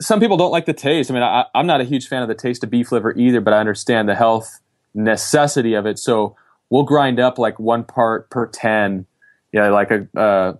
some 0.00 0.20
people 0.20 0.36
don't 0.36 0.50
like 0.50 0.66
the 0.66 0.72
taste. 0.72 1.10
I 1.10 1.14
mean, 1.14 1.22
I, 1.22 1.46
am 1.54 1.66
not 1.66 1.80
a 1.80 1.84
huge 1.84 2.08
fan 2.08 2.22
of 2.22 2.28
the 2.28 2.34
taste 2.34 2.62
of 2.64 2.70
beef 2.70 2.92
liver 2.92 3.16
either, 3.16 3.40
but 3.40 3.54
I 3.54 3.58
understand 3.58 4.08
the 4.08 4.14
health 4.14 4.60
necessity 4.94 5.74
of 5.74 5.86
it. 5.86 5.98
So 5.98 6.36
we'll 6.70 6.84
grind 6.84 7.20
up 7.20 7.38
like 7.38 7.58
one 7.58 7.84
part 7.84 8.30
per 8.30 8.46
10, 8.46 9.06
you 9.52 9.60
know, 9.60 9.72
like 9.72 9.90
a, 9.90 10.58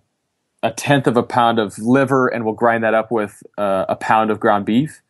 a 0.62 0.70
tenth 0.72 1.06
of 1.06 1.16
a 1.16 1.22
pound 1.22 1.58
of 1.58 1.78
liver, 1.78 2.28
and 2.28 2.44
we'll 2.44 2.54
grind 2.54 2.84
that 2.84 2.94
up 2.94 3.10
with 3.10 3.42
uh, 3.58 3.86
a 3.88 3.96
pound 3.96 4.30
of 4.30 4.40
ground 4.40 4.66
beef. 4.66 5.02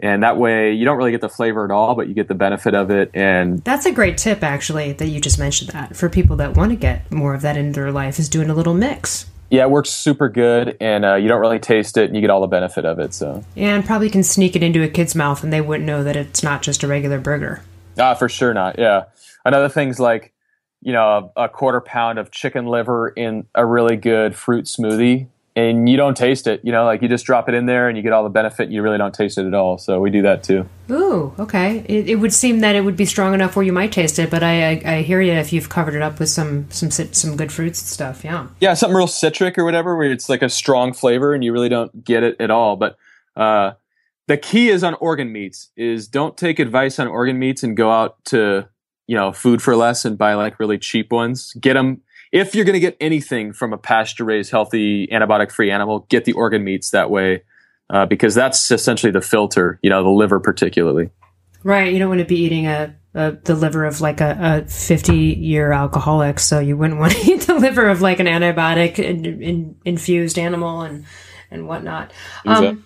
And 0.00 0.24
that 0.24 0.38
way, 0.38 0.72
you 0.72 0.84
don't 0.84 0.96
really 0.96 1.12
get 1.12 1.20
the 1.20 1.28
flavor 1.28 1.64
at 1.64 1.70
all, 1.70 1.94
but 1.94 2.08
you 2.08 2.14
get 2.14 2.26
the 2.26 2.34
benefit 2.34 2.74
of 2.74 2.90
it. 2.90 3.12
And 3.14 3.62
that's 3.62 3.86
a 3.86 3.92
great 3.92 4.18
tip, 4.18 4.42
actually, 4.42 4.92
that 4.92 5.06
you 5.06 5.20
just 5.20 5.38
mentioned 5.38 5.70
that 5.70 5.94
for 5.94 6.08
people 6.08 6.34
that 6.36 6.56
want 6.56 6.70
to 6.70 6.76
get 6.76 7.12
more 7.12 7.32
of 7.32 7.42
that 7.42 7.56
into 7.56 7.78
their 7.78 7.92
life 7.92 8.18
is 8.18 8.28
doing 8.28 8.50
a 8.50 8.54
little 8.54 8.74
mix. 8.74 9.26
Yeah, 9.50 9.62
it 9.62 9.70
works 9.70 9.90
super 9.90 10.28
good, 10.28 10.76
and 10.80 11.04
uh, 11.04 11.14
you 11.14 11.28
don't 11.28 11.40
really 11.40 11.58
taste 11.58 11.96
it, 11.96 12.06
and 12.06 12.14
you 12.14 12.20
get 12.20 12.30
all 12.30 12.40
the 12.40 12.46
benefit 12.46 12.84
of 12.84 12.98
it. 12.98 13.14
So, 13.14 13.44
and 13.56 13.84
probably 13.84 14.10
can 14.10 14.22
sneak 14.22 14.56
it 14.56 14.62
into 14.62 14.82
a 14.82 14.88
kid's 14.88 15.14
mouth, 15.14 15.44
and 15.44 15.52
they 15.52 15.60
wouldn't 15.60 15.86
know 15.86 16.02
that 16.02 16.16
it's 16.16 16.42
not 16.42 16.62
just 16.62 16.82
a 16.82 16.88
regular 16.88 17.20
burger. 17.20 17.62
Ah, 17.98 18.14
for 18.14 18.28
sure 18.28 18.54
not. 18.54 18.78
Yeah, 18.78 19.04
another 19.44 19.68
thing's 19.68 20.00
like, 20.00 20.32
you 20.80 20.92
know, 20.92 21.32
a, 21.36 21.44
a 21.44 21.48
quarter 21.48 21.80
pound 21.80 22.18
of 22.18 22.30
chicken 22.30 22.66
liver 22.66 23.08
in 23.08 23.46
a 23.54 23.64
really 23.64 23.96
good 23.96 24.34
fruit 24.34 24.64
smoothie 24.64 25.28
and 25.56 25.88
you 25.88 25.96
don't 25.96 26.16
taste 26.16 26.46
it. 26.46 26.60
You 26.64 26.72
know, 26.72 26.84
like 26.84 27.00
you 27.00 27.08
just 27.08 27.24
drop 27.24 27.48
it 27.48 27.54
in 27.54 27.66
there 27.66 27.88
and 27.88 27.96
you 27.96 28.02
get 28.02 28.12
all 28.12 28.24
the 28.24 28.28
benefit. 28.28 28.64
And 28.64 28.72
you 28.72 28.82
really 28.82 28.98
don't 28.98 29.14
taste 29.14 29.38
it 29.38 29.46
at 29.46 29.54
all. 29.54 29.78
So 29.78 30.00
we 30.00 30.10
do 30.10 30.22
that 30.22 30.42
too. 30.42 30.68
Ooh, 30.90 31.32
okay. 31.38 31.84
It, 31.88 32.08
it 32.08 32.16
would 32.16 32.32
seem 32.32 32.60
that 32.60 32.74
it 32.74 32.80
would 32.80 32.96
be 32.96 33.04
strong 33.04 33.34
enough 33.34 33.54
where 33.54 33.64
you 33.64 33.72
might 33.72 33.92
taste 33.92 34.18
it, 34.18 34.30
but 34.30 34.42
I, 34.42 34.72
I, 34.72 34.82
I 34.84 35.02
hear 35.02 35.20
you 35.20 35.32
if 35.32 35.52
you've 35.52 35.68
covered 35.68 35.94
it 35.94 36.02
up 36.02 36.18
with 36.18 36.28
some 36.28 36.70
some 36.70 36.90
some 36.90 37.36
good 37.36 37.52
fruits 37.52 37.80
and 37.80 37.88
stuff. 37.88 38.24
Yeah. 38.24 38.48
Yeah, 38.60 38.74
something 38.74 38.96
real 38.96 39.06
citric 39.06 39.56
or 39.56 39.64
whatever, 39.64 39.96
where 39.96 40.10
it's 40.10 40.28
like 40.28 40.42
a 40.42 40.48
strong 40.48 40.92
flavor 40.92 41.34
and 41.34 41.44
you 41.44 41.52
really 41.52 41.68
don't 41.68 42.04
get 42.04 42.22
it 42.22 42.36
at 42.40 42.50
all. 42.50 42.76
But 42.76 42.96
uh, 43.36 43.72
the 44.26 44.36
key 44.36 44.70
is 44.70 44.82
on 44.82 44.94
organ 44.94 45.32
meats. 45.32 45.70
Is 45.76 46.08
don't 46.08 46.36
take 46.36 46.58
advice 46.58 46.98
on 46.98 47.06
organ 47.06 47.38
meats 47.38 47.62
and 47.62 47.76
go 47.76 47.90
out 47.90 48.22
to 48.26 48.68
you 49.06 49.14
know 49.14 49.32
food 49.32 49.62
for 49.62 49.76
less 49.76 50.04
and 50.04 50.18
buy 50.18 50.34
like 50.34 50.58
really 50.58 50.78
cheap 50.78 51.12
ones. 51.12 51.52
Get 51.60 51.74
them 51.74 52.02
if 52.34 52.52
you're 52.56 52.64
going 52.64 52.74
to 52.74 52.80
get 52.80 52.96
anything 53.00 53.52
from 53.52 53.72
a 53.72 53.78
pasture 53.78 54.24
raised, 54.24 54.50
healthy, 54.50 55.06
antibiotic 55.06 55.52
free 55.52 55.70
animal, 55.70 56.00
get 56.10 56.24
the 56.24 56.32
organ 56.32 56.64
meats 56.64 56.90
that 56.90 57.08
way 57.08 57.44
uh, 57.90 58.06
because 58.06 58.34
that's 58.34 58.72
essentially 58.72 59.12
the 59.12 59.20
filter, 59.20 59.78
you 59.84 59.88
know, 59.88 60.02
the 60.02 60.10
liver 60.10 60.40
particularly. 60.40 61.10
Right. 61.62 61.92
You 61.92 62.00
don't 62.00 62.08
want 62.08 62.18
to 62.18 62.26
be 62.26 62.40
eating 62.40 62.66
a, 62.66 62.96
a 63.14 63.38
the 63.44 63.54
liver 63.54 63.84
of 63.84 64.00
like 64.00 64.20
a, 64.20 64.64
a 64.66 64.68
50 64.68 65.14
year 65.14 65.70
alcoholic. 65.70 66.40
So 66.40 66.58
you 66.58 66.76
wouldn't 66.76 66.98
want 67.00 67.12
to 67.12 67.20
eat 67.20 67.42
the 67.42 67.54
liver 67.54 67.88
of 67.88 68.02
like 68.02 68.18
an 68.18 68.26
antibiotic 68.26 68.98
in, 68.98 69.24
in, 69.40 69.76
infused 69.84 70.36
animal 70.36 70.82
and, 70.82 71.04
and 71.52 71.68
whatnot. 71.68 72.12
Exactly. 72.44 72.82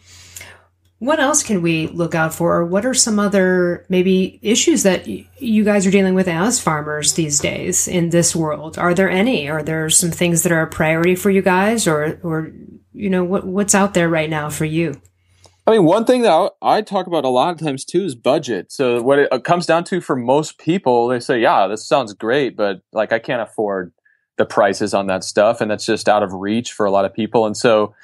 What 1.00 1.20
else 1.20 1.44
can 1.44 1.62
we 1.62 1.86
look 1.86 2.16
out 2.16 2.34
for, 2.34 2.56
or 2.56 2.66
what 2.66 2.84
are 2.84 2.94
some 2.94 3.20
other 3.20 3.86
maybe 3.88 4.40
issues 4.42 4.82
that 4.82 5.06
y- 5.06 5.28
you 5.38 5.62
guys 5.62 5.86
are 5.86 5.92
dealing 5.92 6.14
with 6.14 6.26
as 6.26 6.58
farmers 6.58 7.12
these 7.12 7.38
days 7.38 7.86
in 7.86 8.10
this 8.10 8.34
world? 8.34 8.78
Are 8.78 8.94
there 8.94 9.08
any? 9.08 9.48
Are 9.48 9.62
there 9.62 9.88
some 9.90 10.10
things 10.10 10.42
that 10.42 10.50
are 10.50 10.62
a 10.62 10.66
priority 10.66 11.14
for 11.14 11.30
you 11.30 11.40
guys, 11.40 11.86
or 11.86 12.18
or 12.24 12.50
you 12.92 13.10
know 13.10 13.22
what 13.22 13.46
what's 13.46 13.76
out 13.76 13.94
there 13.94 14.08
right 14.08 14.28
now 14.28 14.50
for 14.50 14.64
you? 14.64 15.00
I 15.68 15.72
mean, 15.72 15.84
one 15.84 16.06
thing 16.06 16.22
that 16.22 16.52
I, 16.62 16.80
talk 16.80 17.06
about 17.06 17.26
a 17.26 17.28
lot 17.28 17.52
of 17.52 17.60
times 17.60 17.84
too 17.84 18.02
is 18.02 18.14
budget. 18.14 18.72
So 18.72 19.02
what 19.02 19.18
it 19.18 19.44
comes 19.44 19.66
down 19.66 19.84
to 19.84 20.00
for 20.00 20.16
most 20.16 20.58
people, 20.58 21.08
they 21.08 21.20
say, 21.20 21.40
"Yeah, 21.40 21.68
this 21.68 21.86
sounds 21.86 22.14
great, 22.14 22.56
but 22.56 22.80
like 22.92 23.12
I 23.12 23.18
can't 23.18 23.42
afford 23.42 23.92
the 24.38 24.46
prices 24.46 24.94
on 24.94 25.06
that 25.08 25.22
stuff, 25.22 25.60
and 25.60 25.70
that's 25.70 25.84
just 25.86 26.08
out 26.08 26.22
of 26.22 26.32
reach 26.32 26.72
for 26.72 26.86
a 26.86 26.90
lot 26.90 27.04
of 27.04 27.14
people." 27.14 27.46
And 27.46 27.56
so 27.56 27.94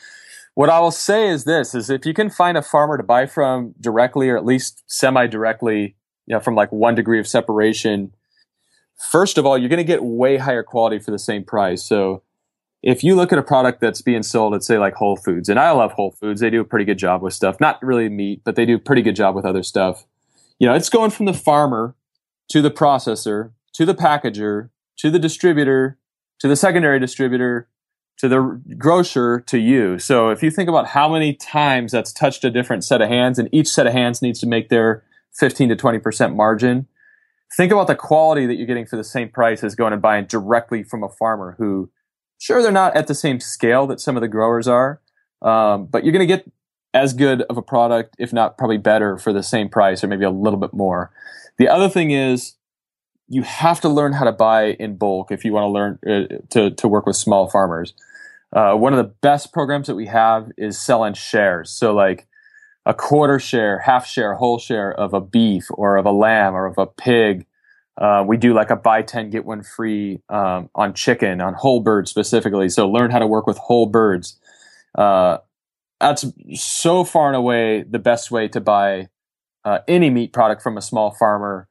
what 0.55 0.71
I 0.71 0.81
will 0.81 0.91
say 0.91 1.29
is 1.29 1.45
this: 1.45 1.75
is 1.75 1.91
if 1.91 2.07
you 2.07 2.15
can 2.15 2.31
find 2.31 2.57
a 2.57 2.63
farmer 2.63 2.97
to 2.97 3.03
buy 3.03 3.27
from 3.27 3.75
directly, 3.81 4.29
or 4.29 4.37
at 4.37 4.45
least 4.45 4.83
semi-directly, 4.87 5.97
you 6.27 6.35
know, 6.35 6.41
from 6.41 6.55
like 6.55 6.73
one 6.73 6.95
degree 6.95 7.21
of 7.21 7.29
separation. 7.29 8.15
First 9.11 9.39
of 9.39 9.45
all, 9.45 9.59
you're 9.59 9.69
going 9.69 9.79
to 9.79 9.85
get 9.85 10.05
way 10.05 10.37
higher 10.37 10.63
quality 10.63 11.01
for 11.01 11.11
the 11.11 11.19
same 11.19 11.45
price. 11.45 11.85
So 11.85 12.23
if 12.81 13.03
you 13.03 13.17
look 13.17 13.33
at 13.33 13.39
a 13.39 13.43
product 13.43 13.81
that's 13.81 14.01
being 14.01 14.23
sold 14.23 14.55
at 14.55 14.63
say 14.63 14.79
like 14.79 14.95
Whole 14.95 15.17
Foods, 15.17 15.49
and 15.49 15.59
I 15.59 15.73
love 15.73 15.93
Whole 15.93 16.13
Foods, 16.13 16.41
they 16.41 16.51
do 16.51 16.61
a 16.61 16.65
pretty 16.65 16.85
good 16.85 16.99
job 16.99 17.21
with 17.21 17.35
stuff. 17.35 17.59
Not 17.59 17.83
really 17.83 18.09
meat, 18.09 18.43
but 18.45 18.55
they 18.55 18.65
do 18.65 18.77
a 18.77 18.79
pretty 18.79 19.03
good 19.03 19.17
job 19.17 19.35
with 19.35 19.45
other 19.45 19.65
stuff. 19.65 20.05
You 20.59 20.69
know, 20.69 20.75
it's 20.75 20.89
going 20.89 21.11
from 21.11 21.27
the 21.27 21.35
farmer 21.35 21.97
to 22.51 22.63
the 22.63 22.71
processor 22.71 23.51
to 23.73 23.85
the 23.85 23.95
packager 23.95 24.71
to 24.99 25.11
the 25.11 25.19
distributor 25.19 25.99
to 26.39 26.47
the 26.47 26.57
secondary 26.57 27.01
distributor 27.01 27.69
to 28.19 28.29
the 28.29 28.61
grocer 28.79 29.41
to 29.41 29.59
you. 29.59 29.99
So 29.99 30.31
if 30.31 30.43
you 30.43 30.51
think 30.51 30.69
about 30.69 30.89
how 30.89 31.09
many 31.09 31.35
times 31.35 31.93
that's 31.93 32.13
touched 32.13 32.45
a 32.45 32.51
different 32.51 32.85
set 32.85 33.03
of 33.03 33.09
hands 33.09 33.39
and 33.39 33.49
each 33.53 33.69
set 33.69 33.87
of 33.87 33.93
hands 33.93 34.23
needs 34.23 34.41
to 34.41 34.47
make 34.47 34.69
their 34.69 35.03
15 35.39 35.71
to 35.71 35.77
20% 35.77 36.37
margin, 36.37 36.87
think 37.57 37.73
about 37.73 37.89
the 37.89 37.97
quality 37.97 38.47
that 38.47 38.55
you're 38.55 38.67
getting 38.67 38.87
for 38.87 38.97
the 38.97 39.05
same 39.05 39.29
price 39.29 39.65
as 39.65 39.75
going 39.75 39.93
and 39.93 40.01
buying 40.01 40.27
directly 40.27 40.83
from 40.83 41.03
a 41.03 41.09
farmer 41.09 41.57
who 41.59 41.91
Sure, 42.45 42.63
they're 42.63 42.73
not 42.73 42.95
at 42.95 43.07
the 43.07 43.15
same 43.15 43.41
scale 43.41 43.87
that 43.87 44.01
some 44.01 44.17
of 44.17 44.21
the 44.21 44.29
growers 44.29 44.69
are, 44.69 45.01
um, 45.41 45.87
but 45.87 46.05
you're 46.05 46.13
going 46.13 46.27
to 46.27 46.37
get 46.37 46.51
as 46.93 47.15
good 47.15 47.41
of 47.43 47.57
a 47.57 47.63
product, 47.63 48.15
if 48.19 48.35
not 48.35 48.59
probably 48.59 48.77
better, 48.77 49.17
for 49.17 49.33
the 49.33 49.43
same 49.43 49.69
price 49.69 50.05
or 50.05 50.09
maybe 50.09 50.25
a 50.25 50.31
little 50.31 50.59
bit 50.59 50.75
more. 50.75 51.11
The 51.57 51.69
other 51.69 51.89
thing 51.89 52.11
is 52.11 52.55
you 53.35 53.43
have 53.43 53.81
to 53.83 53.89
learn 53.89 54.13
how 54.13 54.25
to 54.25 54.33
buy 54.33 54.73
in 54.73 54.97
bulk 54.97 55.31
if 55.31 55.45
you 55.45 55.53
want 55.53 55.65
to 55.65 55.69
learn 55.69 55.99
uh, 56.07 56.37
to 56.51 56.71
to 56.71 56.89
work 56.89 57.07
with 57.07 57.17
small 57.17 57.49
farmers. 57.49 57.95
Uh, 58.53 58.75
one 58.75 58.93
of 58.93 58.99
the 58.99 59.13
best 59.21 59.53
programs 59.53 59.89
that 59.89 59.97
we 59.97 60.07
have 60.07 60.51
is 60.57 60.79
sell 60.79 60.99
selling 60.99 61.15
shares. 61.15 61.71
So 61.71 61.95
like 61.95 62.27
a 62.87 62.95
quarter 62.95 63.41
share, 63.41 63.81
half 63.81 64.07
share, 64.07 64.35
whole 64.35 64.59
share 64.59 64.93
of 64.93 65.13
a 65.15 65.21
beef 65.21 65.67
or 65.71 65.97
of 65.97 66.07
a 66.07 66.13
lamb 66.13 66.55
or 66.55 66.67
of 66.67 66.79
a 66.79 66.87
pig 66.87 67.47
uh, 67.97 68.25
we 68.27 68.37
do 68.37 68.53
like 68.53 68.71
a 68.71 68.77
buy 68.77 69.03
10, 69.03 69.31
get 69.31 69.45
one 69.45 69.63
free 69.63 70.21
um, 70.29 70.69
on 70.75 70.95
chicken, 70.95 71.41
on 71.41 71.55
whole 71.55 71.81
birds 71.81 72.11
specifically. 72.11 72.69
So 72.69 72.91
learn 72.91 73.11
how 73.11 73.21
to 73.21 73.27
work 73.27 73.47
with 73.47 73.57
whole 73.57 73.87
birds. 73.87 74.39
Uh, 74.97 75.39
that's 76.01 76.25
so 76.55 77.05
far 77.05 77.29
and 77.29 77.37
away 77.37 77.85
the 77.85 78.01
best 78.01 78.31
way 78.31 78.49
to 78.49 78.61
buy 78.61 79.09
uh, 79.65 79.79
any 79.87 80.11
meat 80.11 80.33
product 80.33 80.63
from 80.63 80.77
a 80.77 80.83
small 80.83 81.13
farmer. 81.13 81.69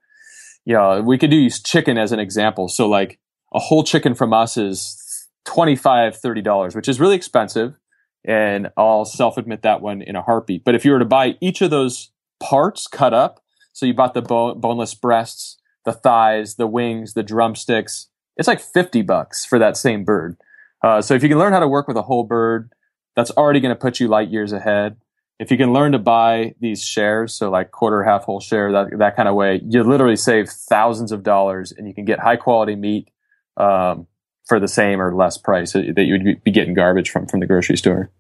Yeah, 0.65 0.99
we 0.99 1.17
could 1.17 1.29
do 1.29 1.37
use 1.37 1.61
chicken 1.61 1.97
as 1.97 2.11
an 2.11 2.19
example. 2.19 2.67
So 2.67 2.87
like 2.87 3.19
a 3.53 3.59
whole 3.59 3.83
chicken 3.83 4.15
from 4.15 4.33
us 4.33 4.57
is 4.57 5.27
25 5.45 6.19
$30, 6.19 6.75
which 6.75 6.87
is 6.87 6.99
really 6.99 7.15
expensive. 7.15 7.77
And 8.25 8.69
I'll 8.77 9.05
self 9.05 9.37
admit 9.37 9.63
that 9.63 9.81
one 9.81 10.01
in 10.01 10.15
a 10.15 10.21
heartbeat. 10.21 10.63
But 10.63 10.75
if 10.75 10.85
you 10.85 10.91
were 10.91 10.99
to 10.99 11.05
buy 11.05 11.35
each 11.41 11.61
of 11.61 11.69
those 11.69 12.11
parts 12.39 12.87
cut 12.87 13.13
up, 13.13 13.41
so 13.73 13.85
you 13.85 13.93
bought 13.93 14.13
the 14.13 14.21
boneless 14.21 14.93
breasts, 14.93 15.57
the 15.83 15.91
thighs, 15.91 16.55
the 16.55 16.67
wings, 16.67 17.13
the 17.13 17.23
drumsticks. 17.23 18.07
It's 18.37 18.47
like 18.47 18.61
50 18.61 19.01
bucks 19.01 19.45
for 19.45 19.59
that 19.59 19.75
same 19.75 20.05
bird. 20.05 20.37
Uh, 20.83 21.01
so 21.01 21.15
if 21.15 21.23
you 21.23 21.29
can 21.29 21.39
learn 21.39 21.53
how 21.53 21.59
to 21.59 21.67
work 21.67 21.87
with 21.87 21.97
a 21.97 22.03
whole 22.03 22.23
bird, 22.23 22.71
that's 23.15 23.31
already 23.31 23.59
going 23.59 23.75
to 23.75 23.79
put 23.79 23.99
you 23.99 24.07
light 24.07 24.29
years 24.29 24.51
ahead. 24.51 24.97
If 25.39 25.51
you 25.51 25.57
can 25.57 25.73
learn 25.73 25.91
to 25.93 25.99
buy 25.99 26.55
these 26.59 26.83
shares, 26.83 27.33
so 27.33 27.49
like 27.49 27.71
quarter, 27.71 28.03
half 28.03 28.23
whole 28.23 28.39
share, 28.39 28.71
that, 28.71 28.97
that 28.99 29.15
kind 29.15 29.27
of 29.27 29.35
way, 29.35 29.61
you 29.65 29.83
literally 29.83 30.15
save 30.15 30.49
thousands 30.49 31.11
of 31.11 31.23
dollars 31.23 31.71
and 31.71 31.87
you 31.87 31.93
can 31.93 32.05
get 32.05 32.19
high 32.19 32.37
quality 32.37 32.75
meat, 32.75 33.09
um, 33.57 34.07
for 34.45 34.59
the 34.59 34.67
same 34.67 35.01
or 35.01 35.15
less 35.15 35.37
price 35.37 35.73
that 35.73 36.03
you 36.03 36.13
would 36.13 36.43
be 36.43 36.51
getting 36.51 36.73
garbage 36.73 37.09
from, 37.09 37.25
from 37.27 37.39
the 37.39 37.45
grocery 37.45 37.77
store. 37.77 38.11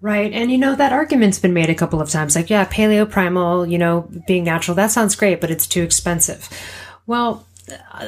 Right. 0.00 0.32
And 0.32 0.52
you 0.52 0.58
know, 0.58 0.74
that 0.74 0.92
argument's 0.92 1.38
been 1.38 1.54
made 1.54 1.70
a 1.70 1.74
couple 1.74 2.00
of 2.00 2.10
times. 2.10 2.36
Like, 2.36 2.50
yeah, 2.50 2.66
paleo 2.66 3.10
primal, 3.10 3.66
you 3.66 3.78
know, 3.78 4.08
being 4.26 4.44
natural, 4.44 4.74
that 4.74 4.90
sounds 4.90 5.16
great, 5.16 5.40
but 5.40 5.50
it's 5.50 5.66
too 5.66 5.82
expensive. 5.82 6.48
Well, 7.06 7.46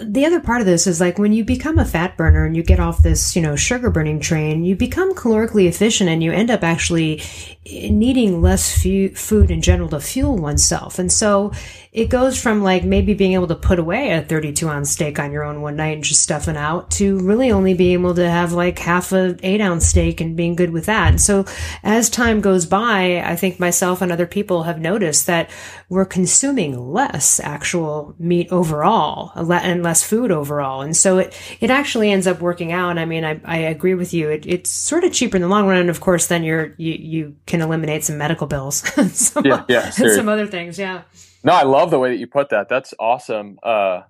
the 0.02 0.26
other 0.26 0.40
part 0.40 0.60
of 0.60 0.66
this 0.66 0.86
is 0.86 1.00
like 1.00 1.18
when 1.18 1.32
you 1.32 1.42
become 1.44 1.78
a 1.78 1.84
fat 1.84 2.16
burner 2.16 2.44
and 2.44 2.54
you 2.56 2.62
get 2.62 2.78
off 2.78 3.02
this, 3.02 3.34
you 3.34 3.40
know, 3.40 3.56
sugar 3.56 3.90
burning 3.90 4.20
train, 4.20 4.64
you 4.64 4.76
become 4.76 5.14
calorically 5.14 5.66
efficient 5.66 6.10
and 6.10 6.22
you 6.22 6.30
end 6.30 6.50
up 6.50 6.62
actually 6.62 7.22
needing 7.64 8.42
less 8.42 8.82
food 9.14 9.50
in 9.50 9.62
general 9.62 9.88
to 9.88 10.00
fuel 10.00 10.36
oneself. 10.36 10.98
And 10.98 11.10
so 11.10 11.52
it 11.96 12.10
goes 12.10 12.38
from 12.38 12.62
like 12.62 12.84
maybe 12.84 13.14
being 13.14 13.32
able 13.32 13.46
to 13.46 13.54
put 13.54 13.78
away 13.78 14.12
a 14.12 14.22
32 14.22 14.68
ounce 14.68 14.90
steak 14.90 15.18
on 15.18 15.32
your 15.32 15.44
own 15.44 15.62
one 15.62 15.76
night 15.76 15.94
and 15.94 16.04
just 16.04 16.20
stuffing 16.20 16.54
out 16.56 16.90
to 16.90 17.18
really 17.20 17.50
only 17.50 17.72
being 17.72 17.94
able 17.94 18.14
to 18.14 18.28
have 18.28 18.52
like 18.52 18.78
half 18.78 19.12
a 19.12 19.34
eight 19.42 19.62
ounce 19.62 19.86
steak 19.86 20.20
and 20.20 20.36
being 20.36 20.54
good 20.54 20.72
with 20.72 20.84
that. 20.84 21.08
And 21.08 21.20
so 21.20 21.46
as 21.82 22.10
time 22.10 22.42
goes 22.42 22.66
by, 22.66 23.22
I 23.24 23.34
think 23.34 23.58
myself 23.58 24.02
and 24.02 24.12
other 24.12 24.26
people 24.26 24.64
have 24.64 24.78
noticed 24.78 25.26
that 25.26 25.48
we're 25.88 26.04
consuming 26.04 26.78
less 26.78 27.40
actual 27.40 28.14
meat 28.18 28.48
overall 28.52 29.32
and 29.34 29.82
less 29.82 30.02
food 30.02 30.30
overall. 30.30 30.82
And 30.82 30.94
so 30.94 31.16
it, 31.16 31.34
it 31.60 31.70
actually 31.70 32.10
ends 32.10 32.26
up 32.26 32.42
working 32.42 32.72
out. 32.72 32.98
I 32.98 33.06
mean, 33.06 33.24
I, 33.24 33.40
I 33.42 33.56
agree 33.56 33.94
with 33.94 34.12
you. 34.12 34.28
It, 34.28 34.44
it's 34.44 34.68
sort 34.68 35.04
of 35.04 35.14
cheaper 35.14 35.36
in 35.36 35.42
the 35.42 35.48
long 35.48 35.66
run. 35.66 35.78
And 35.78 35.88
of 35.88 36.00
course, 36.00 36.26
then 36.26 36.44
you're, 36.44 36.74
you, 36.76 36.92
you 36.92 37.36
can 37.46 37.62
eliminate 37.62 38.04
some 38.04 38.18
medical 38.18 38.46
bills 38.46 38.84
some, 39.14 39.46
yeah, 39.46 39.64
yeah, 39.66 39.90
and 39.98 40.12
some 40.12 40.28
other 40.28 40.46
things. 40.46 40.78
Yeah. 40.78 41.00
No, 41.46 41.52
I 41.52 41.62
love 41.62 41.92
the 41.92 42.00
way 42.00 42.10
that 42.10 42.18
you 42.18 42.26
put 42.26 42.48
that. 42.48 42.68
That's 42.68 42.92
awesome. 42.98 43.60
Uh, 43.62 44.00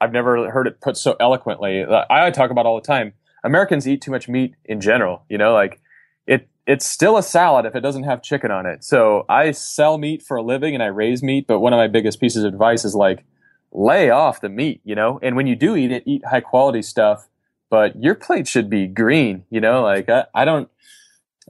I've 0.00 0.12
never 0.12 0.50
heard 0.50 0.66
it 0.66 0.80
put 0.80 0.96
so 0.96 1.14
eloquently. 1.20 1.84
I 2.08 2.30
talk 2.30 2.50
about 2.50 2.64
all 2.64 2.80
the 2.80 2.86
time. 2.86 3.12
Americans 3.44 3.86
eat 3.86 4.00
too 4.00 4.10
much 4.10 4.30
meat 4.30 4.54
in 4.64 4.80
general. 4.80 5.22
You 5.28 5.36
know, 5.36 5.52
like 5.52 5.78
it. 6.26 6.48
It's 6.66 6.86
still 6.86 7.18
a 7.18 7.22
salad 7.22 7.66
if 7.66 7.76
it 7.76 7.80
doesn't 7.80 8.04
have 8.04 8.22
chicken 8.22 8.50
on 8.50 8.64
it. 8.64 8.82
So 8.82 9.26
I 9.28 9.50
sell 9.50 9.98
meat 9.98 10.22
for 10.22 10.38
a 10.38 10.42
living 10.42 10.72
and 10.72 10.82
I 10.82 10.86
raise 10.86 11.22
meat. 11.22 11.46
But 11.46 11.60
one 11.60 11.74
of 11.74 11.76
my 11.76 11.86
biggest 11.86 12.18
pieces 12.18 12.44
of 12.44 12.54
advice 12.54 12.82
is 12.86 12.94
like, 12.94 13.26
lay 13.72 14.08
off 14.08 14.40
the 14.40 14.48
meat. 14.48 14.80
You 14.82 14.94
know, 14.94 15.20
and 15.22 15.36
when 15.36 15.46
you 15.46 15.54
do 15.54 15.76
eat 15.76 15.92
it, 15.92 16.02
eat 16.06 16.24
high 16.24 16.40
quality 16.40 16.80
stuff. 16.80 17.28
But 17.68 18.02
your 18.02 18.14
plate 18.14 18.48
should 18.48 18.70
be 18.70 18.86
green. 18.86 19.44
You 19.50 19.60
know, 19.60 19.82
like 19.82 20.08
I, 20.08 20.24
I 20.34 20.46
don't. 20.46 20.70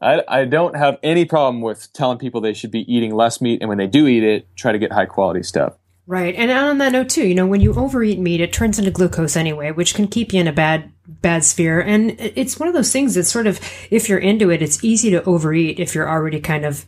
I, 0.00 0.22
I 0.28 0.44
don't 0.44 0.76
have 0.76 0.98
any 1.02 1.24
problem 1.24 1.62
with 1.62 1.92
telling 1.92 2.18
people 2.18 2.40
they 2.40 2.52
should 2.52 2.70
be 2.70 2.92
eating 2.92 3.14
less 3.14 3.40
meat, 3.40 3.60
and 3.60 3.68
when 3.68 3.78
they 3.78 3.86
do 3.86 4.06
eat 4.06 4.22
it, 4.22 4.46
try 4.56 4.72
to 4.72 4.78
get 4.78 4.92
high 4.92 5.06
quality 5.06 5.42
stuff. 5.42 5.74
Right, 6.08 6.34
and 6.36 6.50
on 6.52 6.78
that 6.78 6.92
note 6.92 7.08
too, 7.08 7.26
you 7.26 7.34
know, 7.34 7.46
when 7.46 7.60
you 7.60 7.74
overeat 7.74 8.18
meat, 8.18 8.40
it 8.40 8.52
turns 8.52 8.78
into 8.78 8.92
glucose 8.92 9.36
anyway, 9.36 9.72
which 9.72 9.94
can 9.94 10.06
keep 10.06 10.32
you 10.32 10.40
in 10.40 10.46
a 10.46 10.52
bad 10.52 10.92
bad 11.08 11.44
sphere. 11.44 11.80
And 11.80 12.14
it's 12.18 12.58
one 12.58 12.68
of 12.68 12.74
those 12.74 12.92
things 12.92 13.14
that 13.14 13.24
sort 13.24 13.46
of, 13.46 13.58
if 13.90 14.08
you're 14.08 14.18
into 14.18 14.50
it, 14.50 14.62
it's 14.62 14.82
easy 14.84 15.10
to 15.10 15.24
overeat 15.24 15.80
if 15.80 15.94
you're 15.94 16.08
already 16.08 16.40
kind 16.40 16.64
of 16.64 16.86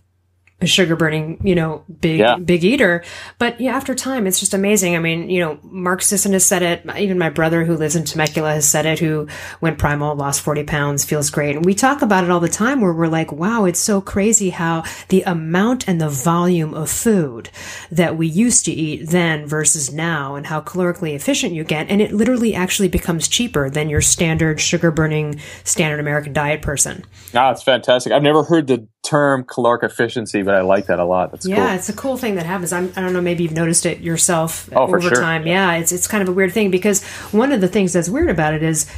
a 0.61 0.67
sugar 0.67 0.97
burning, 0.97 1.41
you 1.45 1.55
know, 1.55 1.85
big, 2.01 2.19
yeah. 2.19 2.37
big 2.37 2.65
eater. 2.65 3.05
But 3.39 3.61
yeah, 3.61 3.77
after 3.77 3.95
time, 3.95 4.27
it's 4.27 4.41
just 4.41 4.55
amazing. 4.55 4.97
I 4.97 4.99
mean, 4.99 5.31
you 5.31 5.39
know, 5.39 5.59
Mark 5.63 6.03
Sisson 6.03 6.33
has 6.33 6.45
said 6.45 6.63
it. 6.63 6.85
Even 6.99 7.17
my 7.17 7.31
brother 7.31 7.65
who 7.65 7.77
lives 7.77 7.95
in 7.95 8.05
Temecula 8.05 8.55
has 8.55 8.69
said 8.69 8.85
it, 8.85 8.99
who 8.99 9.29
went 9.61 9.79
primal, 9.79 10.17
lost 10.17 10.41
40 10.41 10.65
pounds, 10.65 11.05
feels 11.05 11.31
great. 11.31 11.55
And 11.55 11.65
we 11.65 11.75
talk 11.75 12.03
about 12.03 12.25
it 12.25 12.31
all 12.31 12.41
the 12.41 12.49
time 12.49 12.81
where 12.81 12.93
we're 12.93 13.07
like, 13.07 13.31
wow, 13.31 13.67
it's 13.67 13.79
so 13.79 14.01
crazy 14.01 14.51
how 14.51 14.83
the 15.11 15.23
amount 15.23 15.87
and 15.87 16.01
the 16.01 16.09
volume 16.09 16.75
of 16.75 16.91
food 16.91 17.51
that 17.93 18.17
we 18.17 18.27
used 18.27 18.65
to 18.65 18.73
eat 18.73 19.11
then 19.11 19.47
versus 19.47 19.93
now 19.93 20.35
and 20.35 20.47
how 20.47 20.61
calorically 20.61 21.15
efficient 21.15 21.55
you 21.55 21.63
get. 21.63 21.89
And 21.89 22.03
it 22.03 22.13
literally 22.13 22.57
actually 22.57 22.89
becomes 22.89 23.29
cheaper 23.29 23.71
than 23.71 23.89
your 23.89 24.01
standard 24.01 24.61
sugar 24.61 24.91
burning, 24.91 25.39
standard 25.63 26.01
American 26.01 26.33
diet 26.33 26.63
person. 26.63 27.05
Ah, 27.33 27.53
it's 27.53 27.63
fantastic. 27.63 28.13
I've 28.13 28.23
never 28.25 28.43
heard 28.43 28.67
the 28.67 28.89
term 29.05 29.45
caloric 29.45 29.83
efficiency, 29.83 30.43
but 30.49 30.55
I 30.55 30.63
like 30.63 30.87
that 30.87 30.99
a 30.99 31.05
lot. 31.05 31.31
That's 31.31 31.47
yeah, 31.47 31.57
cool. 31.57 31.77
it's 31.77 31.89
a 31.91 31.93
cool 31.93 32.17
thing 32.17 32.37
that 32.37 32.47
happens. 32.47 32.73
I'm, 32.73 32.87
I 32.97 33.01
do 33.01 33.01
not 33.03 33.13
know, 33.13 33.21
maybe 33.21 33.43
you've 33.43 33.53
noticed 33.53 33.85
it 33.85 34.01
yourself 34.01 34.71
oh, 34.75 34.85
over 34.85 34.99
sure. 34.99 35.11
time. 35.11 35.47
Yeah, 35.47 35.75
it's 35.75 35.93
it's 35.93 36.07
kind 36.07 36.23
of 36.23 36.29
a 36.31 36.33
weird 36.33 36.53
thing 36.53 36.71
because 36.71 37.05
one 37.33 37.53
of 37.53 37.61
the 37.61 37.69
things 37.69 37.93
that's 37.93 38.09
weird 38.09 38.31
about 38.31 38.55
it 38.55 38.63
is 38.63 38.91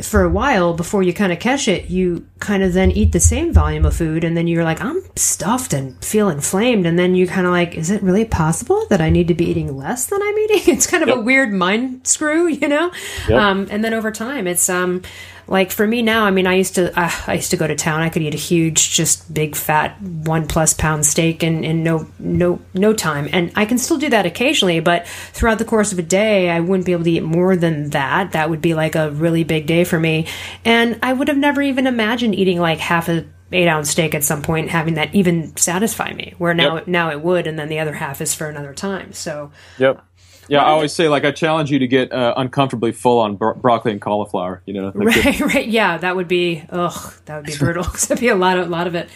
for 0.00 0.22
a 0.22 0.28
while 0.28 0.74
before 0.74 1.02
you 1.02 1.12
kind 1.12 1.32
of 1.32 1.40
catch 1.40 1.66
it, 1.66 1.90
you 1.90 2.24
kind 2.38 2.62
of 2.62 2.72
then 2.72 2.92
eat 2.92 3.10
the 3.10 3.18
same 3.18 3.52
volume 3.52 3.84
of 3.84 3.96
food 3.96 4.22
and 4.22 4.36
then 4.36 4.46
you're 4.46 4.62
like, 4.62 4.80
I'm 4.80 5.02
stuffed 5.16 5.72
and 5.72 6.02
feel 6.04 6.28
inflamed. 6.28 6.86
And 6.86 6.96
then 6.96 7.16
you 7.16 7.26
kind 7.26 7.48
of 7.48 7.52
like, 7.52 7.74
is 7.74 7.90
it 7.90 8.00
really 8.00 8.24
possible 8.24 8.86
that 8.90 9.00
I 9.00 9.10
need 9.10 9.26
to 9.26 9.34
be 9.34 9.46
eating 9.46 9.76
less 9.76 10.06
than 10.06 10.22
I'm 10.22 10.38
eating? 10.38 10.62
It's 10.72 10.86
kind 10.86 11.02
of 11.02 11.08
yep. 11.08 11.18
a 11.18 11.20
weird 11.20 11.52
mind 11.52 12.06
screw, 12.06 12.46
you 12.46 12.68
know? 12.68 12.92
Yep. 13.28 13.40
Um, 13.40 13.66
and 13.70 13.84
then 13.84 13.92
over 13.92 14.12
time, 14.12 14.46
it's, 14.46 14.68
um, 14.68 15.02
like 15.46 15.70
for 15.70 15.86
me 15.86 16.02
now, 16.02 16.24
I 16.24 16.30
mean, 16.30 16.46
I 16.46 16.54
used 16.54 16.74
to, 16.76 16.98
uh, 16.98 17.10
I 17.26 17.34
used 17.34 17.50
to 17.50 17.56
go 17.56 17.66
to 17.66 17.74
town. 17.74 18.00
I 18.00 18.08
could 18.08 18.22
eat 18.22 18.34
a 18.34 18.38
huge, 18.38 18.90
just 18.90 19.32
big 19.32 19.56
fat 19.56 20.00
one 20.00 20.46
plus 20.46 20.74
pound 20.74 21.04
steak 21.06 21.42
in, 21.42 21.64
in 21.64 21.82
no, 21.82 22.06
no, 22.18 22.60
no 22.74 22.92
time. 22.92 23.28
And 23.32 23.52
I 23.56 23.64
can 23.64 23.78
still 23.78 23.98
do 23.98 24.10
that 24.10 24.26
occasionally, 24.26 24.80
but 24.80 25.06
throughout 25.32 25.58
the 25.58 25.64
course 25.64 25.92
of 25.92 25.98
a 25.98 26.02
day, 26.02 26.50
I 26.50 26.60
wouldn't 26.60 26.86
be 26.86 26.92
able 26.92 27.04
to 27.04 27.10
eat 27.10 27.22
more 27.22 27.56
than 27.56 27.90
that. 27.90 28.32
That 28.32 28.50
would 28.50 28.62
be 28.62 28.74
like 28.74 28.94
a 28.94 29.10
really 29.10 29.44
big 29.44 29.66
day 29.66 29.84
for 29.84 29.98
me. 29.98 30.26
And 30.64 30.98
I 31.02 31.12
would 31.12 31.28
have 31.28 31.36
never 31.36 31.62
even 31.62 31.86
imagined 31.86 32.34
eating 32.34 32.60
like 32.60 32.78
half 32.78 33.08
a 33.08 33.24
eight 33.52 33.68
ounce 33.68 33.90
steak 33.90 34.14
at 34.14 34.24
some 34.24 34.42
point, 34.42 34.70
having 34.70 34.94
that 34.94 35.14
even 35.14 35.56
satisfy 35.56 36.12
me. 36.12 36.34
Where 36.38 36.54
now, 36.54 36.76
yep. 36.76 36.86
now 36.86 37.10
it 37.10 37.20
would, 37.20 37.46
and 37.46 37.58
then 37.58 37.68
the 37.68 37.78
other 37.78 37.92
half 37.92 38.20
is 38.20 38.34
for 38.34 38.48
another 38.48 38.74
time. 38.74 39.12
So, 39.12 39.52
yep. 39.78 40.04
Yeah, 40.48 40.62
I 40.62 40.70
always 40.70 40.92
say 40.92 41.08
like 41.08 41.24
I 41.24 41.30
challenge 41.30 41.70
you 41.70 41.78
to 41.78 41.86
get 41.86 42.12
uh, 42.12 42.34
uncomfortably 42.36 42.92
full 42.92 43.20
on 43.20 43.36
bro- 43.36 43.54
broccoli 43.54 43.92
and 43.92 44.00
cauliflower. 44.00 44.62
You 44.66 44.74
know, 44.74 44.92
like 44.94 45.16
right, 45.16 45.40
right, 45.54 45.68
yeah, 45.68 45.98
that 45.98 46.16
would 46.16 46.28
be 46.28 46.64
ugh, 46.68 47.14
that 47.26 47.36
would 47.36 47.46
be 47.46 47.56
brutal. 47.56 47.84
That'd 48.08 48.20
be 48.20 48.28
a 48.28 48.34
lot 48.34 48.58
of 48.58 48.66
a 48.66 48.70
lot 48.70 48.86
of 48.86 48.94
it. 48.94 49.08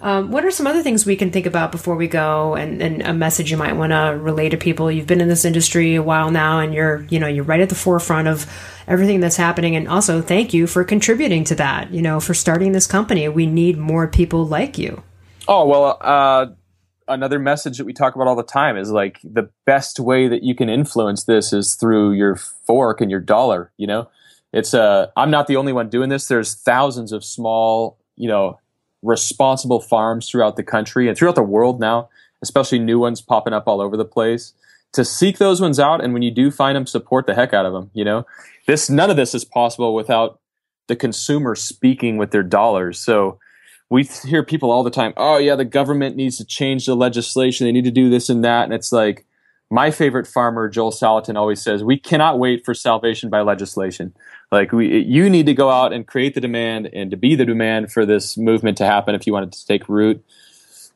Um, 0.00 0.30
what 0.30 0.44
are 0.44 0.50
some 0.50 0.66
other 0.66 0.82
things 0.82 1.04
we 1.04 1.16
can 1.16 1.30
think 1.30 1.46
about 1.46 1.70
before 1.70 1.96
we 1.96 2.08
go, 2.08 2.54
and, 2.54 2.82
and 2.82 3.02
a 3.02 3.12
message 3.12 3.50
you 3.50 3.56
might 3.56 3.74
want 3.74 3.92
to 3.92 4.18
relay 4.20 4.48
to 4.48 4.56
people? 4.56 4.90
You've 4.90 5.06
been 5.06 5.20
in 5.20 5.28
this 5.28 5.44
industry 5.44 5.94
a 5.96 6.02
while 6.02 6.30
now, 6.30 6.60
and 6.60 6.72
you're 6.72 7.06
you 7.10 7.18
know 7.18 7.26
you're 7.26 7.44
right 7.44 7.60
at 7.60 7.68
the 7.68 7.74
forefront 7.74 8.28
of 8.28 8.46
everything 8.88 9.20
that's 9.20 9.36
happening. 9.36 9.76
And 9.76 9.86
also, 9.86 10.22
thank 10.22 10.54
you 10.54 10.66
for 10.66 10.82
contributing 10.84 11.44
to 11.44 11.54
that. 11.56 11.92
You 11.92 12.02
know, 12.02 12.20
for 12.20 12.34
starting 12.34 12.72
this 12.72 12.86
company, 12.86 13.28
we 13.28 13.46
need 13.46 13.76
more 13.76 14.08
people 14.08 14.46
like 14.46 14.78
you. 14.78 15.02
Oh 15.46 15.66
well, 15.66 15.98
uh, 16.00 16.46
another 17.10 17.38
message 17.38 17.76
that 17.78 17.84
we 17.84 17.92
talk 17.92 18.14
about 18.14 18.28
all 18.28 18.36
the 18.36 18.42
time 18.42 18.76
is 18.76 18.90
like 18.90 19.18
the 19.22 19.50
best 19.66 19.98
way 20.00 20.28
that 20.28 20.42
you 20.42 20.54
can 20.54 20.68
influence 20.68 21.24
this 21.24 21.52
is 21.52 21.74
through 21.74 22.12
your 22.12 22.36
fork 22.36 23.00
and 23.00 23.10
your 23.10 23.20
dollar 23.20 23.72
you 23.76 23.86
know? 23.86 24.08
It's 24.52 24.74
uh 24.74 25.08
i'm 25.16 25.30
not 25.30 25.46
the 25.46 25.56
only 25.56 25.72
one 25.72 25.88
doing 25.88 26.08
this. 26.08 26.28
There's 26.28 26.54
thousands 26.54 27.12
of 27.12 27.24
small 27.24 27.98
you 28.16 28.28
know 28.28 28.58
responsible 29.02 29.80
farms 29.80 30.28
throughout 30.28 30.56
the 30.56 30.62
country 30.62 31.08
and 31.08 31.16
throughout 31.16 31.34
the 31.34 31.42
world 31.42 31.80
now 31.80 32.08
especially 32.42 32.78
new 32.78 32.98
ones 32.98 33.20
popping 33.20 33.52
up 33.52 33.64
all 33.66 33.80
over 33.80 33.96
the 33.96 34.04
place. 34.04 34.54
To 34.94 35.04
seek 35.04 35.38
those 35.38 35.60
ones 35.60 35.78
out 35.78 36.02
and 36.02 36.12
when 36.12 36.22
you 36.22 36.30
do 36.30 36.50
find 36.50 36.74
them 36.74 36.86
support 36.86 37.26
the 37.26 37.34
heck 37.34 37.52
out 37.52 37.66
of 37.66 37.72
them 37.72 37.90
you 37.92 38.04
know? 38.04 38.24
This 38.66 38.88
none 38.88 39.10
of 39.10 39.16
this 39.16 39.34
is 39.34 39.44
possible 39.44 39.94
without 39.94 40.40
the 40.86 40.96
consumer 40.96 41.54
speaking 41.54 42.16
with 42.16 42.30
their 42.30 42.42
dollars. 42.42 42.98
So 42.98 43.38
we 43.90 44.04
hear 44.04 44.44
people 44.44 44.70
all 44.70 44.84
the 44.84 44.90
time, 44.90 45.12
oh 45.16 45.36
yeah, 45.36 45.56
the 45.56 45.64
government 45.64 46.16
needs 46.16 46.36
to 46.38 46.44
change 46.44 46.86
the 46.86 46.94
legislation. 46.94 47.66
They 47.66 47.72
need 47.72 47.84
to 47.84 47.90
do 47.90 48.08
this 48.08 48.28
and 48.28 48.44
that. 48.44 48.64
And 48.64 48.72
it's 48.72 48.92
like 48.92 49.26
my 49.68 49.90
favorite 49.90 50.28
farmer, 50.28 50.68
Joel 50.68 50.92
Salatin, 50.92 51.36
always 51.36 51.60
says, 51.60 51.82
we 51.82 51.98
cannot 51.98 52.38
wait 52.38 52.64
for 52.64 52.72
salvation 52.72 53.30
by 53.30 53.40
legislation. 53.40 54.14
Like 54.52 54.70
we, 54.72 55.00
you 55.00 55.28
need 55.28 55.46
to 55.46 55.54
go 55.54 55.70
out 55.70 55.92
and 55.92 56.06
create 56.06 56.34
the 56.34 56.40
demand 56.40 56.88
and 56.92 57.10
to 57.10 57.16
be 57.16 57.34
the 57.34 57.44
demand 57.44 57.92
for 57.92 58.06
this 58.06 58.36
movement 58.36 58.78
to 58.78 58.86
happen 58.86 59.14
if 59.14 59.26
you 59.26 59.32
want 59.32 59.46
it 59.46 59.52
to 59.58 59.66
take 59.66 59.88
root. 59.88 60.24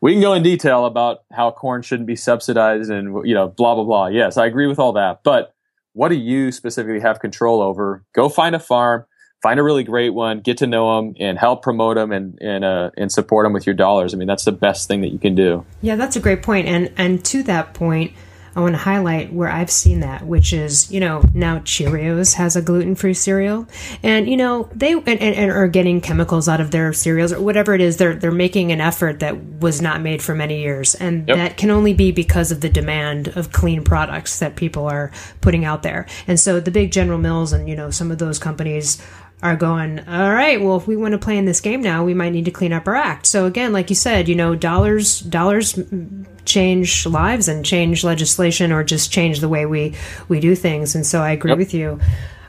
We 0.01 0.13
can 0.13 0.21
go 0.21 0.35
in 0.35 0.43
detail 0.43 0.87
about 0.87 1.23
how 1.33 1.51
corn 1.51 1.83
shouldn't 1.83 2.07
be 2.07 2.17
subsidized 2.17 2.91
and 2.91 3.27
you 3.27 3.35
know 3.35 3.49
blah 3.49 3.75
blah 3.75 3.85
blah. 3.85 4.07
Yes, 4.09 4.37
I 4.37 4.45
agree 4.45 4.67
with 4.67 4.79
all 4.79 4.93
that. 4.93 5.23
But 5.23 5.55
what 5.95 6.09
do 6.09 6.17
you 6.17 6.53
specifically 6.53 7.01
have 7.01 7.21
control 7.21 7.63
over? 7.63 8.05
Go 8.13 8.29
find 8.29 8.55
a 8.55 8.59
farm 8.59 9.07
find 9.45 9.61
a 9.61 9.63
really 9.63 9.85
great 9.85 10.15
one, 10.15 10.41
get 10.41 10.57
to 10.57 10.67
know 10.67 10.97
them, 10.97 11.15
and 11.21 11.39
help 11.39 11.63
promote 11.63 11.97
them 11.97 12.11
and 12.11 12.39
and 12.41 12.65
uh, 12.65 12.91
and 12.97 13.13
support 13.13 13.45
them 13.45 13.53
with 13.53 13.67
your 13.67 13.75
dollars. 13.75 14.15
I 14.15 14.17
mean, 14.17 14.27
that's 14.27 14.47
the 14.47 14.53
best 14.53 14.89
thing 14.89 15.03
that 15.03 15.13
you 15.13 15.19
can 15.19 15.35
do. 15.35 15.67
Yeah, 15.83 15.97
that's 15.97 16.17
a 16.17 16.21
great 16.21 16.43
point. 16.43 16.67
And 16.67 16.91
and 16.97 17.23
to 17.27 17.43
that 17.45 17.75
point, 17.75 18.15
I 18.57 18.61
want 18.61 18.75
to 18.75 18.79
highlight 18.79 19.33
where 19.33 19.51
I've 19.51 19.71
seen 19.71 20.01
that, 20.01 20.27
which 20.27 20.53
is 20.53 20.91
you 20.91 20.99
know 20.99 21.23
now 21.35 21.59
Cheerios 21.59 22.35
has 22.35 22.57
a 22.57 22.63
gluten 22.63 22.95
free 22.95 23.13
cereal, 23.13 23.67
and 24.03 24.29
you 24.29 24.39
know 24.39 24.71
they 24.75 24.93
and, 24.93 25.09
and, 25.09 25.21
and, 25.21 25.51
are 25.51 25.69
getting 25.69 26.01
chemicals 26.01 26.49
out 26.49 26.61
of 26.63 26.71
their 26.71 26.95
cereals 26.95 27.33
or 27.33 27.43
whatever 27.43 27.75
it 27.75 27.83
is. 27.83 27.99
They're 27.99 28.15
they're 28.15 28.31
making 28.31 28.73
an 28.73 28.81
effort 28.81 29.21
that 29.21 29.61
was 29.61 29.83
not 29.83 30.01
made 30.01 30.23
for 30.23 30.35
many 30.35 30.63
years, 30.63 30.95
and 30.95 31.29
yep. 31.29 31.37
that 31.37 31.57
can 31.59 31.71
only 31.71 31.93
be 31.93 32.13
because 32.13 32.51
of 32.51 32.63
the 32.63 32.71
demand 32.71 33.29
of 33.29 33.53
clean 33.53 33.85
products 33.85 34.39
that 34.39 34.57
people 34.57 34.87
are 34.87 35.11
putting 35.41 35.67
out 35.67 35.83
there. 35.83 36.07
And 36.27 36.39
so 36.41 36.61
the 36.61 36.71
big 36.71 36.93
General 36.93 37.19
Mills 37.19 37.53
and 37.53 37.69
you 37.69 37.77
know 37.77 37.91
some 37.91 38.11
of 38.11 38.19
those 38.19 38.39
companies 38.39 39.03
are 39.45 39.57
going, 39.57 40.01
all 40.09 40.33
right, 40.33 40.59
well, 40.59 40.79
if 40.79 40.87
we 40.87 40.97
want 40.97 41.13
to 41.13 41.19
play 41.19 41.37
in 41.37 41.45
this 41.45 41.61
game 41.61 41.83
now, 41.83 42.03
we 42.03 42.15
might 42.15 42.33
need 42.33 42.47
to 42.47 42.51
clean 42.51 42.73
up 42.73 42.89
our 42.89 42.95
act. 42.95 43.27
So 43.27 43.45
again, 43.45 43.75
like 43.75 43.91
you 43.91 43.95
said, 43.95 44.27
you 44.27 44.35
know, 44.35 44.55
dollars 44.55 45.21
dollars 45.21 45.79
change 46.47 47.07
lives 47.07 47.47
and 47.47 47.65
change 47.65 48.03
legislation 48.05 48.73
or 48.73 48.83
just 48.83 49.13
change 49.13 49.41
the 49.41 49.49
way 49.49 49.67
we 49.67 49.95
we 50.29 50.41
do 50.41 50.55
things. 50.55 50.95
And 50.95 51.07
so 51.07 51.21
I 51.21 51.33
agree 51.33 51.51
yep. 51.51 51.59
with 51.59 51.75
you. 51.75 52.01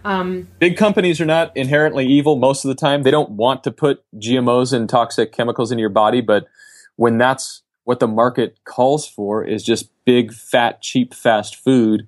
Um, 0.05 0.47
Big 0.59 0.77
companies 0.77 1.19
are 1.19 1.25
not 1.25 1.55
inherently 1.57 2.07
evil 2.07 2.37
most 2.37 2.63
of 2.63 2.69
the 2.69 2.75
time. 2.75 3.03
They 3.03 3.11
don't 3.11 3.31
want 3.31 3.65
to 3.65 3.71
put 3.71 4.01
GMOs 4.15 4.71
and 4.71 4.87
toxic 4.87 5.33
chemicals 5.33 5.71
into 5.71 5.81
your 5.81 5.89
body, 5.89 6.21
but 6.21 6.47
when 6.95 7.17
that's 7.17 7.63
what 7.83 7.99
the 7.99 8.07
market 8.07 8.57
calls 8.63 9.05
for 9.05 9.43
is 9.43 9.63
just 9.63 9.89
big, 10.05 10.33
fat, 10.33 10.81
cheap, 10.81 11.13
fast 11.13 11.57
food 11.57 12.07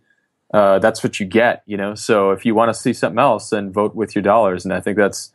uh, 0.54 0.80
that's 0.80 1.04
what 1.04 1.20
you 1.20 1.26
get, 1.26 1.64
you 1.66 1.78
know. 1.78 1.96
So 1.96 2.32
if 2.32 2.46
you 2.46 2.56
want 2.56 2.70
to 2.70 2.74
see 2.74 2.94
something 2.94 3.20
else, 3.20 3.50
then 3.50 3.72
vote 3.72 3.96
with 3.96 4.16
your 4.16 4.22
dollars, 4.22 4.64
and 4.66 4.74
I 4.74 4.80
think 4.80 4.98
that's 4.98 5.32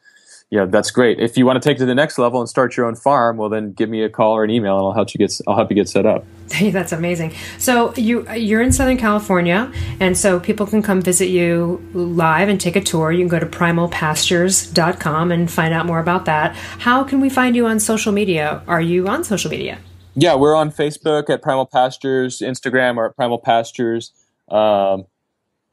you 0.53 0.59
know 0.59 0.67
that's 0.67 0.91
great. 0.91 1.19
If 1.19 1.37
you 1.39 1.47
want 1.47 1.63
to 1.63 1.67
take 1.67 1.77
it 1.77 1.81
to 1.81 1.87
the 1.87 1.95
next 1.95 2.19
level 2.19 2.39
and 2.39 2.49
start 2.49 2.77
your 2.77 2.87
own 2.87 2.95
farm, 2.95 3.39
well 3.39 3.49
then 3.49 3.73
give 3.73 3.89
me 3.89 4.03
a 4.03 4.11
call 4.11 4.37
or 4.37 4.45
an 4.45 4.51
email, 4.51 4.77
and 4.77 4.85
I'll 4.85 4.93
help 4.93 5.13
you 5.15 5.19
get 5.19 5.39
I'll 5.47 5.57
help 5.57 5.71
you 5.71 5.75
get 5.75 5.89
set 5.89 6.07
up. 6.07 6.25
that's 6.71 6.93
amazing. 6.93 7.33
So 7.59 7.95
you 7.95 8.31
you're 8.33 8.63
in 8.63 8.73
Southern 8.73 8.99
California, 8.99 9.73
and 9.99 10.17
so 10.17 10.41
people 10.41 10.67
can 10.67 10.83
come 10.83 11.01
visit 11.01 11.29
you 11.29 11.87
live 11.95 12.49
and 12.49 12.61
take 12.61 12.77
a 12.77 12.83
tour. 12.83 13.13
You 13.13 13.21
can 13.21 13.29
go 13.29 13.39
to 13.39 13.47
primalpastures.com 13.47 15.33
and 15.33 15.51
find 15.51 15.75
out 15.75 15.87
more 15.87 16.01
about 16.01 16.27
that. 16.27 16.55
How 16.55 17.03
can 17.05 17.21
we 17.21 17.31
find 17.31 17.57
you 17.57 17.67
on 17.67 17.81
social 17.81 18.13
media? 18.13 18.63
Are 18.67 18.81
you 18.81 19.09
on 19.09 19.25
social 19.25 19.51
media? 19.51 19.79
Yeah, 20.15 20.35
we're 20.35 20.55
on 20.55 20.71
Facebook 20.71 21.31
at 21.31 21.41
Primal 21.41 21.65
Pastures, 21.65 22.41
Instagram 22.41 22.99
or 22.99 23.07
at 23.07 23.17
Primal 23.17 23.39
Pastures. 23.39 24.13
Um, 24.49 25.07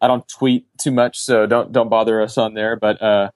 I 0.02 0.08
don't 0.08 0.28
tweet 0.28 0.68
too 0.78 0.92
much, 0.92 1.20
so 1.20 1.46
don't 1.46 1.72
don't 1.72 1.90
bother 1.90 2.22
us 2.22 2.38
on 2.38 2.54
there. 2.54 2.76
But 2.76 3.02
uh, 3.02 3.32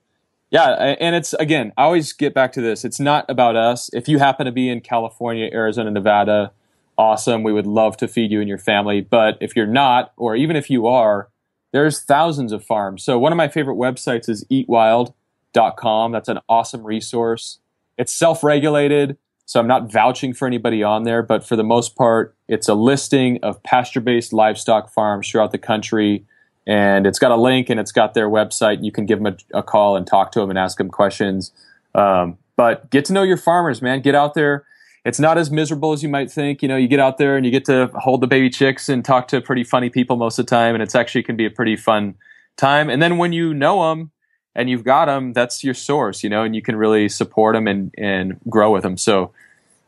yeah, 0.50 0.96
and 1.00 1.16
it's 1.16 1.34
again, 1.34 1.74
I 1.78 1.84
always 1.84 2.14
get 2.14 2.34
back 2.34 2.54
to 2.54 2.62
this. 2.62 2.86
It's 2.86 3.00
not 3.00 3.26
about 3.30 3.56
us. 3.56 3.90
If 3.94 4.08
you 4.08 4.20
happen 4.20 4.46
to 4.46 4.52
be 4.52 4.70
in 4.70 4.82
California, 4.82 5.50
Arizona, 5.52 5.92
Nevada, 5.92 6.52
awesome. 6.98 7.44
We 7.44 7.54
would 7.54 7.68
love 7.68 7.98
to 7.98 8.08
feed 8.08 8.32
you 8.32 8.40
and 8.40 8.48
your 8.48 8.58
family. 8.58 9.02
But 9.02 9.38
if 9.42 9.56
you're 9.56 9.68
not, 9.68 10.14
or 10.16 10.36
even 10.36 10.56
if 10.56 10.70
you 10.70 10.88
are, 10.88 11.30
there's 11.72 12.02
thousands 12.02 12.52
of 12.52 12.64
farms. 12.64 13.04
So 13.04 13.18
one 13.18 13.32
of 13.32 13.38
my 13.38 13.48
favorite 13.48 13.78
websites 13.78 14.30
is 14.30 14.46
eatwild.com. 14.46 16.12
That's 16.12 16.30
an 16.30 16.40
awesome 16.48 16.84
resource. 16.84 17.60
It's 17.98 18.14
self-regulated. 18.14 19.18
So 19.46 19.60
I'm 19.60 19.68
not 19.68 19.92
vouching 19.92 20.34
for 20.34 20.48
anybody 20.48 20.84
on 20.84 21.04
there, 21.04 21.22
but 21.22 21.46
for 21.46 21.56
the 21.56 21.64
most 21.64 21.96
part, 21.96 22.36
it's 22.48 22.70
a 22.70 22.74
listing 22.74 23.40
of 23.44 23.62
pasture 23.64 24.02
based 24.02 24.34
livestock 24.34 24.92
farms 24.92 25.30
throughout 25.30 25.52
the 25.52 25.58
country. 25.58 26.26
And 26.66 27.06
it's 27.06 27.20
got 27.20 27.32
a 27.32 27.36
link 27.36 27.70
and 27.70 27.80
it's 27.80 27.92
got 27.92 28.14
their 28.14 28.30
website. 28.30 28.84
You 28.84 28.92
can 28.92 29.06
give 29.06 29.22
them 29.22 29.36
a, 29.54 29.60
a 29.60 29.64
call 29.64 29.98
and 29.98 30.08
talk 30.08 30.32
to 30.34 30.40
them 30.40 30.50
and 30.50 30.58
ask 30.58 30.78
them 30.78 30.90
questions. 30.90 31.52
Um, 31.94 32.38
but 32.56 32.90
get 32.90 33.06
to 33.06 33.14
know 33.14 33.24
your 33.24 33.38
farmers, 33.38 33.82
man. 33.82 34.02
Get 34.02 34.16
out 34.16 34.34
there. 34.34 34.66
It's 35.06 35.20
not 35.20 35.38
as 35.38 35.52
miserable 35.52 35.92
as 35.92 36.02
you 36.02 36.08
might 36.08 36.32
think. 36.32 36.62
You 36.62 36.70
know, 36.70 36.78
you 36.78 36.88
get 36.88 37.02
out 37.02 37.18
there 37.18 37.36
and 37.36 37.46
you 37.46 37.52
get 37.52 37.66
to 37.66 37.88
hold 37.96 38.22
the 38.22 38.28
baby 38.28 38.50
chicks 38.50 38.88
and 38.88 39.04
talk 39.04 39.28
to 39.30 39.42
pretty 39.42 39.66
funny 39.66 39.90
people 39.90 40.16
most 40.16 40.40
of 40.40 40.46
the 40.46 40.50
time. 40.50 40.74
And 40.74 40.82
it's 40.82 40.96
actually 40.96 41.24
can 41.24 41.36
be 41.36 41.46
a 41.46 41.52
pretty 41.52 41.76
fun 41.76 42.16
time. 42.56 42.90
And 42.90 43.02
then 43.02 43.18
when 43.18 43.34
you 43.34 43.54
know 43.54 43.90
them, 43.90 44.12
and 44.56 44.70
you've 44.70 44.84
got 44.84 45.06
them, 45.06 45.34
that's 45.34 45.64
your 45.64 45.74
source, 45.74 46.24
you 46.24 46.30
know, 46.30 46.44
and 46.44 46.56
you 46.56 46.62
can 46.62 46.76
really 46.76 47.10
support 47.10 47.56
them 47.56 47.68
and, 47.68 47.94
and 47.98 48.40
grow 48.50 48.72
with 48.72 48.84
them. 48.84 48.98
So 48.98 49.32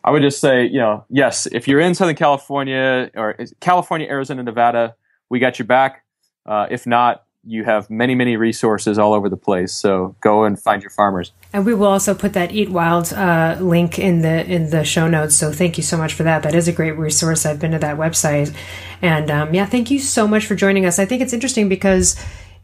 I 0.03 0.11
would 0.11 0.21
just 0.21 0.39
say, 0.39 0.65
you 0.65 0.79
know, 0.79 1.05
yes, 1.09 1.47
if 1.47 1.67
you're 1.67 1.79
in 1.79 1.95
Southern 1.95 2.15
California 2.15 3.09
or 3.15 3.37
California, 3.59 4.07
Arizona, 4.07 4.43
Nevada, 4.43 4.95
we 5.29 5.39
got 5.39 5.57
your 5.59 5.65
back. 5.65 6.03
Uh, 6.45 6.67
if 6.69 6.85
not, 6.85 7.23
you 7.47 7.63
have 7.63 7.89
many, 7.89 8.15
many 8.15 8.37
resources 8.37 8.97
all 8.97 9.13
over 9.13 9.29
the 9.29 9.37
place. 9.37 9.71
So 9.71 10.15
go 10.19 10.45
and 10.45 10.59
find 10.59 10.81
your 10.81 10.89
farmers. 10.89 11.31
And 11.53 11.65
we 11.65 11.73
will 11.73 11.87
also 11.87 12.15
put 12.15 12.33
that 12.33 12.51
Eat 12.51 12.69
Wild 12.69 13.13
uh, 13.13 13.57
link 13.59 13.99
in 13.99 14.21
the 14.21 14.45
in 14.45 14.71
the 14.71 14.83
show 14.83 15.07
notes. 15.07 15.35
So 15.35 15.51
thank 15.51 15.77
you 15.77 15.83
so 15.83 15.97
much 15.97 16.13
for 16.13 16.23
that. 16.23 16.43
That 16.43 16.55
is 16.55 16.67
a 16.67 16.71
great 16.71 16.97
resource. 16.97 17.45
I've 17.45 17.59
been 17.59 17.71
to 17.71 17.79
that 17.79 17.97
website, 17.97 18.55
and 19.01 19.29
um, 19.29 19.53
yeah, 19.53 19.65
thank 19.65 19.91
you 19.91 19.99
so 19.99 20.27
much 20.27 20.45
for 20.45 20.55
joining 20.55 20.85
us. 20.85 20.97
I 20.97 21.05
think 21.05 21.21
it's 21.21 21.33
interesting 21.33 21.69
because 21.69 22.15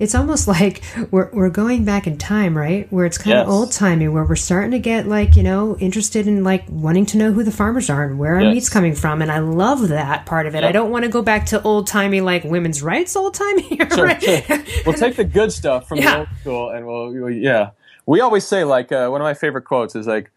it's 0.01 0.15
almost 0.15 0.47
like 0.59 0.81
we're, 1.11 1.29
we're 1.31 1.49
going 1.49 1.85
back 1.85 2.07
in 2.07 2.17
time, 2.17 2.57
right? 2.57 2.91
Where 2.91 3.05
it's 3.05 3.17
kind 3.17 3.37
yes. 3.37 3.43
of 3.43 3.53
old 3.53 3.71
timey, 3.71 4.07
where 4.07 4.25
we're 4.25 4.35
starting 4.35 4.71
to 4.71 4.79
get 4.79 5.07
like, 5.07 5.35
you 5.35 5.43
know, 5.43 5.77
interested 5.77 6.27
in 6.27 6.43
like 6.43 6.65
wanting 6.67 7.05
to 7.07 7.17
know 7.17 7.31
who 7.31 7.43
the 7.43 7.51
farmers 7.51 7.89
are 7.89 8.03
and 8.03 8.17
where 8.17 8.35
our 8.35 8.41
yes. 8.41 8.53
meat's 8.53 8.69
coming 8.69 8.95
from. 8.95 9.21
And 9.21 9.31
I 9.31 9.39
love 9.39 9.89
that 9.89 10.25
part 10.25 10.47
of 10.47 10.55
it. 10.55 10.63
Yep. 10.63 10.69
I 10.69 10.71
don't 10.71 10.89
want 10.89 11.05
to 11.05 11.09
go 11.09 11.21
back 11.21 11.45
to 11.47 11.61
old 11.61 11.87
timey, 11.87 12.19
like 12.19 12.43
women's 12.43 12.81
rights 12.81 13.15
old 13.15 13.35
timey. 13.35 13.79
Sure, 13.91 14.05
right? 14.05 14.23
sure. 14.23 14.63
We'll 14.85 14.95
take 14.95 15.17
the 15.17 15.25
good 15.25 15.51
stuff 15.51 15.87
from 15.87 15.97
yeah. 15.97 16.11
the 16.11 16.19
old 16.19 16.27
school 16.39 16.69
and 16.69 16.87
we'll, 16.87 17.11
we'll, 17.11 17.29
yeah. 17.29 17.71
We 18.05 18.21
always 18.21 18.47
say, 18.47 18.63
like, 18.63 18.91
uh, 18.91 19.09
one 19.09 19.19
of 19.19 19.25
my 19.25 19.33
favorite 19.33 19.63
quotes 19.63 19.95
is 19.95 20.07
like, 20.07 20.31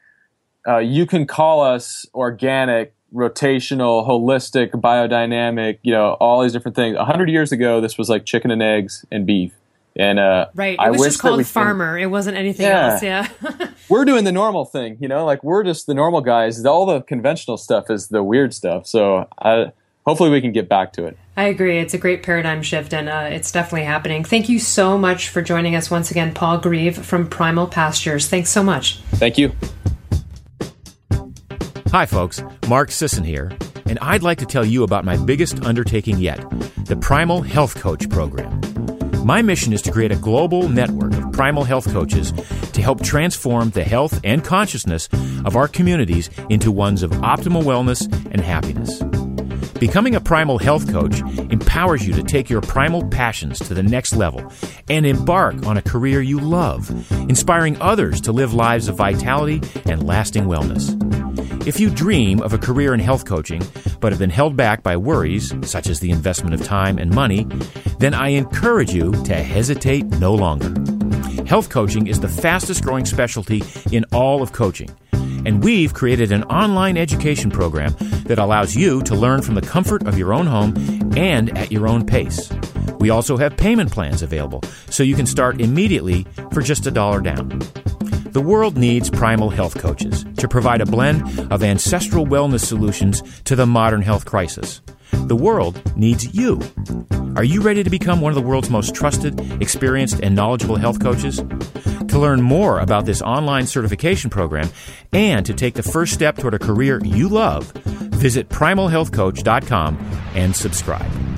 uh, 0.67 0.79
you 0.79 1.07
can 1.07 1.27
call 1.27 1.62
us 1.62 2.05
organic, 2.15 2.95
rotational, 3.15 4.07
holistic, 4.07 4.73
biodynamic, 4.73 5.79
you 5.83 5.93
know, 5.93 6.15
all 6.15 6.43
these 6.43 6.53
different 6.53 6.75
things. 6.75 6.97
A 6.97 7.05
hundred 7.05 7.31
years 7.31 7.53
ago, 7.53 7.81
this 7.81 7.97
was 7.97 8.09
like 8.09 8.25
chicken 8.25 8.51
and 8.51 8.62
eggs 8.62 9.07
and 9.11 9.27
beef. 9.27 9.53
And 9.97 10.19
uh, 10.19 10.49
right, 10.55 10.75
it 10.75 10.81
I 10.81 10.91
was 10.91 11.03
just 11.03 11.21
called 11.21 11.47
farmer. 11.47 11.95
Can, 11.95 12.03
it 12.03 12.07
wasn't 12.07 12.37
anything 12.37 12.67
yeah, 12.67 12.93
else. 12.93 13.03
Yeah, 13.03 13.29
we're 13.89 14.05
doing 14.05 14.25
the 14.25 14.33
normal 14.43 14.65
thing, 14.65 14.97
you 15.01 15.07
know, 15.07 15.25
like 15.25 15.45
we're 15.45 15.62
just 15.62 15.87
the 15.87 15.95
normal 15.95 16.21
guys. 16.21 16.65
All 16.65 16.85
the 16.85 17.03
conventional 17.03 17.57
stuff 17.57 17.89
is 17.91 18.09
the 18.09 18.23
weird 18.23 18.53
stuff. 18.53 18.89
So 18.89 19.29
I, 19.39 19.73
hopefully, 20.05 20.31
we 20.31 20.41
can 20.41 20.51
get 20.53 20.69
back 20.69 20.93
to 20.95 21.07
it. 21.07 21.17
I 21.37 21.45
agree. 21.45 21.79
It's 21.79 21.95
a 21.95 21.99
great 21.99 22.25
paradigm 22.25 22.62
shift, 22.62 22.93
and 22.93 23.09
uh, 23.09 23.29
it's 23.31 23.53
definitely 23.53 23.85
happening. 23.85 24.25
Thank 24.25 24.49
you 24.49 24.59
so 24.59 24.99
much 24.99 25.29
for 25.29 25.43
joining 25.43 25.77
us 25.77 25.93
once 25.93 26.11
again, 26.11 26.35
Paul 26.35 26.59
Greive 26.59 26.99
from 26.99 27.29
Primal 27.29 27.69
Pastures. 27.69 28.29
Thanks 28.29 28.51
so 28.51 28.65
much. 28.65 28.99
Thank 29.12 29.39
you. 29.39 29.53
Hi, 31.95 32.07
folks. 32.07 32.42
Mark 32.66 32.90
Sisson 32.90 33.22
here. 33.22 33.53
and 33.86 34.01
I'd 34.01 34.24
like 34.24 34.38
to 34.38 34.47
tell 34.47 34.64
you 34.64 34.82
about 34.82 35.05
my 35.05 35.16
biggest 35.16 35.64
undertaking 35.64 36.18
yet 36.18 36.38
the 36.86 36.97
Primal 36.97 37.40
Health 37.40 37.76
Coach 37.76 38.11
Program. 38.11 38.61
My 39.24 39.42
mission 39.42 39.72
is 39.72 39.80
to 39.82 39.92
create 39.92 40.11
a 40.11 40.16
global 40.16 40.68
network 40.68 41.12
of 41.12 41.30
primal 41.30 41.62
health 41.62 41.88
coaches 41.92 42.32
to 42.72 42.82
help 42.82 43.05
transform 43.05 43.70
the 43.70 43.84
health 43.84 44.20
and 44.24 44.42
consciousness 44.42 45.09
of 45.45 45.55
our 45.55 45.68
communities 45.68 46.30
into 46.51 46.72
ones 46.72 47.05
of 47.05 47.12
optimal 47.12 47.62
wellness 47.62 48.12
and 48.32 48.40
happiness. 48.40 49.01
Becoming 49.78 50.16
a 50.16 50.20
primal 50.20 50.59
health 50.59 50.90
coach 50.90 51.20
empowers 51.53 52.05
you 52.05 52.12
to 52.14 52.24
take 52.24 52.51
your 52.51 52.61
primal 52.61 53.09
passions 53.09 53.61
to 53.61 53.72
the 53.72 53.84
next 53.84 54.16
level 54.16 54.53
and 54.88 55.07
embark 55.07 55.64
on 55.64 55.76
a 55.76 55.82
career 55.82 56.20
you 56.20 56.40
love, 56.40 56.90
inspiring 57.30 57.80
others 57.80 58.20
to 58.22 58.32
live 58.32 58.53
lives 58.53 58.88
of 58.88 58.97
vitality 58.97 59.62
and 59.84 60.05
lasting 60.05 60.47
wellness. 60.47 61.04
If 61.67 61.81
you 61.81 61.89
dream 61.89 62.43
of 62.43 62.53
a 62.53 62.59
career 62.59 62.93
in 62.93 63.01
health 63.01 63.25
coaching, 63.25 63.62
but 64.01 64.12
have 64.12 64.19
been 64.19 64.29
held 64.29 64.55
back 64.55 64.83
by 64.83 64.99
worries, 64.99 65.51
such 65.62 65.87
as 65.87 65.99
the 65.99 66.11
investment 66.11 66.53
of 66.55 66.62
time 66.62 66.99
and 66.99 67.11
money, 67.15 67.47
then 67.99 68.12
I 68.12 68.29
encourage 68.29 68.93
you 68.93 69.12
to 69.25 69.35
hesitate 69.35 70.05
no 70.05 70.35
longer. 70.35 70.75
Health 71.45 71.71
coaching 71.71 72.07
is 72.07 72.21
the 72.21 72.29
fastest 72.29 72.83
growing 72.85 73.07
specialty 73.07 73.62
in 73.93 74.05
all 74.12 74.43
of 74.43 74.53
coaching. 74.53 74.91
And 75.47 75.65
we've 75.65 75.95
created 75.95 76.33
an 76.33 76.45
online 76.45 76.99
education 76.99 77.51
program 77.51 77.95
that 78.25 78.39
allows 78.39 78.77
you 78.77 79.01
to 79.03 79.15
learn 79.15 79.41
from 79.41 79.55
the 79.55 79.62
comfort 79.62 80.07
of 80.07 80.19
your 80.19 80.35
own 80.35 80.47
home 80.47 80.75
and 81.17 81.57
at 81.57 81.73
your 81.73 81.89
own 81.89 82.05
pace. 82.05 82.51
We 82.99 83.09
also 83.09 83.39
have 83.39 83.57
payment 83.57 83.91
plans 83.91 84.23
available, 84.23 84.62
so 84.91 85.03
you 85.03 85.15
can 85.15 85.27
start 85.27 85.62
immediately 85.62 86.27
for 86.53 86.61
just 86.61 86.87
a 86.87 86.91
dollar 86.91 87.21
down. 87.23 87.61
The 88.35 88.41
world 88.41 88.76
needs 88.76 89.11
primal 89.11 89.49
health 89.49 89.78
coaches 89.78 90.24
to 90.39 90.49
provide 90.49 90.80
a 90.80 90.87
blend 90.87 91.22
of 91.53 91.62
ancestral 91.62 92.26
wellness 92.26 92.64
solutions 92.64 93.22
to 93.45 93.55
the 93.55 93.64
modern 93.64 94.03
health 94.03 94.24
crisis. 94.24 94.80
The 95.12 95.37
world 95.37 95.80
needs 95.97 96.35
you. 96.35 96.61
Are 97.37 97.45
you 97.45 97.61
ready 97.61 97.85
to 97.85 97.91
become 97.91 98.20
one 98.20 98.32
of 98.32 98.35
the 98.35 98.43
world's 98.43 98.70
most 98.70 98.93
trusted, 98.93 99.41
experienced, 99.62 100.18
and 100.20 100.35
knowledgeable 100.35 100.74
health 100.74 100.99
coaches? 100.99 101.45
To 102.09 102.18
learn 102.18 102.43
more 102.43 102.80
about 102.80 103.07
this 103.07 103.22
online 103.22 103.68
certification 103.68 104.30
program 104.30 104.68
and 105.12 105.47
to 105.47 105.55
take 105.55 105.74
the 105.74 105.85
first 105.85 106.12
step 106.12 106.37
toward 106.37 106.55
a 106.55 106.59
career 106.59 107.01
you 107.05 107.28
love, 107.28 107.70
visit 108.16 108.49
primalhealthcoach.com 108.49 109.97
and 110.35 110.57
subscribe. 110.57 111.34